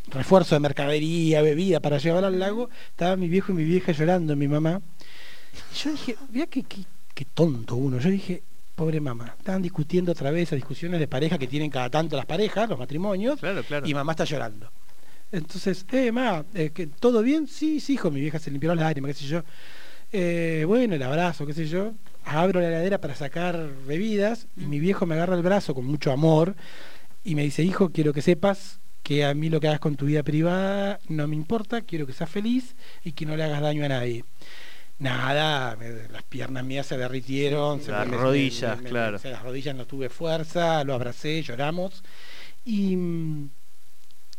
refuerzo 0.09 0.55
de 0.55 0.61
mercadería, 0.61 1.42
bebida 1.42 1.81
para 1.81 1.99
llevar 1.99 2.25
al 2.25 2.38
lago. 2.38 2.70
Estaba 2.88 3.16
mi 3.16 3.29
viejo 3.29 3.53
y 3.53 3.57
mi 3.57 3.64
vieja 3.64 3.92
llorando, 3.92 4.35
mi 4.37 4.49
mamá. 4.49 4.81
Y 5.70 5.77
yo 5.77 5.90
dije, 5.90 6.16
mira 6.33 6.47
qué, 6.47 6.62
qué, 6.62 7.27
tonto 7.35 7.77
uno. 7.77 7.99
Yo 7.99 8.09
dije, 8.09 8.42
pobre 8.75 9.03
mamá. 9.03 9.35
Estaban 9.38 9.61
discutiendo 9.61 10.12
otra 10.12 10.31
vez 10.31 10.44
esas 10.44 10.57
discusiones 10.57 10.99
de 10.99 11.09
pareja 11.09 11.37
que 11.37 11.47
tienen 11.47 11.70
cada 11.70 11.90
tanto 11.90 12.16
las 12.16 12.25
parejas, 12.25 12.70
los 12.70 12.79
matrimonios, 12.79 13.38
y 13.85 13.92
mamá 13.92 14.12
está 14.12 14.25
llorando. 14.25 14.70
Entonces, 15.35 15.85
eh, 15.90 16.12
ma, 16.12 16.44
eh, 16.55 16.70
que, 16.73 16.87
¿todo 16.87 17.20
bien? 17.20 17.49
Sí, 17.49 17.81
sí, 17.81 17.94
hijo, 17.94 18.11
mi 18.11 18.20
vieja 18.20 18.38
se 18.38 18.53
limpió 18.53 18.68
las 18.73 18.85
lágrimas, 18.85 19.09
qué 19.09 19.14
sé 19.14 19.27
yo. 19.27 19.42
Eh, 20.12 20.64
bueno, 20.64 20.94
el 20.94 21.03
abrazo, 21.03 21.44
qué 21.44 21.53
sé 21.53 21.66
yo. 21.66 21.92
Abro 22.25 22.61
la 22.61 22.68
heladera 22.68 23.01
para 23.01 23.16
sacar 23.16 23.68
bebidas 23.85 24.47
y 24.57 24.66
mi 24.66 24.79
viejo 24.79 25.07
me 25.07 25.16
agarra 25.16 25.35
el 25.35 25.42
brazo 25.42 25.75
con 25.75 25.85
mucho 25.87 26.12
amor 26.12 26.55
y 27.25 27.35
me 27.35 27.42
dice, 27.42 27.64
hijo, 27.64 27.90
quiero 27.90 28.12
que 28.12 28.23
sepas 28.23 28.79
que 29.03 29.25
a 29.25 29.35
mí 29.35 29.51
lo 29.51 29.59
que 29.61 29.66
hagas 29.66 29.81
con 29.81 29.97
tu 29.97 30.07
vida 30.07 30.23
privada 30.23 31.01
no 31.09 31.27
me 31.27 31.35
importa, 31.35 31.83
quiero 31.83 32.07
que 32.07 32.12
seas 32.12 32.31
feliz 32.31 32.77
y 33.03 33.12
que 33.12 33.27
no 33.27 33.37
le 33.37 33.42
hagas 33.42 33.61
daño 33.61 33.85
a 33.85 33.88
nadie. 33.88 34.25
Nada, 35.01 35.77
las 36.12 36.23
piernas 36.23 36.64
mías 36.64 36.87
se 36.87 36.97
derritieron. 36.97 37.81
Las 37.88 38.09
rodillas, 38.09 38.81
claro. 38.83 39.18
las 39.23 39.42
rodillas 39.42 39.75
no 39.75 39.85
tuve 39.85 40.09
fuerza, 40.09 40.85
lo 40.85 40.94
abracé, 40.94 41.42
lloramos. 41.42 42.05
Y 42.64 42.97
mm, 42.97 43.51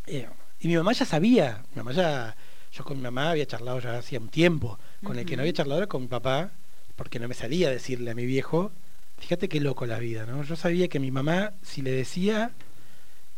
eh, 0.08 0.28
y 0.66 0.68
mi 0.68 0.78
mamá 0.78 0.94
ya 0.94 1.06
sabía, 1.06 1.62
mi 1.76 1.84
mamá 1.84 1.92
ya, 1.92 2.36
yo 2.72 2.84
con 2.84 2.98
mi 2.98 3.04
mamá 3.04 3.30
había 3.30 3.46
charlado 3.46 3.80
ya 3.80 4.00
hacía 4.00 4.20
un 4.20 4.30
tiempo, 4.30 4.80
con 5.04 5.20
el 5.20 5.24
que 5.24 5.36
no 5.36 5.44
había 5.44 5.54
charlado 5.54 5.82
era 5.82 5.88
con 5.88 6.02
mi 6.02 6.08
papá, 6.08 6.54
porque 6.96 7.20
no 7.20 7.28
me 7.28 7.36
salía 7.36 7.68
a 7.68 7.72
decirle 7.72 8.10
a 8.10 8.16
mi 8.16 8.26
viejo, 8.26 8.72
fíjate 9.20 9.48
qué 9.48 9.60
loco 9.60 9.86
la 9.86 10.00
vida, 10.00 10.26
¿no? 10.26 10.42
Yo 10.42 10.56
sabía 10.56 10.88
que 10.88 11.00
mi 11.00 11.12
mamá, 11.12 11.54
si 11.62 11.84
le 11.84 11.92
decía, 11.92 12.50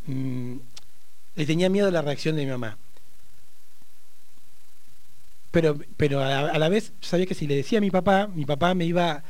mm, 0.05 0.55
le 1.35 1.45
tenía 1.45 1.67
miedo 1.67 1.89
a 1.89 1.91
la 1.91 2.01
reacción 2.01 2.37
de 2.37 2.45
mi 2.45 2.51
mamá. 2.51 2.77
Pero, 5.51 5.77
pero 5.97 6.23
a, 6.23 6.57
la 6.57 6.69
vez 6.69 6.93
sabía 7.01 7.25
que 7.25 7.35
si 7.35 7.45
le 7.45 7.57
decía 7.57 7.79
a 7.79 7.81
mi 7.81 7.91
papá, 7.91 8.27
mi 8.27 8.45
papá 8.45 8.73
me 8.73 8.85
iba... 8.85 9.21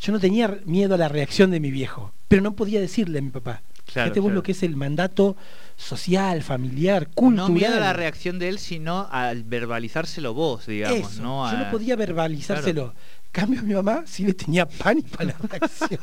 Yo 0.00 0.12
no 0.12 0.18
tenía 0.18 0.48
miedo 0.64 0.94
a 0.94 0.98
la 0.98 1.08
reacción 1.08 1.50
de 1.50 1.60
mi 1.60 1.70
viejo, 1.70 2.14
pero 2.28 2.40
no 2.40 2.56
podía 2.56 2.80
decirle 2.80 3.18
a 3.18 3.22
mi 3.22 3.28
papá. 3.28 3.60
Fíjate 3.86 4.20
vos 4.20 4.32
lo 4.32 4.42
que 4.42 4.52
es 4.52 4.62
el 4.62 4.76
mandato 4.76 5.36
social, 5.76 6.42
familiar, 6.42 7.08
cultural. 7.08 7.48
No 7.48 7.54
miedo 7.54 7.76
a 7.76 7.80
la 7.80 7.92
reacción 7.92 8.38
de 8.38 8.48
él, 8.48 8.58
sino 8.58 9.08
al 9.10 9.42
verbalizárselo 9.44 10.34
vos, 10.34 10.66
digamos. 10.66 11.18
¿no? 11.18 11.50
Yo 11.50 11.58
no 11.58 11.70
podía 11.70 11.96
verbalizárselo. 11.96 12.94
Cambio 13.32 13.62
mi 13.62 13.72
mamá 13.72 14.04
sí 14.06 14.24
le 14.24 14.34
tenía 14.34 14.66
pánico 14.66 15.16
a 15.18 15.24
la 15.24 15.34
reacción. 15.48 16.00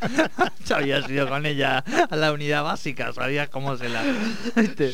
ya 0.64 0.76
había 0.76 0.98
ido 1.06 1.28
con 1.28 1.44
ella 1.44 1.78
a 1.78 2.16
la 2.16 2.32
unidad 2.32 2.64
básica, 2.64 3.12
sabías 3.12 3.50
cómo 3.50 3.76
se 3.76 3.90
la... 3.90 4.02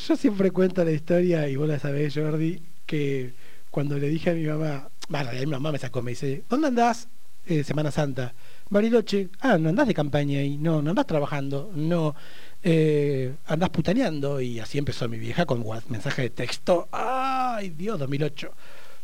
Yo 0.07 0.17
siempre 0.17 0.51
cuento 0.51 0.85
la 0.85 0.91
historia, 0.91 1.49
y 1.49 1.55
vos 1.55 1.69
la 1.69 1.79
sabés, 1.79 2.15
Jordi, 2.15 2.61
que 2.85 3.33
cuando 3.71 3.97
le 3.97 4.09
dije 4.09 4.31
a 4.31 4.35
mi 4.35 4.45
mamá, 4.45 4.89
bueno, 5.09 5.31
mi 5.33 5.47
mamá 5.47 5.71
me 5.71 5.79
sacó, 5.79 6.03
me 6.03 6.11
dice, 6.11 6.43
¿dónde 6.49 6.67
andás? 6.67 7.09
Eh, 7.47 7.63
Semana 7.63 7.93
Santa. 7.93 8.35
Bariloche, 8.71 9.31
ah, 9.41 9.57
no 9.59 9.71
andás 9.71 9.89
de 9.89 9.95
campaña 9.95 10.43
y 10.43 10.59
no, 10.59 10.83
no 10.83 10.91
andás 10.91 11.07
trabajando, 11.07 11.71
no, 11.75 12.15
eh, 12.63 13.35
andás 13.47 13.71
putaneando. 13.71 14.41
Y 14.41 14.61
así 14.61 14.79
empezó 14.79 15.09
mi 15.09 15.19
vieja 15.19 15.47
con 15.47 15.65
mensaje 15.89 16.23
de 16.23 16.31
texto, 16.31 16.89
ay 16.93 17.71
Dios, 17.71 17.99
2008. 17.99 18.53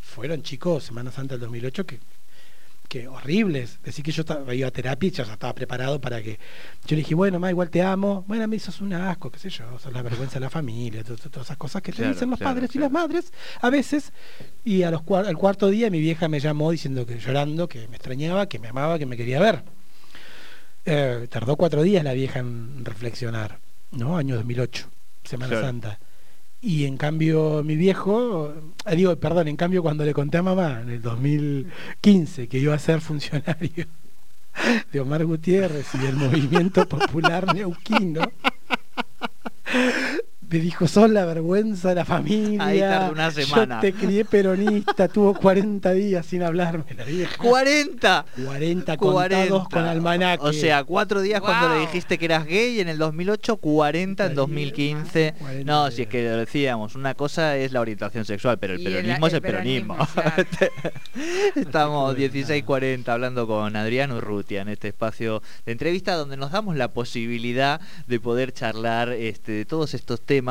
Fueron 0.01 0.43
chicos, 0.43 0.85
Semana 0.85 1.11
Santa 1.11 1.35
del 1.35 1.41
2008, 1.43 1.87
que 1.87 1.99
que 2.89 3.09
horribles. 3.09 3.81
Decir 3.83 4.05
que 4.05 4.13
yo 4.13 4.23
estaba, 4.23 4.55
iba 4.55 4.69
a 4.69 4.71
terapia 4.71 5.09
y 5.09 5.11
ya 5.11 5.25
estaba 5.25 5.55
preparado 5.55 6.01
para 6.01 6.23
que. 6.23 6.39
Yo 6.87 6.97
le 6.97 6.97
dije, 6.97 7.15
bueno, 7.15 7.39
ma, 7.39 7.51
igual 7.51 7.71
te 7.71 7.83
amo. 7.83 8.25
Bueno, 8.27 8.47
me 8.47 8.59
sos 8.59 8.81
un 8.81 8.93
asco, 8.93 9.31
qué 9.31 9.39
sé 9.39 9.51
yo, 9.51 9.79
sos 9.79 9.93
la 9.93 10.03
vergüenza 10.03 10.35
de 10.35 10.41
la 10.41 10.51
familia, 10.51 11.03
todas, 11.03 11.27
esas 11.27 11.57
cosas 11.57 11.83
que 11.83 11.93
te 11.93 12.07
dicen 12.07 12.31
los 12.31 12.39
padres 12.39 12.75
y 12.75 12.79
las 12.79 12.91
madres 12.91 13.33
a 13.61 13.71
veces. 13.71 14.13
Y 14.65 14.83
a 14.83 14.91
los 14.91 15.03
al 15.11 15.37
cuarto 15.37 15.69
día 15.69 15.91
mi 15.91 16.01
vieja 16.01 16.29
me 16.29 16.41
llamó 16.41 16.71
diciendo 16.71 17.07
que 17.07 17.19
llorando, 17.19 17.69
que 17.69 17.89
me 17.89 17.97
extrañaba, 17.97 18.49
que 18.49 18.59
me 18.59 18.69
amaba, 18.69 18.99
que 18.99 19.07
me 19.07 19.17
quería 19.17 19.41
ver. 19.41 19.65
Eh, 20.87 21.27
tardó 21.31 21.57
cuatro 21.57 21.83
días 21.83 22.05
la 22.05 22.13
vieja 22.13 22.41
en 22.41 22.85
reflexionar, 22.85 23.59
¿no? 23.93 24.17
Año 24.17 24.37
2008, 24.37 24.89
Semana 25.25 25.61
Santa. 25.61 25.99
Y 26.67 26.87
en 26.87 26.97
cambio 26.97 27.63
mi 27.63 27.77
viejo, 27.77 28.55
eh, 28.87 28.97
digo, 28.97 29.15
perdón, 29.17 29.49
en 29.49 29.57
cambio 29.57 29.83
cuando 29.83 30.03
le 30.03 30.15
conté 30.15 30.39
a 30.39 30.43
mamá 30.43 30.81
en 30.81 30.89
el 30.89 31.03
2015 31.03 32.49
que 32.49 32.59
iba 32.59 32.75
a 32.75 32.79
ser 32.79 33.03
funcionario 33.03 33.85
de 34.93 35.01
Omar 35.01 35.27
Gutiérrez 35.27 35.95
y 35.95 35.99
del 35.99 36.17
movimiento 36.17 36.89
popular 36.89 37.55
neuquino, 37.55 38.23
me 40.55 40.61
dijo, 40.61 40.87
sos 40.87 41.11
la 41.11 41.25
vergüenza 41.25 41.89
de 41.89 41.95
la 41.97 42.05
familia. 42.05 42.65
Ahí 42.65 42.79
tardó 42.81 43.13
una 43.13 43.31
semana. 43.31 43.75
Yo 43.77 43.81
te 43.81 43.93
crié 43.93 44.25
peronista, 44.25 45.09
tuvo 45.09 45.35
40 45.35 45.93
días 45.93 46.25
sin 46.27 46.43
hablarme 46.43 46.85
la 46.97 47.05
vieja. 47.05 47.37
¡40! 47.43 48.25
40 48.47 48.97
contados 48.97 49.69
con 49.69 49.85
almanaque. 49.85 50.45
O 50.45 50.53
sea, 50.53 50.85
cuatro 50.85 51.21
días 51.23 51.41
cuando 51.41 51.75
le 51.75 51.81
dijiste 51.81 52.19
que 52.19 52.25
eras 52.27 52.47
gay 52.47 52.81
en 52.81 52.89
el 52.89 52.99
2008, 52.99 53.57
40 53.57 54.27
en 54.27 54.35
2015. 54.35 55.35
40 55.39 55.73
No, 55.73 55.91
si 55.91 56.03
es 56.03 56.09
que 56.09 56.23
lo 56.23 56.37
decíamos, 56.37 56.95
una 56.95 57.15
cosa 57.15 57.57
es 57.57 57.73
la 57.73 57.81
orientación 57.81 58.25
sexual, 58.25 58.59
pero 58.59 58.75
el 58.75 58.81
Y 58.81 58.87
el- 58.87 58.93
peronismo 58.93 59.27
es 59.27 59.33
el 59.35 59.43
peronismo. 59.43 59.97
peronismo, 60.15 60.71
Estamos 61.57 62.15
Así 62.15 62.29
que, 62.29 62.45
16.40 62.65 63.09
hablando 63.09 63.47
con 63.47 63.75
Adrián 63.77 64.13
Urrutia 64.13 64.63
en 64.63 64.69
este 64.69 64.89
espacio 64.89 65.43
de 65.67 65.73
entrevista 65.73 66.15
donde 66.15 66.37
nos 66.37 66.53
damos 66.53 66.77
la 66.77 66.89
posibilidad 66.89 67.81
de 68.07 68.21
poder 68.21 68.53
charlar 68.53 69.11
este, 69.11 69.53
de 69.53 69.65
todos 69.65 69.95
estos 69.95 70.21
temas. 70.21 70.44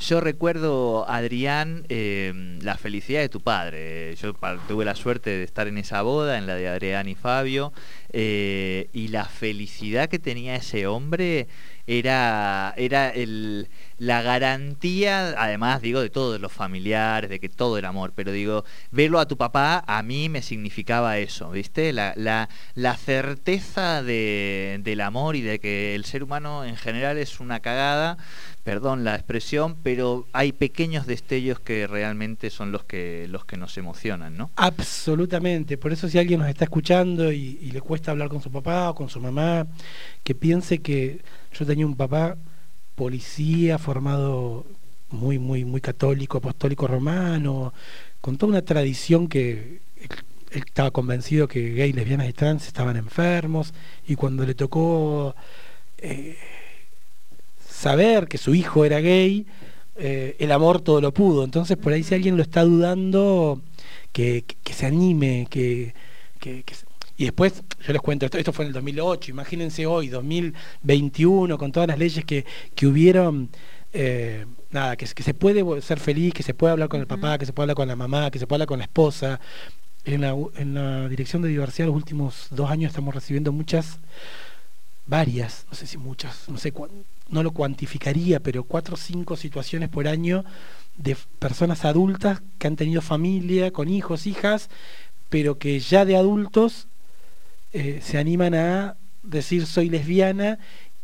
Yo 0.00 0.20
recuerdo, 0.20 1.08
Adrián, 1.08 1.86
eh, 1.88 2.32
la 2.62 2.76
felicidad 2.76 3.20
de 3.20 3.28
tu 3.28 3.40
padre. 3.40 4.14
Yo 4.16 4.34
tuve 4.68 4.84
la 4.84 4.94
suerte 4.94 5.30
de 5.30 5.44
estar 5.44 5.68
en 5.68 5.78
esa 5.78 6.02
boda, 6.02 6.38
en 6.38 6.46
la 6.46 6.54
de 6.54 6.68
Adrián 6.68 7.08
y 7.08 7.14
Fabio, 7.14 7.72
eh, 8.12 8.88
y 8.92 9.08
la 9.08 9.24
felicidad 9.24 10.08
que 10.08 10.18
tenía 10.18 10.56
ese 10.56 10.86
hombre 10.86 11.48
era, 11.86 12.72
era 12.76 13.10
el, 13.10 13.68
la 13.98 14.22
garantía, 14.22 15.34
además 15.36 15.82
digo, 15.82 16.00
de 16.00 16.10
todos 16.10 16.40
los 16.40 16.52
familiares, 16.52 17.30
de 17.30 17.40
que 17.40 17.48
todo 17.48 17.78
era 17.78 17.90
amor, 17.90 18.12
pero 18.14 18.32
digo, 18.32 18.64
verlo 18.90 19.20
a 19.20 19.26
tu 19.26 19.36
papá 19.36 19.84
a 19.86 20.02
mí 20.02 20.28
me 20.28 20.42
significaba 20.42 21.18
eso, 21.18 21.50
¿viste? 21.50 21.92
La, 21.92 22.14
la, 22.16 22.48
la 22.74 22.96
certeza 22.96 24.02
de, 24.02 24.80
del 24.82 25.00
amor 25.00 25.36
y 25.36 25.42
de 25.42 25.58
que 25.58 25.94
el 25.94 26.04
ser 26.04 26.22
humano 26.22 26.64
en 26.64 26.76
general 26.76 27.18
es 27.18 27.38
una 27.40 27.60
cagada, 27.60 28.16
perdón 28.62 29.04
la 29.04 29.14
expresión, 29.14 29.76
pero 29.82 30.26
hay 30.32 30.52
pequeños 30.52 31.06
destellos 31.06 31.60
que 31.60 31.86
realmente 31.86 32.48
son 32.48 32.72
los 32.72 32.84
que, 32.84 33.26
los 33.28 33.44
que 33.44 33.58
nos 33.58 33.76
emocionan, 33.76 34.36
¿no? 34.36 34.50
Absolutamente. 34.56 35.76
Por 35.76 35.92
eso 35.92 36.08
si 36.08 36.18
alguien 36.18 36.40
nos 36.40 36.48
está 36.48 36.64
escuchando 36.64 37.30
y 37.30 37.70
le 37.70 37.80
cuesta 37.80 38.10
hablar 38.10 38.28
con 38.28 38.40
su 38.40 38.50
papá 38.50 38.90
o 38.90 38.94
con 38.94 39.10
su 39.10 39.20
mamá, 39.20 39.66
que 40.22 40.34
piense 40.34 40.78
que 40.78 41.20
yo 41.54 41.66
tenía 41.66 41.86
un 41.86 41.96
papá 41.96 42.36
policía 42.94 43.78
formado 43.78 44.64
muy, 45.10 45.38
muy, 45.38 45.64
muy 45.64 45.80
católico, 45.80 46.38
apostólico 46.38 46.86
romano, 46.88 47.72
con 48.20 48.36
toda 48.38 48.50
una 48.52 48.62
tradición 48.62 49.28
que 49.28 49.80
él, 50.00 50.10
estaba 50.52 50.90
convencido 50.92 51.48
que 51.48 51.70
gays, 51.74 51.94
lesbianas 51.94 52.28
y 52.28 52.32
trans 52.32 52.66
estaban 52.66 52.96
enfermos 52.96 53.74
y 54.06 54.14
cuando 54.16 54.44
le 54.46 54.54
tocó 54.54 55.34
eh, 55.98 56.36
saber 57.68 58.28
que 58.28 58.38
su 58.38 58.54
hijo 58.54 58.84
era 58.84 59.00
gay, 59.00 59.46
eh, 59.96 60.36
el 60.38 60.52
amor 60.52 60.80
todo 60.80 61.00
lo 61.00 61.12
pudo. 61.12 61.44
Entonces 61.44 61.76
por 61.76 61.92
ahí 61.92 62.02
si 62.02 62.14
alguien 62.14 62.36
lo 62.36 62.42
está 62.42 62.64
dudando, 62.64 63.60
que, 64.12 64.44
que- 64.46 64.56
que 64.62 64.72
se 64.74 64.86
anime, 64.86 65.46
que, 65.50 65.94
que- 66.40 66.64
y 67.16 67.24
después, 67.24 67.62
yo 67.86 67.92
les 67.92 68.02
cuento, 68.02 68.26
esto, 68.26 68.38
esto 68.38 68.52
fue 68.52 68.64
en 68.64 68.68
el 68.68 68.74
2008, 68.74 69.30
imagínense 69.30 69.86
hoy, 69.86 70.08
2021, 70.08 71.56
con 71.58 71.70
todas 71.70 71.88
las 71.88 71.98
leyes 71.98 72.24
que, 72.24 72.44
que 72.74 72.86
hubieron, 72.86 73.50
eh, 73.92 74.46
nada, 74.70 74.96
que, 74.96 75.06
que 75.06 75.22
se 75.22 75.32
puede 75.32 75.80
ser 75.80 76.00
feliz, 76.00 76.34
que 76.34 76.42
se 76.42 76.54
puede 76.54 76.72
hablar 76.72 76.88
con 76.88 77.00
el 77.00 77.06
papá, 77.06 77.38
que 77.38 77.46
se 77.46 77.52
puede 77.52 77.64
hablar 77.64 77.76
con 77.76 77.88
la 77.88 77.96
mamá, 77.96 78.30
que 78.32 78.40
se 78.40 78.46
puede 78.46 78.56
hablar 78.56 78.68
con 78.68 78.78
la 78.78 78.84
esposa. 78.84 79.40
En 80.04 80.20
la, 80.20 80.36
en 80.56 80.74
la 80.74 81.08
Dirección 81.08 81.40
de 81.40 81.48
Diversidad 81.48 81.86
los 81.86 81.96
últimos 81.96 82.48
dos 82.50 82.70
años 82.70 82.90
estamos 82.90 83.14
recibiendo 83.14 83.52
muchas, 83.52 84.00
varias, 85.06 85.66
no 85.70 85.76
sé 85.76 85.86
si 85.86 85.96
muchas, 85.96 86.48
no 86.48 86.58
sé 86.58 86.72
no 87.28 87.42
lo 87.42 87.52
cuantificaría, 87.52 88.40
pero 88.40 88.64
cuatro 88.64 88.94
o 88.94 88.98
cinco 88.98 89.36
situaciones 89.36 89.88
por 89.88 90.08
año 90.08 90.44
de 90.96 91.16
personas 91.38 91.84
adultas 91.84 92.42
que 92.58 92.66
han 92.66 92.76
tenido 92.76 93.00
familia, 93.00 93.70
con 93.70 93.88
hijos, 93.88 94.26
hijas, 94.26 94.68
pero 95.30 95.58
que 95.58 95.80
ya 95.80 96.04
de 96.04 96.16
adultos 96.16 96.86
eh, 97.74 98.00
se 98.02 98.16
animan 98.18 98.54
a 98.54 98.96
decir 99.22 99.66
soy 99.66 99.90
lesbiana 99.90 100.58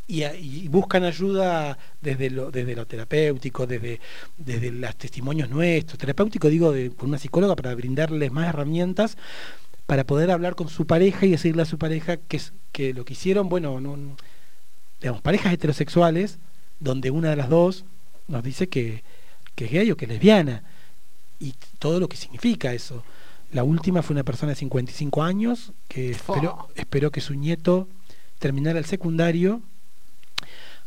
y, 0.07 0.67
buscan 0.69 1.05
ayuda 1.05 1.79
desde 2.01 2.31
lo, 2.31 2.51
desde 2.51 2.75
lo 2.75 2.87
terapéutico, 2.87 3.67
desde, 3.67 4.01
desde 4.39 4.71
los 4.73 4.97
testimonios 4.97 5.51
nuestros. 5.51 5.99
Terapéutico 5.99 6.49
digo 6.49 6.73
de, 6.73 6.91
con 6.91 7.11
una 7.11 7.19
psicóloga 7.19 7.55
para 7.55 7.75
brindarles 7.75 8.33
más 8.33 8.49
herramientas 8.49 9.17
para 9.87 10.05
poder 10.05 10.31
hablar 10.31 10.55
con 10.55 10.69
su 10.69 10.87
pareja 10.87 11.27
y 11.27 11.31
decirle 11.33 11.63
a 11.63 11.65
su 11.65 11.77
pareja 11.79 12.17
que, 12.17 12.41
que 12.73 12.95
lo 12.95 13.05
que 13.05 13.13
hicieron, 13.15 13.49
bueno, 13.49 13.81
no, 13.81 13.97
no- 13.97 14.17
digamos, 15.01 15.23
parejas 15.23 15.53
heterosexuales, 15.53 16.39
donde 16.79 17.11
una 17.11 17.31
de 17.31 17.37
las 17.37 17.49
dos 17.49 17.85
nos 18.29 18.43
dice 18.43 18.69
que, 18.69 19.03
que 19.55 19.65
es 19.67 19.71
gay 19.73 19.91
o 19.91 19.97
que 19.97 20.05
es 20.05 20.11
lesbiana, 20.11 20.63
y 21.41 21.55
todo 21.79 21.99
lo 22.01 22.09
que 22.09 22.17
significa 22.17 22.73
eso. 22.73 23.03
La 23.53 23.65
última 23.65 24.03
fue 24.03 24.15
una 24.15 24.23
persona 24.25 24.51
de 24.51 24.57
55 24.57 25.23
años 25.23 25.73
que 25.89 26.11
esperó, 26.11 26.69
esperó 26.77 27.11
que 27.11 27.21
su 27.21 27.35
nieto 27.35 27.89
terminara 28.39 28.79
el 28.79 28.85
secundario. 28.85 29.61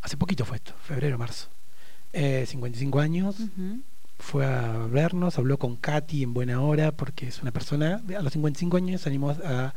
Hace 0.02 0.18
poquito 0.18 0.46
fue 0.46 0.58
esto, 0.58 0.74
febrero, 0.84 1.18
marzo. 1.18 1.48
Eh, 2.14 2.46
55 2.48 3.00
años, 3.00 3.40
Ujú. 3.40 3.80
fue 4.20 4.46
a 4.46 4.88
vernos, 4.90 5.38
habló 5.38 5.58
con 5.58 5.76
Katy 5.76 6.24
en 6.24 6.34
buena 6.34 6.62
hora, 6.62 6.92
porque 6.92 7.28
es 7.28 7.42
una 7.42 7.52
persona, 7.52 8.02
a 8.18 8.22
los 8.22 8.34
55 8.34 8.78
años 8.78 9.08
animó 9.08 9.32
a 9.32 9.74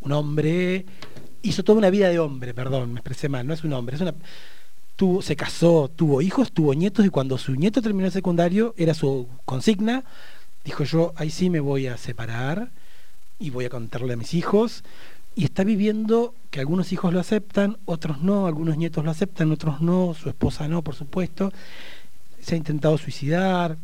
un 0.00 0.12
hombre, 0.12 0.86
hizo 1.42 1.62
toda 1.62 1.78
una 1.78 1.90
vida 1.90 2.08
de 2.08 2.18
hombre, 2.18 2.54
perdón, 2.54 2.92
me 2.92 3.00
expresé 3.00 3.28
mal, 3.28 3.46
no 3.46 3.52
es 3.54 3.64
un 3.64 3.72
hombre, 3.72 3.96
es 3.96 4.02
una... 4.02 4.14
Tuvo, 4.96 5.22
se 5.22 5.34
casó, 5.34 5.88
tuvo 5.94 6.20
hijos, 6.20 6.52
tuvo 6.52 6.74
nietos 6.74 7.06
y 7.06 7.08
cuando 7.08 7.38
su 7.38 7.54
nieto 7.54 7.80
terminó 7.80 8.06
el 8.06 8.12
secundario 8.12 8.74
era 8.76 8.92
su 8.92 9.26
consigna, 9.46 10.04
dijo 10.64 10.84
yo, 10.84 11.12
ahí 11.16 11.30
sí 11.30 11.50
me 11.50 11.60
voy 11.60 11.86
a 11.86 11.96
separar 11.96 12.70
y 13.38 13.50
voy 13.50 13.64
a 13.64 13.70
contarle 13.70 14.12
a 14.12 14.16
mis 14.16 14.34
hijos 14.34 14.84
y 15.34 15.44
está 15.44 15.64
viviendo 15.64 16.34
que 16.50 16.60
algunos 16.60 16.92
hijos 16.92 17.12
lo 17.12 17.20
aceptan, 17.20 17.78
otros 17.84 18.20
no, 18.20 18.46
algunos 18.46 18.76
nietos 18.76 19.04
lo 19.04 19.10
aceptan, 19.10 19.52
otros 19.52 19.80
no, 19.80 20.14
su 20.14 20.28
esposa 20.28 20.68
no, 20.68 20.82
por 20.82 20.94
supuesto. 20.94 21.52
Se 22.40 22.54
ha 22.54 22.58
intentado 22.58 22.98
suicidar, 22.98 23.76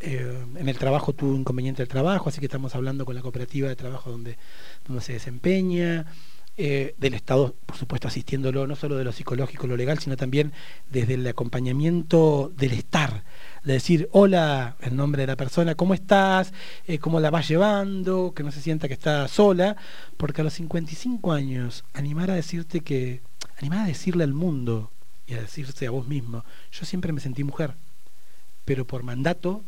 eh, 0.00 0.44
en 0.56 0.68
el 0.68 0.78
trabajo 0.78 1.12
tuvo 1.12 1.36
inconveniente 1.36 1.82
del 1.82 1.88
trabajo, 1.88 2.28
así 2.28 2.40
que 2.40 2.46
estamos 2.46 2.74
hablando 2.74 3.04
con 3.04 3.14
la 3.14 3.22
cooperativa 3.22 3.68
de 3.68 3.76
trabajo 3.76 4.10
donde, 4.10 4.38
donde 4.86 5.02
se 5.02 5.12
desempeña, 5.12 6.06
eh, 6.56 6.94
del 6.98 7.14
Estado, 7.14 7.52
por 7.66 7.76
supuesto, 7.76 8.06
asistiéndolo, 8.06 8.68
no 8.68 8.76
solo 8.76 8.96
de 8.96 9.02
lo 9.02 9.10
psicológico, 9.10 9.66
lo 9.66 9.76
legal, 9.76 9.98
sino 9.98 10.16
también 10.16 10.52
desde 10.88 11.14
el 11.14 11.26
acompañamiento 11.26 12.52
del 12.56 12.72
estar, 12.72 13.24
de 13.64 13.72
decir, 13.72 14.08
hola, 14.12 14.76
en 14.80 14.94
nombre 14.96 15.22
de 15.22 15.26
la 15.26 15.36
persona, 15.36 15.74
¿cómo 15.74 15.94
estás? 15.94 16.52
Eh, 16.86 16.98
¿Cómo 16.98 17.18
la 17.18 17.30
vas 17.30 17.48
llevando? 17.48 18.32
Que 18.34 18.42
no 18.42 18.52
se 18.52 18.60
sienta 18.60 18.88
que 18.88 18.94
está 18.94 19.26
sola, 19.28 19.76
porque 20.16 20.42
a 20.42 20.44
los 20.44 20.52
55 20.54 21.32
años, 21.32 21.84
animar 21.94 22.30
a 22.30 22.34
decirte 22.34 22.80
que, 22.80 23.22
animar 23.58 23.80
a 23.80 23.86
decirle 23.86 24.24
al 24.24 24.34
mundo 24.34 24.90
y 25.26 25.34
a 25.34 25.40
decirse 25.40 25.86
a 25.86 25.90
vos 25.90 26.06
mismo, 26.06 26.44
yo 26.72 26.84
siempre 26.84 27.12
me 27.12 27.20
sentí 27.20 27.42
mujer, 27.42 27.74
pero 28.66 28.86
por 28.86 29.02
mandato 29.02 29.62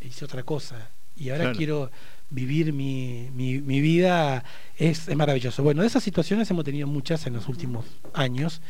hice 0.00 0.24
otra 0.24 0.44
cosa 0.44 0.90
y 1.16 1.30
ahora 1.30 1.44
Claro. 1.44 1.56
quiero 1.58 1.90
vivir 2.30 2.72
mi, 2.72 3.28
mi, 3.34 3.58
mi 3.58 3.80
vida, 3.80 4.44
es, 4.76 5.08
es 5.08 5.16
maravilloso. 5.16 5.62
Bueno, 5.64 5.80
de 5.80 5.88
esas 5.88 6.04
situaciones 6.04 6.48
hemos 6.50 6.64
tenido 6.64 6.86
muchas 6.86 7.26
en 7.26 7.32
los 7.32 7.48
últimos 7.48 7.84
años, 8.14 8.60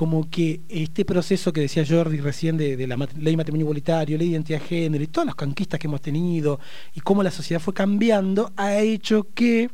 como 0.00 0.30
que 0.30 0.62
este 0.70 1.04
proceso 1.04 1.52
que 1.52 1.60
decía 1.60 1.84
Jordi 1.86 2.20
recién 2.20 2.56
de, 2.56 2.74
de 2.78 2.86
la 2.86 2.96
mat- 2.96 3.12
ley 3.18 3.36
matrimonio 3.36 3.64
igualitario, 3.64 4.16
ley 4.16 4.28
de 4.28 4.32
identidad 4.32 4.58
de 4.60 4.64
género 4.66 5.04
y 5.04 5.08
todas 5.08 5.26
las 5.26 5.34
conquistas 5.34 5.78
que 5.78 5.88
hemos 5.88 6.00
tenido 6.00 6.58
y 6.94 7.00
cómo 7.00 7.22
la 7.22 7.30
sociedad 7.30 7.60
fue 7.60 7.74
cambiando, 7.74 8.50
ha 8.56 8.78
hecho 8.78 9.26
que 9.34 9.68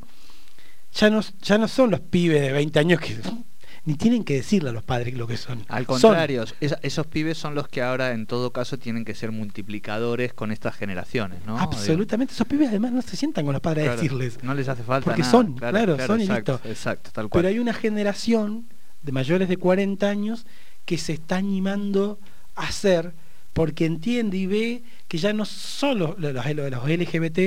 ya 0.92 1.10
no, 1.10 1.20
ya 1.42 1.58
no 1.58 1.68
son 1.68 1.92
los 1.92 2.00
pibes 2.00 2.40
de 2.40 2.50
20 2.50 2.76
años 2.76 2.98
que 3.00 3.16
ni 3.84 3.94
tienen 3.94 4.24
que 4.24 4.34
decirle 4.34 4.70
a 4.70 4.72
los 4.72 4.82
padres 4.82 5.14
lo 5.16 5.28
que 5.28 5.36
son. 5.36 5.64
Al 5.68 5.86
Son- 5.86 6.00
contrario, 6.00 6.44
es- 6.58 6.74
esos 6.82 7.06
pibes 7.06 7.38
son 7.38 7.54
los 7.54 7.68
que 7.68 7.80
ahora 7.82 8.10
en 8.10 8.26
todo 8.26 8.52
caso 8.52 8.78
tienen 8.80 9.04
que 9.04 9.14
ser 9.14 9.30
multiplicadores 9.30 10.34
con 10.34 10.50
estas 10.50 10.74
generaciones, 10.74 11.38
¿no? 11.46 11.56
Absolutamente, 11.56 12.34
esos 12.34 12.48
pibes 12.48 12.70
además 12.70 12.90
no 12.90 13.00
se 13.02 13.16
sientan 13.16 13.44
con 13.44 13.52
los 13.52 13.62
padres 13.62 13.86
a 13.88 13.92
decirles. 13.94 14.42
No 14.42 14.54
les 14.54 14.68
hace 14.68 14.82
falta 14.82 15.04
Porque 15.04 15.20
nada, 15.20 15.30
son, 15.30 15.54
claro, 15.54 15.96
son 16.04 16.18
y 16.18 16.24
exacto, 16.24 16.52
listo. 16.54 16.68
Exacto, 16.68 17.10
tal 17.12 17.28
cual. 17.28 17.38
Pero 17.44 17.48
hay 17.48 17.60
una 17.60 17.74
generación 17.74 18.66
de 19.06 19.12
mayores 19.12 19.48
de 19.48 19.56
40 19.56 20.06
años 20.08 20.44
que 20.84 20.98
se 20.98 21.14
está 21.14 21.36
animando 21.36 22.18
a 22.56 22.64
hacer 22.66 23.14
porque 23.52 23.86
entiende 23.86 24.36
y 24.36 24.46
ve 24.46 24.82
que 25.08 25.16
ya 25.16 25.32
no 25.32 25.46
solo 25.46 26.14
los, 26.18 26.34
los, 26.34 26.44
LGBT, 26.88 27.38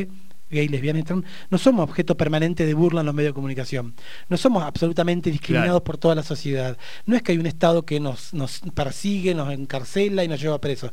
gay, 0.50 0.68
lesbianas, 0.68 1.02
y 1.02 1.04
trans, 1.04 1.26
no 1.52 1.58
somos 1.60 1.84
objeto 1.84 2.18
permanente 2.18 2.66
de 2.66 2.74
burla 2.74 3.02
en 3.02 3.06
los 3.06 3.14
medios 3.14 3.30
de 3.30 3.36
comunicación. 3.36 3.94
No 4.30 4.38
somos 4.38 4.64
absolutamente 4.64 5.30
discriminados 5.30 5.74
Claro. 5.82 5.84
por 5.84 5.98
toda 6.00 6.16
la 6.16 6.24
sociedad. 6.24 6.78
No 7.06 7.16
es 7.16 7.22
que 7.22 7.34
hay 7.34 7.38
un 7.38 7.46
Estado 7.46 7.86
que 7.86 8.00
nos, 8.00 8.34
nos 8.34 8.62
persigue, 8.74 9.36
nos 9.36 9.54
encarcela 9.54 10.24
y 10.24 10.28
nos 10.28 10.42
lleva 10.42 10.60
presos. 10.60 10.92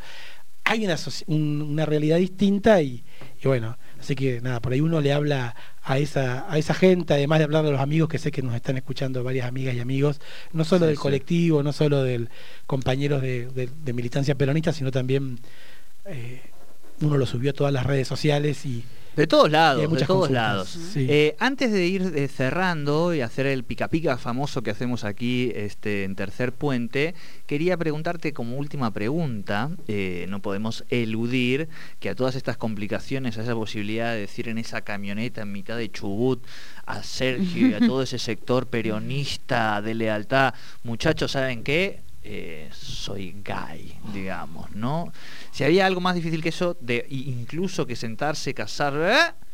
Hay 0.68 0.84
una, 0.84 0.96
una 1.28 1.86
realidad 1.86 2.18
distinta 2.18 2.82
y, 2.82 3.04
bueno, 3.44 3.78
así 4.00 4.16
que 4.16 4.40
nada, 4.40 4.60
por 4.60 4.72
ahí 4.72 4.80
uno 4.80 5.00
le 5.00 5.12
habla 5.12 5.54
a 5.84 5.98
esa, 5.98 6.44
a 6.52 6.58
esa 6.58 6.74
gente, 6.74 7.14
además 7.14 7.38
de 7.38 7.44
hablar 7.44 7.64
de 7.64 7.70
los 7.70 7.80
amigos 7.80 8.08
que 8.08 8.18
sé 8.18 8.32
que 8.32 8.42
nos 8.42 8.52
están 8.52 8.76
escuchando 8.76 9.22
varias 9.22 9.46
amigas 9.46 9.76
y 9.76 9.80
amigos, 9.80 10.20
no 10.52 10.64
solo 10.64 10.86
del 10.86 10.98
colectivo, 10.98 11.62
no 11.62 11.72
solo 11.72 12.02
del 12.02 12.30
compañeros 12.66 13.22
de, 13.22 13.70
militancia 13.94 14.34
peronista, 14.34 14.72
sino 14.72 14.90
también 14.90 15.38
eh, 16.04 16.42
uno 17.00 17.16
lo 17.16 17.26
subió 17.26 17.52
a 17.52 17.54
todas 17.54 17.72
las 17.72 17.86
redes 17.86 18.08
sociales 18.08 18.66
y 18.66 18.82
de 19.16 19.26
todos 19.26 19.50
lados, 19.50 19.90
de 19.90 20.06
todos 20.06 20.30
lados. 20.30 20.78
Eh, 20.94 21.34
antes 21.38 21.72
de 21.72 21.86
ir 21.86 22.12
eh, 22.14 22.28
cerrando 22.28 23.14
y 23.14 23.22
hacer 23.22 23.46
el 23.46 23.64
pica 23.64 23.88
pica 23.88 24.18
famoso 24.18 24.62
que 24.62 24.70
hacemos 24.70 25.04
aquí 25.04 25.50
este, 25.54 26.04
en 26.04 26.14
Tercer 26.14 26.52
Puente, 26.52 27.14
quería 27.46 27.76
preguntarte 27.76 28.32
como 28.32 28.56
última 28.56 28.92
pregunta, 28.92 29.70
eh, 29.88 30.26
no 30.28 30.40
podemos 30.40 30.84
eludir 30.90 31.68
que 31.98 32.10
a 32.10 32.14
todas 32.14 32.36
estas 32.36 32.56
complicaciones, 32.56 33.38
a 33.38 33.42
esa 33.42 33.54
posibilidad 33.54 34.12
de 34.12 34.20
decir 34.20 34.48
en 34.48 34.58
esa 34.58 34.82
camioneta 34.82 35.42
en 35.42 35.52
mitad 35.52 35.76
de 35.78 35.90
Chubut 35.90 36.44
a 36.84 37.02
Sergio 37.02 37.68
y 37.68 37.74
a 37.74 37.80
todo 37.86 38.02
ese 38.02 38.18
sector 38.18 38.66
peronista 38.66 39.80
de 39.80 39.94
lealtad, 39.94 40.54
muchachos, 40.84 41.32
¿saben 41.32 41.64
qué? 41.64 42.05
Soy 42.72 43.36
gay, 43.44 43.98
digamos, 44.12 44.70
¿no? 44.72 45.12
Si 45.52 45.64
había 45.64 45.86
algo 45.86 46.00
más 46.00 46.14
difícil 46.14 46.42
que 46.42 46.50
eso, 46.50 46.76
de 46.80 47.06
incluso 47.08 47.86
que 47.86 47.96
sentarse, 47.96 48.54
casar, 48.54 48.94
¿eh? 48.96 49.46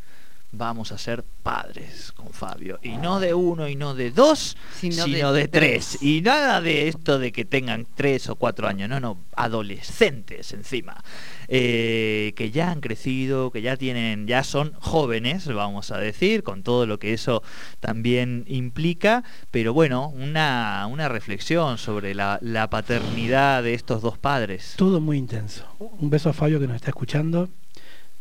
vamos 0.53 0.91
a 0.91 0.97
ser 0.97 1.23
padres 1.23 2.11
con 2.13 2.29
Fabio. 2.29 2.79
Y 2.81 2.97
no 2.97 3.19
de 3.19 3.33
uno 3.33 3.67
y 3.67 3.75
no 3.75 3.93
de 3.95 4.11
dos, 4.11 4.55
sino, 4.79 5.33
de, 5.33 5.47
tres. 5.47 6.01
Y 6.01 6.21
nada 6.21 6.61
de 6.61 6.87
esto 6.87 7.19
de 7.19 7.31
que 7.31 7.43
tengan 7.43 7.85
tres 7.95 8.29
o 8.29 8.35
cuatro 8.35 8.67
años, 8.67 8.87
no, 8.87 8.99
no, 8.99 9.17
adolescentes 9.35 10.53
encima. 10.53 11.03
Eh, 11.47 12.33
que 12.35 12.51
ya 12.51 12.71
han 12.71 12.81
crecido, 12.81 13.51
que 13.51 13.61
ya 13.61 13.77
tienen, 13.77 14.27
ya 14.27 14.43
son 14.43 14.73
jóvenes, 14.79 15.47
vamos 15.47 15.91
a 15.91 15.97
decir, 15.97 16.43
con 16.43 16.63
todo 16.63 16.85
lo 16.85 16.99
que 16.99 17.13
eso 17.13 17.43
también 17.79 18.45
implica. 18.47 19.23
Pero 19.51 19.73
bueno, 19.73 20.09
una, 20.09 20.87
reflexión 21.09 21.77
sobre 21.77 22.15
la 22.15 22.67
paternidad 22.69 23.63
de 23.63 23.73
estos 23.73 24.01
dos 24.01 24.17
padres. 24.17 24.73
Todo 24.77 25.01
muy 25.01 25.17
intenso. 25.17 25.65
Un 25.79 26.09
beso 26.09 26.29
a 26.29 26.33
Fabio 26.33 26.59
que 26.59 26.67
nos 26.67 26.77
está 26.77 26.89
escuchando. 26.89 27.49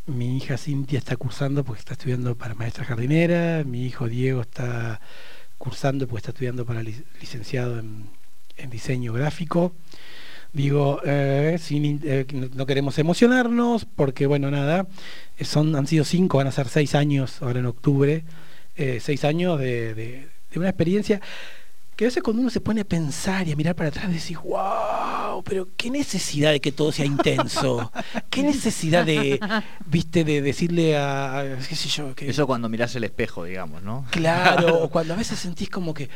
Mi 0.06 0.36
hija 0.36 0.58
Cintia 0.58 0.98
está 0.98 1.16
cursando 1.16 1.62
porque 1.62 1.78
está 1.78 1.92
estudiando 1.92 2.34
para 2.34 2.56
maestra 2.56 2.84
jardinera. 2.84 3.62
Mi 3.64 3.86
hijo 3.86 4.08
Diego 4.08 4.40
está 4.40 5.00
cursando 5.58 6.08
porque 6.08 6.18
está 6.18 6.30
estudiando 6.32 6.66
para 6.66 6.82
licenciado 6.82 7.78
en, 7.78 8.10
diseño 8.68 9.12
gráfico. 9.12 9.72
Digo, 10.52 11.00
eh, 11.04 11.58
eh, 11.70 12.26
no 12.54 12.66
queremos 12.66 12.98
emocionarnos 12.98 13.86
porque, 13.86 14.26
bueno, 14.26 14.50
nada, 14.50 14.86
son, 15.40 15.74
han 15.76 15.86
sido 15.86 16.04
cinco, 16.04 16.38
van 16.38 16.46
a 16.46 16.52
ser 16.52 16.68
seis 16.68 16.94
años 16.94 17.40
ahora 17.40 17.60
en 17.60 17.66
octubre, 17.66 18.24
eh, 18.76 18.98
seis 19.00 19.24
años 19.24 19.58
de, 19.58 19.94
de 19.94 20.58
una 20.58 20.68
experiencia 20.68 21.20
que 21.96 22.04
a 22.04 22.08
veces 22.08 22.22
cuando 22.22 22.40
uno 22.40 22.50
se 22.50 22.60
pone 22.60 22.80
a 22.80 22.84
pensar 22.84 23.46
y 23.46 23.52
a 23.52 23.56
mirar 23.56 23.74
para 23.74 23.90
atrás 23.90 24.10
decís, 24.10 24.38
wow, 24.42 25.42
pero 25.44 25.68
qué 25.76 25.90
necesidad 25.90 26.50
de 26.50 26.60
que 26.60 26.72
todo 26.72 26.90
sea 26.90 27.04
intenso, 27.04 27.92
qué 28.30 28.42
necesidad 28.42 29.04
de, 29.04 29.38
viste, 29.86 30.24
de 30.24 30.40
decirle 30.40 30.96
a, 30.96 31.58
qué 31.68 31.76
sé 31.76 31.88
yo. 31.90 32.14
Que... 32.14 32.30
Eso 32.30 32.46
cuando 32.46 32.68
mirás 32.70 32.96
el 32.96 33.04
espejo, 33.04 33.44
digamos, 33.44 33.82
¿no? 33.82 34.06
Claro, 34.10 34.78
o 34.82 34.88
cuando 34.88 35.12
a 35.12 35.16
veces 35.16 35.38
sentís 35.38 35.68
como 35.68 35.92
que 35.92 36.08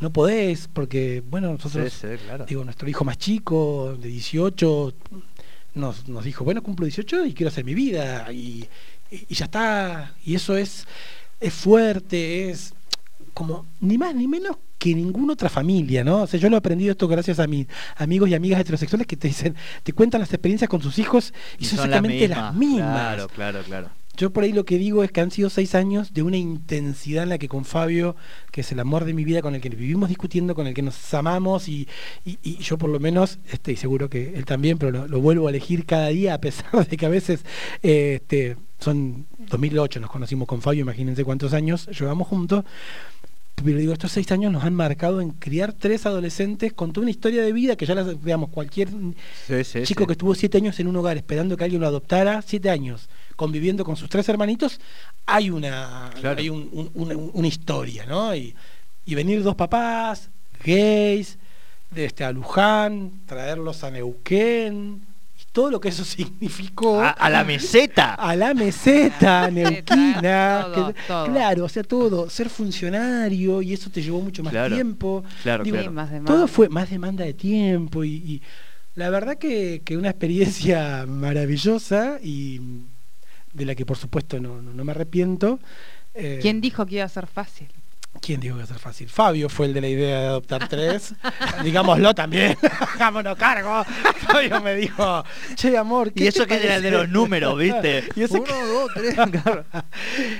no 0.00 0.10
podés, 0.10 0.68
porque, 0.72 1.22
bueno, 1.28 1.52
nosotros, 1.52 2.04
digo, 2.46 2.64
nuestro 2.64 2.88
hijo 2.88 3.04
más 3.04 3.18
chico, 3.18 3.96
de 4.00 4.08
18, 4.08 4.94
nos, 5.74 6.08
nos 6.08 6.24
dijo, 6.24 6.44
bueno, 6.44 6.62
cumplo 6.62 6.86
18 6.86 7.26
y 7.26 7.34
quiero 7.34 7.48
hacer 7.48 7.64
mi 7.64 7.74
vida, 7.74 8.32
y, 8.32 8.68
y 9.10 9.34
ya 9.34 9.46
está, 9.46 10.14
y 10.24 10.34
eso 10.34 10.56
es, 10.56 10.86
es 11.40 11.54
fuerte, 11.54 12.50
es 12.50 12.74
como 13.34 13.66
ni 13.80 13.98
más 13.98 14.14
ni 14.14 14.26
menos 14.26 14.56
que 14.78 14.94
ninguna 14.94 15.32
otra 15.32 15.48
familia, 15.48 16.04
¿no? 16.04 16.22
O 16.22 16.26
sea, 16.26 16.38
yo 16.38 16.48
lo 16.48 16.56
he 16.56 16.58
aprendido 16.58 16.92
esto 16.92 17.08
gracias 17.08 17.40
a 17.40 17.46
mis 17.46 17.66
amigos 17.96 18.28
y 18.28 18.34
amigas 18.34 18.60
heterosexuales 18.60 19.06
que 19.06 19.16
te 19.16 19.28
dicen, 19.28 19.56
te 19.82 19.92
cuentan 19.92 20.20
las 20.20 20.32
experiencias 20.32 20.68
con 20.68 20.80
sus 20.80 20.98
hijos 20.98 21.34
y, 21.58 21.64
son, 21.64 21.78
exactamente 21.78 22.28
las 22.28 22.54
mismas. 22.54 23.14
Claro, 23.14 23.28
claro, 23.28 23.62
claro. 23.64 23.90
Yo 24.18 24.30
por 24.30 24.42
ahí 24.42 24.52
lo 24.52 24.64
que 24.64 24.78
digo 24.78 25.04
es 25.04 25.12
que 25.12 25.20
han 25.20 25.30
sido 25.30 25.48
seis 25.48 25.76
años 25.76 26.12
de 26.12 26.22
una 26.22 26.36
intensidad 26.36 27.22
en 27.22 27.28
la 27.28 27.38
que 27.38 27.48
con 27.48 27.64
Fabio, 27.64 28.16
que 28.50 28.62
es 28.62 28.72
el 28.72 28.80
amor 28.80 29.04
de 29.04 29.14
mi 29.14 29.24
vida, 29.24 29.42
con 29.42 29.54
el 29.54 29.60
que 29.60 29.68
vivimos 29.68 30.08
discutiendo, 30.08 30.56
con 30.56 30.66
el 30.66 30.74
que 30.74 30.82
nos 30.82 31.14
amamos 31.14 31.68
y, 31.68 31.86
yo 32.58 32.78
por 32.78 32.90
lo 32.90 32.98
menos, 32.98 33.38
este, 33.52 33.70
y 33.70 33.76
seguro 33.76 34.10
que 34.10 34.34
él 34.34 34.44
también, 34.44 34.76
pero 34.76 35.06
lo, 35.06 35.20
vuelvo 35.20 35.46
a 35.46 35.50
elegir 35.50 35.86
cada 35.86 36.08
día 36.08 36.34
a 36.34 36.40
pesar 36.40 36.68
de 36.88 36.96
que 36.96 37.06
a 37.06 37.08
veces 37.08 37.44
eh, 37.84 38.18
este, 38.20 38.56
son 38.80 39.26
2008 39.50 40.00
nos 40.00 40.10
conocimos 40.10 40.48
con 40.48 40.62
Fabio, 40.62 40.80
imagínense 40.80 41.24
cuántos 41.24 41.52
años 41.52 41.88
llevamos 41.96 42.26
juntos 42.26 42.64
pero 43.64 43.78
digo, 43.78 43.92
estos 43.92 44.12
seis 44.12 44.30
años 44.32 44.52
nos 44.52 44.64
han 44.64 44.74
marcado 44.74 45.20
en 45.20 45.30
criar 45.30 45.72
tres 45.72 46.06
adolescentes 46.06 46.72
con 46.72 46.92
toda 46.92 47.02
una 47.02 47.10
historia 47.10 47.42
de 47.42 47.52
vida 47.52 47.76
que 47.76 47.86
ya 47.86 47.94
las, 47.94 48.22
digamos, 48.22 48.50
cualquier 48.50 48.88
chico 49.82 50.06
que 50.06 50.12
estuvo 50.12 50.34
siete 50.34 50.58
años 50.58 50.78
en 50.80 50.86
un 50.86 50.96
hogar 50.96 51.16
esperando 51.16 51.56
que 51.56 51.64
alguien 51.64 51.80
lo 51.80 51.86
adoptara, 51.86 52.42
siete 52.42 52.70
años, 52.70 53.08
conviviendo 53.38 53.84
con 53.84 53.96
sus 53.96 54.10
tres 54.10 54.28
hermanitos, 54.28 54.80
hay 55.24 55.48
una, 55.48 56.10
hay 56.10 56.48
una, 56.50 57.46
historia, 57.46 58.04
¿no? 58.04 58.34
Y, 58.34 58.52
y 59.06 59.14
venir 59.14 59.44
dos 59.44 59.54
papás, 59.54 60.28
gays, 60.64 61.38
de 61.92 62.04
este, 62.04 62.24
a 62.24 62.32
Luján, 62.32 63.22
traerlos 63.26 63.84
a 63.84 63.92
Neuquén, 63.92 65.06
todo 65.52 65.70
lo 65.70 65.80
que 65.80 65.90
eso 65.90 66.04
significó. 66.18 67.00
A, 67.00 67.30
la 67.30 67.44
meseta. 67.44 68.14
A 68.14 68.34
la 68.34 68.54
meseta, 68.54 69.48
Neuquina. 69.52 70.66
Claro, 71.06 71.64
o 71.64 71.68
sea, 71.68 71.84
todo. 71.84 72.28
Ser 72.28 72.48
funcionario 72.48 73.62
y 73.62 73.72
eso 73.72 73.88
te 73.88 74.02
llevó 74.02 74.20
mucho 74.20 74.42
más 74.42 74.52
tiempo. 74.68 75.22
Claro, 75.44 75.64
todo 76.26 76.48
fue 76.48 76.68
más 76.68 76.90
demanda 76.90 77.24
de 77.24 77.34
tiempo 77.34 78.04
y, 78.04 78.42
la 78.96 79.10
verdad 79.10 79.38
que, 79.38 79.80
una 79.96 80.10
experiencia 80.10 81.06
maravillosa 81.06 82.18
y 82.20 82.60
de 83.52 83.64
la 83.64 83.74
que 83.74 83.86
por 83.86 83.96
supuesto 83.96 84.40
no, 84.40 84.62
me 84.62 84.92
arrepiento. 84.92 85.58
Eh, 86.14 86.38
¿Quién 86.40 86.60
dijo 86.60 86.86
que 86.86 86.96
iba 86.96 87.04
a 87.04 87.08
ser 87.08 87.26
fácil? 87.26 87.68
¿Quién 88.20 88.40
dijo 88.40 88.54
que 88.54 88.60
iba 88.60 88.64
a 88.64 88.68
ser 88.68 88.78
fácil? 88.78 89.08
Fabio 89.08 89.48
fue 89.48 89.66
el 89.66 89.74
de 89.74 89.80
la 89.80 89.88
idea 89.88 90.20
de 90.20 90.26
adoptar 90.26 90.68
tres. 90.68 91.14
Digámoslo 91.62 92.14
también. 92.14 92.56
Hagámonos 92.94 93.36
cargo. 93.36 93.84
Fabio 94.26 94.60
me 94.60 94.74
dijo, 94.74 95.24
che, 95.54 95.76
amor. 95.76 96.12
¿qué 96.12 96.24
y 96.24 96.26
eso 96.26 96.46
que 96.46 96.54
era 96.54 96.76
el 96.76 96.82
de 96.82 96.90
los 96.90 97.08
números, 97.08 97.58
¿viste? 97.58 98.04
y 98.16 98.24
Uno, 98.24 98.44
dos, 98.66 98.90
tres. 98.94 99.14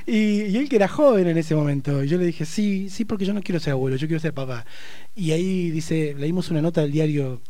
y, 0.07 0.43
y, 0.45 0.57
él 0.57 0.69
que 0.69 0.77
era 0.77 0.89
joven 0.89 1.29
en 1.29 1.39
ese 1.39 1.55
momento. 1.55 2.03
Y 2.03 2.09
yo 2.09 2.19
le 2.19 2.25
dije, 2.25 2.45
sí, 2.45 2.89
sí, 2.91 3.05
porque 3.05 3.25
yo 3.25 3.35
no 3.35 3.43
quiero 3.43 3.61
ser 3.61 3.73
abuelo, 3.73 3.97
yo 3.97 4.09
quiero 4.09 4.21
ser 4.21 4.35
papá. 4.35 4.65
Y 5.15 5.33
ahí 5.33 5.71
dice, 5.71 6.15
leímos 6.19 6.51
una 6.51 6.63
nota 6.63 6.81
del 6.81 6.93
diario 6.93 7.43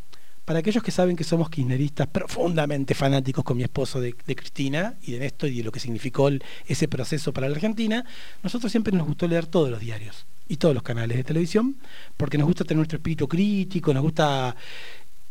para 0.49 0.61
aquellos 0.61 0.82
que 0.82 0.90
saben 0.90 1.14
que 1.14 1.24
somos 1.24 1.51
kirchneristas 1.51 2.07
profundamente 2.07 2.94
fanáticos 2.94 3.44
con 3.44 3.59
mi 3.59 3.64
esposo 3.64 4.01
de, 4.01 4.14
Cristina 4.14 4.94
y 5.03 5.12
de 5.12 5.26
esto 5.26 5.46
y 5.46 5.59
de 5.59 5.62
lo 5.62 5.70
que 5.70 5.78
significó 5.78 6.30
ese 6.66 6.88
proceso 6.88 7.34
para 7.34 7.51
la 7.51 7.55
Argentina, 7.55 8.03
nosotros 8.42 8.72
siempre 8.72 8.96
nos 8.96 9.07
gustó 9.07 9.28
leer 9.28 9.44
todos 9.44 9.68
los 9.68 9.78
diarios 9.78 10.24
y 10.49 10.57
todos 10.57 10.72
los 10.72 10.82
canales 10.82 11.18
de 11.18 11.24
televisión, 11.24 11.76
porque 12.16 12.38
nos 12.38 12.46
gusta 12.46 12.64
tener 12.64 12.78
nuestro 12.78 12.96
espíritu 12.96 13.28
crítico, 13.28 13.92
nos 13.92 14.03
gusta... 14.03 14.57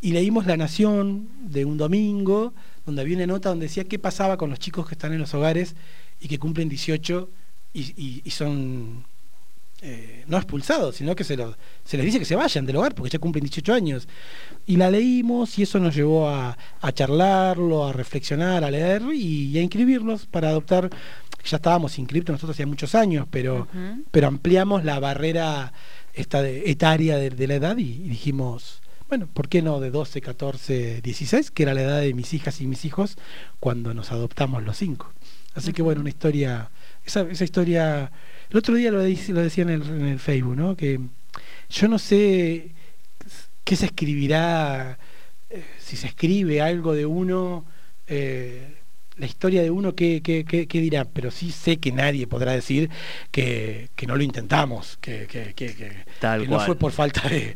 Y 0.02 0.12
leímos 0.12 0.46
La 0.46 0.56
Nación 0.56 1.28
de 1.42 1.66
un 1.66 1.78
domingo, 1.78 2.54
donde 2.86 3.02
había 3.02 3.16
una 3.16 3.26
nota 3.26 3.50
donde 3.50 3.66
decía 3.66 3.86
qué 3.86 3.98
pasaba 3.98 4.38
con 4.38 4.52
los 4.52 4.60
chicos 4.60 4.88
que 4.88 4.94
están 4.94 5.14
en 5.14 5.20
los 5.20 5.34
hogares 5.34 5.76
y 6.22 6.28
que 6.28 6.38
cumplen 6.38 6.70
18 6.70 7.28
y 7.74 8.30
son 8.30 9.04
eh, 9.80 10.24
no 10.26 10.38
expulsados, 10.38 10.96
sino 10.96 11.16
que 11.16 11.24
se, 11.24 11.38
se 11.84 11.98
les 11.98 12.06
dice 12.08 12.18
que 12.18 12.26
se 12.26 12.36
vayan 12.36 12.66
del 12.66 12.78
hogar 12.78 12.96
porque 12.96 13.12
ya 13.12 13.20
cumplen 13.20 13.44
18 13.44 13.74
años. 13.74 14.08
Y 14.66 14.76
la 14.78 14.90
leímos 14.90 15.58
y 15.60 15.64
eso 15.64 15.80
nos 15.80 15.96
llevó 15.96 16.30
a, 16.30 16.58
charlarlo, 16.94 17.86
a 17.86 17.94
reflexionar, 17.94 18.64
a 18.64 18.72
leer 18.72 19.04
y, 19.14 19.56
a 19.58 19.62
inscribirnos 19.62 20.26
para 20.26 20.50
adoptar. 20.50 20.90
Ya 21.46 21.58
estábamos 21.58 21.98
inscriptos 22.00 22.34
nosotros 22.34 22.56
hacía 22.56 22.66
muchos 22.66 22.96
años, 22.96 23.28
pero, 23.30 23.68
pero 24.12 24.28
ampliamos 24.28 24.84
la 24.84 25.00
barrera 25.00 25.72
esta 26.14 26.46
etaria 26.46 27.18
de, 27.18 27.48
la 27.48 27.56
edad 27.56 27.78
y, 27.78 28.00
dijimos, 28.10 28.82
bueno, 29.08 29.28
¿por 29.32 29.48
qué 29.48 29.62
no 29.62 29.80
de 29.80 29.92
12, 29.92 30.20
14, 30.22 31.02
16, 31.02 31.52
que 31.52 31.64
era 31.64 31.76
la 31.76 31.84
edad 31.84 32.02
de 32.02 32.14
mis 32.14 32.34
hijas 32.34 32.60
y 32.60 32.68
mis 32.68 32.84
hijos 32.84 33.18
cuando 33.60 33.94
nos 33.94 34.12
adoptamos 34.12 34.64
los 34.64 34.78
cinco? 34.78 35.14
Así 35.54 35.72
que 35.72 35.82
bueno, 35.84 36.02
una 36.02 36.10
historia, 36.10 36.70
esa, 37.06 37.22
esa 37.22 37.44
historia 37.44 38.12
el 38.50 38.58
otro 38.58 38.76
día 38.76 38.92
lo, 38.92 39.00
lo 39.00 39.42
decía 39.42 39.64
en 39.64 39.70
el, 39.70 40.20
Facebook, 40.20 40.56
¿no? 40.56 40.76
Que 40.76 41.00
yo 41.70 41.88
no 41.88 42.00
sé 42.00 42.72
qué 43.64 43.76
se 43.76 43.88
escribirá, 43.88 44.98
eh, 45.50 45.64
si 45.80 45.98
se 45.98 46.08
escribe 46.08 46.62
algo 46.62 46.94
de 46.94 47.06
uno, 47.06 47.66
eh, 48.08 48.78
la 49.18 49.26
historia 49.26 49.62
de 49.62 49.72
uno, 49.72 49.96
¿qué, 49.96 50.22
qué, 50.22 50.46
qué, 50.46 50.82
dirá? 50.82 51.06
Pero 51.06 51.32
sí 51.32 51.52
sé 51.52 51.78
que 51.78 51.92
nadie 51.92 52.28
podrá 52.28 52.54
decir 52.54 52.90
que, 53.32 53.90
no 54.08 54.16
lo 54.16 54.24
intentamos, 54.24 54.98
que, 55.02 55.28
no 56.48 56.60
fue 56.62 56.76
por 56.76 56.92
falta 56.92 57.28
de... 57.28 57.56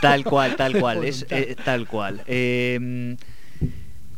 Tal 0.00 0.24
cual, 0.24 0.56
tal 0.56 0.78
cual, 0.80 1.04
es, 1.04 1.26
eh, 1.30 1.56
tal 1.64 1.86
cual. 1.86 2.22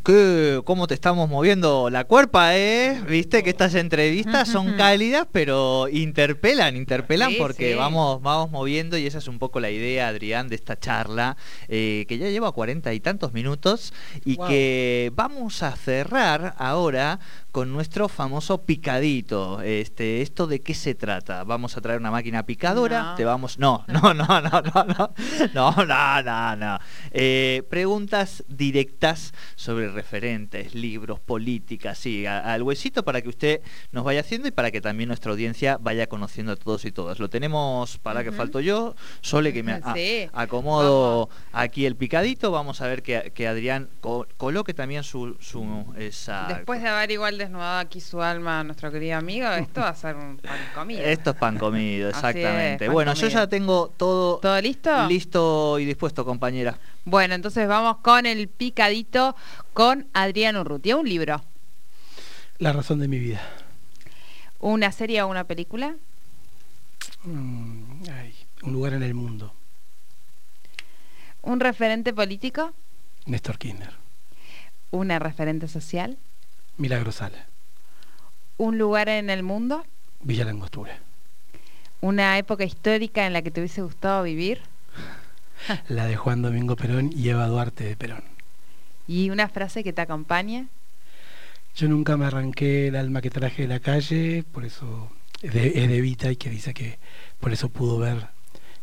¿Qué, 0.07 0.63
¿Cómo 0.65 0.87
te 0.87 0.95
estamos 0.95 1.29
moviendo 1.29 1.91
la 1.91 2.05
cuerpa, 2.05 2.57
eh? 2.57 3.03
Viste 3.09 3.43
que 3.43 3.51
estas 3.51 3.75
entrevistas 3.75 4.47
son 4.49 4.75
cálidas, 4.77 5.27
pero 5.33 5.89
interpelan, 5.89 6.77
interpelan 6.77 7.33
porque 7.37 7.75
Vamos, 7.75 8.23
vamos 8.23 8.53
moviendo 8.53 8.97
y 8.97 9.07
esa 9.09 9.19
es 9.19 9.27
un 9.27 9.41
poco 9.41 9.59
la 9.59 9.69
idea, 9.69 10.07
Adrián, 10.07 10.47
de 10.47 10.55
esta 10.55 10.79
charla, 10.79 11.37
eh, 11.67 12.05
que 12.09 12.19
ya 12.19 12.31
lleva 12.31 12.53
cuarenta 12.53 12.95
y 12.95 13.01
tantos 13.01 13.33
minutos 13.33 13.93
y 14.25 14.37
que 14.37 15.11
vamos 15.17 15.65
a 15.65 15.75
cerrar 15.75 16.55
ahora 16.57 17.19
con 17.57 17.73
nuestro 17.73 18.11
famoso 18.11 18.67
picadito. 18.67 19.63
Este, 19.63 20.21
¿Esto 20.21 20.47
de 20.47 20.61
qué 20.61 20.75
se 20.75 20.95
trata? 20.95 21.43
¿Vamos 21.43 21.75
a 21.79 21.81
traer 21.81 21.99
una 22.01 22.11
máquina 22.11 22.45
picadora? 22.45 23.03
No. 23.03 23.15
Te 23.15 23.25
vamos. 23.25 23.59
No, 23.59 23.83
no, 23.89 24.13
no, 24.13 24.27
no, 24.43 24.61
no, 24.61 24.85
no. 24.85 25.15
No, 25.55 25.87
no, 25.87 26.23
no, 26.23 26.57
no. 26.57 26.79
Eh, 27.13 27.63
preguntas 27.71 28.45
directas 28.47 29.33
sobre 29.55 29.89
referentes, 29.89 30.75
libros, 30.75 31.19
políticas, 31.19 31.97
sí, 31.97 32.27
al 32.27 32.63
huesito 32.63 33.07
para 33.07 33.23
que 33.23 33.31
usted 33.31 33.63
nos 33.91 34.05
vaya 34.05 34.21
haciendo 34.21 34.49
y 34.49 34.51
para 34.51 34.71
que 34.71 34.83
también 34.83 35.09
nuestra 35.09 35.33
audiencia 35.33 35.79
vaya 35.81 36.09
conociendo 36.09 36.53
a 36.53 36.57
todos 36.57 36.85
y 36.85 36.93
todas. 36.93 37.19
Lo 37.21 37.31
tenemos 37.31 37.97
para 37.97 38.21
uh 38.21 38.23
-huh. 38.23 38.27
que 38.27 38.33
falto 38.33 38.61
yo, 38.61 38.97
Sole 39.23 39.55
que 39.55 39.63
me 39.63 39.73
a, 39.73 39.95
sí. 39.95 40.29
acomodo 40.35 41.31
vamos. 41.31 41.45
aquí 41.53 41.87
el 41.87 41.97
picadito. 41.97 42.51
Vamos 42.51 42.83
a 42.83 42.87
ver 42.87 43.03
que, 43.03 43.33
que 43.35 43.49
Adrián 43.49 43.89
co 44.03 44.27
coloque 44.37 44.75
también 44.75 45.05
su, 45.05 45.39
su 45.41 45.95
esa, 45.97 46.49
después 46.49 46.83
de 46.83 46.89
haber 46.91 47.11
igual 47.13 47.39
de 47.39 47.46
desnudado 47.47 47.79
aquí 47.79 48.01
su 48.01 48.21
alma 48.21 48.61
a 48.61 48.65
nuestro 48.65 48.91
querido 48.91 49.17
amigo, 49.17 49.49
esto 49.51 49.81
va 49.81 49.91
a 49.91 49.95
ser 49.95 50.17
un 50.17 50.37
pan 50.39 50.59
comido. 50.75 51.03
Esto 51.03 51.31
es 51.31 51.37
pan 51.37 51.59
comido, 51.59 52.09
exactamente. 52.11 52.89
bueno, 52.89 53.15
yo 53.15 53.29
ya 53.29 53.47
tengo 53.47 53.93
todo, 53.97 54.39
¿Todo 54.39 54.61
listo? 54.61 55.07
Listo 55.07 55.79
y 55.79 55.85
dispuesto, 55.85 56.25
compañera. 56.25 56.79
Bueno, 57.05 57.35
entonces 57.35 57.69
vamos 57.69 57.99
con 57.99 58.27
el 58.27 58.49
picadito 58.49 59.37
con 59.73 60.07
Adrián 60.13 60.57
Urrutia. 60.57 60.97
Un 60.97 61.09
libro. 61.09 61.43
La 62.59 62.73
razón 62.73 62.99
de 62.99 63.09
mi 63.09 63.19
vida. 63.19 63.41
¿Una 64.59 64.91
serie 64.91 65.23
o 65.23 65.29
una 65.29 65.45
película? 65.45 65.95
Mm, 67.23 68.03
un 68.63 68.73
lugar 68.73 68.95
en 68.95 69.03
el 69.03 69.15
mundo. 69.15 69.53
¿Un 71.43 71.61
referente 71.61 72.13
político? 72.13 72.73
Néstor 73.27 73.59
Kirchner. 73.59 73.93
¿Una 74.91 75.19
referente 75.19 75.69
social? 75.69 76.17
Milagrosala. 76.77 77.47
¿Un 78.59 78.79
lugar 78.79 79.09
en 79.09 79.31
el 79.31 79.43
mundo? 79.43 79.85
Villa 80.21 80.45
Langostura. 80.45 80.99
¿Una 82.01 82.39
época 82.39 82.65
histórica 82.65 83.27
en 83.27 83.33
la 83.33 83.43
que 83.43 83.51
te 83.51 83.61
hubiese 83.61 83.83
gustado 83.83 84.23
vivir? 84.23 84.61
la 85.89 86.07
de 86.07 86.17
Juan 86.17 86.43
Domingo 86.43 86.77
Perón 86.77 87.11
y 87.15 87.29
Eva 87.29 87.47
Duarte 87.47 87.85
de 87.85 87.97
Perón. 87.97 88.25
¿Y 89.07 89.31
una 89.31 89.49
frase 89.49 89.85
que 89.85 89.93
te 89.93 90.03
acompaña? 90.03 90.67
Yo 91.75 91.89
nunca 91.89 92.17
me 92.17 92.27
arranqué 92.27 92.89
el 92.89 92.97
alma 92.97 93.21
que 93.21 93.31
traje 93.31 93.63
de 93.63 93.69
la 93.69 93.81
calle, 93.81 94.45
por 94.53 94.65
eso 94.65 95.11
es 95.43 95.53
de, 95.53 96.01
Vita 96.01 96.31
y 96.31 96.37
que 96.37 96.49
dice 96.49 96.73
que 96.73 96.99
por 97.39 97.53
eso 97.53 97.69
pudo 97.69 97.99
ver, 97.99 98.29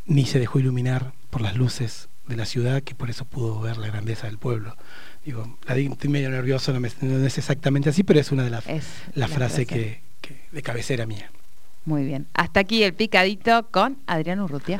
ni 0.06 0.26
se 0.26 0.40
dejó 0.40 0.60
iluminar 0.60 1.12
por 1.34 1.42
las 1.42 1.58
luces 1.58 2.10
de 2.28 2.36
la 2.36 2.46
ciudad, 2.46 2.84
que 2.84 2.94
por 2.94 3.10
eso 3.10 3.26
pudo 3.26 3.60
ver 3.60 3.78
la 3.78 3.88
grandeza 3.88 4.28
del 4.28 4.38
pueblo. 4.38 4.78
Digo, 5.26 5.58
la 5.68 5.76
estoy 5.76 6.10
medio 6.10 6.30
nervioso, 6.30 6.72
no, 6.72 6.86
es 7.26 7.38
exactamente 7.40 7.90
así, 7.90 8.04
pero 8.04 8.20
es 8.20 8.32
una 8.32 8.44
de 8.44 8.52
las 8.52 8.64
la, 9.16 9.28
frases 9.28 9.66
que, 9.66 10.04
de 10.52 10.62
cabecera 10.62 11.08
mía. 11.08 11.32
Muy 11.86 12.06
bien. 12.06 12.28
Hasta 12.36 12.60
aquí 12.60 12.84
el 12.84 12.94
picadito 12.94 13.68
con 13.72 13.98
Adrián 14.06 14.42
Urrutia. 14.42 14.80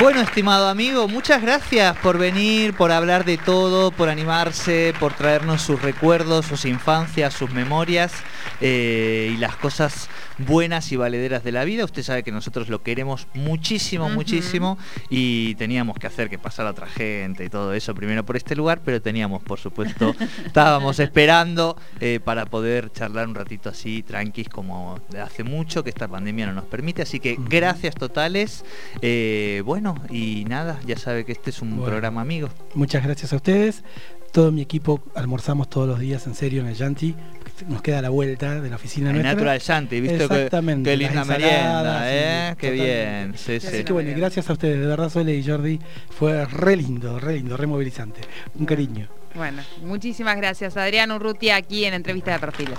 Bueno, 0.00 0.20
estimado 0.20 0.68
amigo, 0.68 1.06
muchas 1.06 1.42
gracias 1.42 1.96
por 1.98 2.18
venir, 2.18 2.74
por 2.74 2.90
hablar 2.90 3.24
de 3.24 3.36
todo, 3.38 3.92
por 3.92 4.08
animarse, 4.08 4.94
por 4.98 5.12
traernos 5.12 5.62
sus 5.62 5.80
recuerdos, 5.80 6.46
sus 6.46 6.64
infancias, 6.64 7.34
sus 7.34 7.50
memorias 7.50 8.12
eh, 8.60 9.30
y 9.34 9.36
las 9.36 9.54
cosas 9.56 10.08
buenas 10.38 10.90
y 10.90 10.96
valederas 10.96 11.44
de 11.44 11.52
la 11.52 11.64
vida. 11.64 11.84
Usted 11.84 12.02
sabe 12.02 12.22
que 12.22 12.32
nosotros 12.32 12.68
lo 12.68 12.82
queremos 12.82 13.28
muchísimo, 13.34 14.08
muchísimo 14.08 14.78
y 15.08 15.54
teníamos 15.56 15.98
que 15.98 16.06
hacer 16.06 16.28
que 16.28 16.38
pasara 16.38 16.70
otra 16.70 16.86
gente 16.86 17.44
y 17.44 17.48
todo 17.48 17.72
eso 17.74 17.94
primero 17.94 18.24
por 18.24 18.36
este 18.36 18.56
lugar, 18.56 18.80
pero 18.84 19.00
teníamos, 19.00 19.42
por 19.42 19.60
supuesto, 19.60 20.14
estábamos 20.46 20.98
esperando 20.98 21.76
eh, 22.00 22.18
para 22.24 22.46
poder 22.46 22.90
charlar 22.92 23.28
un 23.28 23.34
ratito 23.34 23.68
así, 23.68 24.02
tranquis, 24.02 24.48
como 24.48 24.98
hace 25.22 25.44
mucho, 25.44 25.84
que 25.84 25.90
esta 25.90 26.08
pandemia 26.08 26.46
no 26.46 26.54
nos 26.54 26.64
permite. 26.64 27.02
Así 27.02 27.20
que 27.20 27.36
gracias 27.38 27.94
totales. 27.94 28.64
Eh, 29.00 29.62
bueno, 29.64 29.81
y 30.10 30.44
nada, 30.46 30.80
ya 30.86 30.96
sabe 30.96 31.24
que 31.24 31.32
este 31.32 31.50
es 31.50 31.62
un 31.62 31.82
programa 31.82 32.20
amigo. 32.20 32.48
Muchas 32.74 33.02
gracias 33.04 33.32
a 33.32 33.36
ustedes 33.36 33.82
todo 34.32 34.50
mi 34.50 34.62
equipo 34.62 35.02
almorzamos 35.14 35.68
todos 35.68 35.86
los 35.86 36.00
días 36.00 36.26
en 36.26 36.34
serio 36.34 36.62
en 36.62 36.68
el 36.68 36.74
Yanti. 36.74 37.14
Nos 37.68 37.82
queda 37.82 38.00
la 38.00 38.08
vuelta 38.08 38.60
de 38.60 38.70
la 38.70 38.76
oficina 38.76 39.10
en 39.10 39.16
nuestra. 39.16 39.34
Natural 39.34 39.60
Yanti, 39.60 40.00
¿viste? 40.00 40.24
Exactamente. 40.24 40.90
Qué, 40.90 40.96
linda 40.96 41.24
merienda, 41.24 42.02
¿eh? 42.06 42.54
Qué 42.58 42.70
bien. 42.70 43.34
Sí, 43.36 43.60
sí. 43.60 43.66
Así 43.66 43.84
que 43.84 43.92
bueno, 43.92 44.10
y 44.10 44.14
gracias 44.14 44.48
a 44.48 44.54
ustedes, 44.54 44.80
de 44.80 44.86
verdad, 44.86 45.10
Sole 45.10 45.34
y 45.34 45.46
Jordi. 45.46 45.78
Fue 46.10 46.46
re 46.46 46.76
lindo, 46.76 47.20
re 47.20 47.34
lindo, 47.34 47.56
re 47.56 47.66
movilizante. 47.66 48.22
Un 48.58 48.64
cariño. 48.64 49.06
Bueno, 49.34 49.62
muchísimas 49.82 50.36
gracias. 50.36 50.76
Adrián 50.76 51.12
Urrutia 51.12 51.56
aquí 51.56 51.84
en 51.84 51.94
Entrevista 51.94 52.32
de 52.32 52.38
Perfiles. 52.38 52.78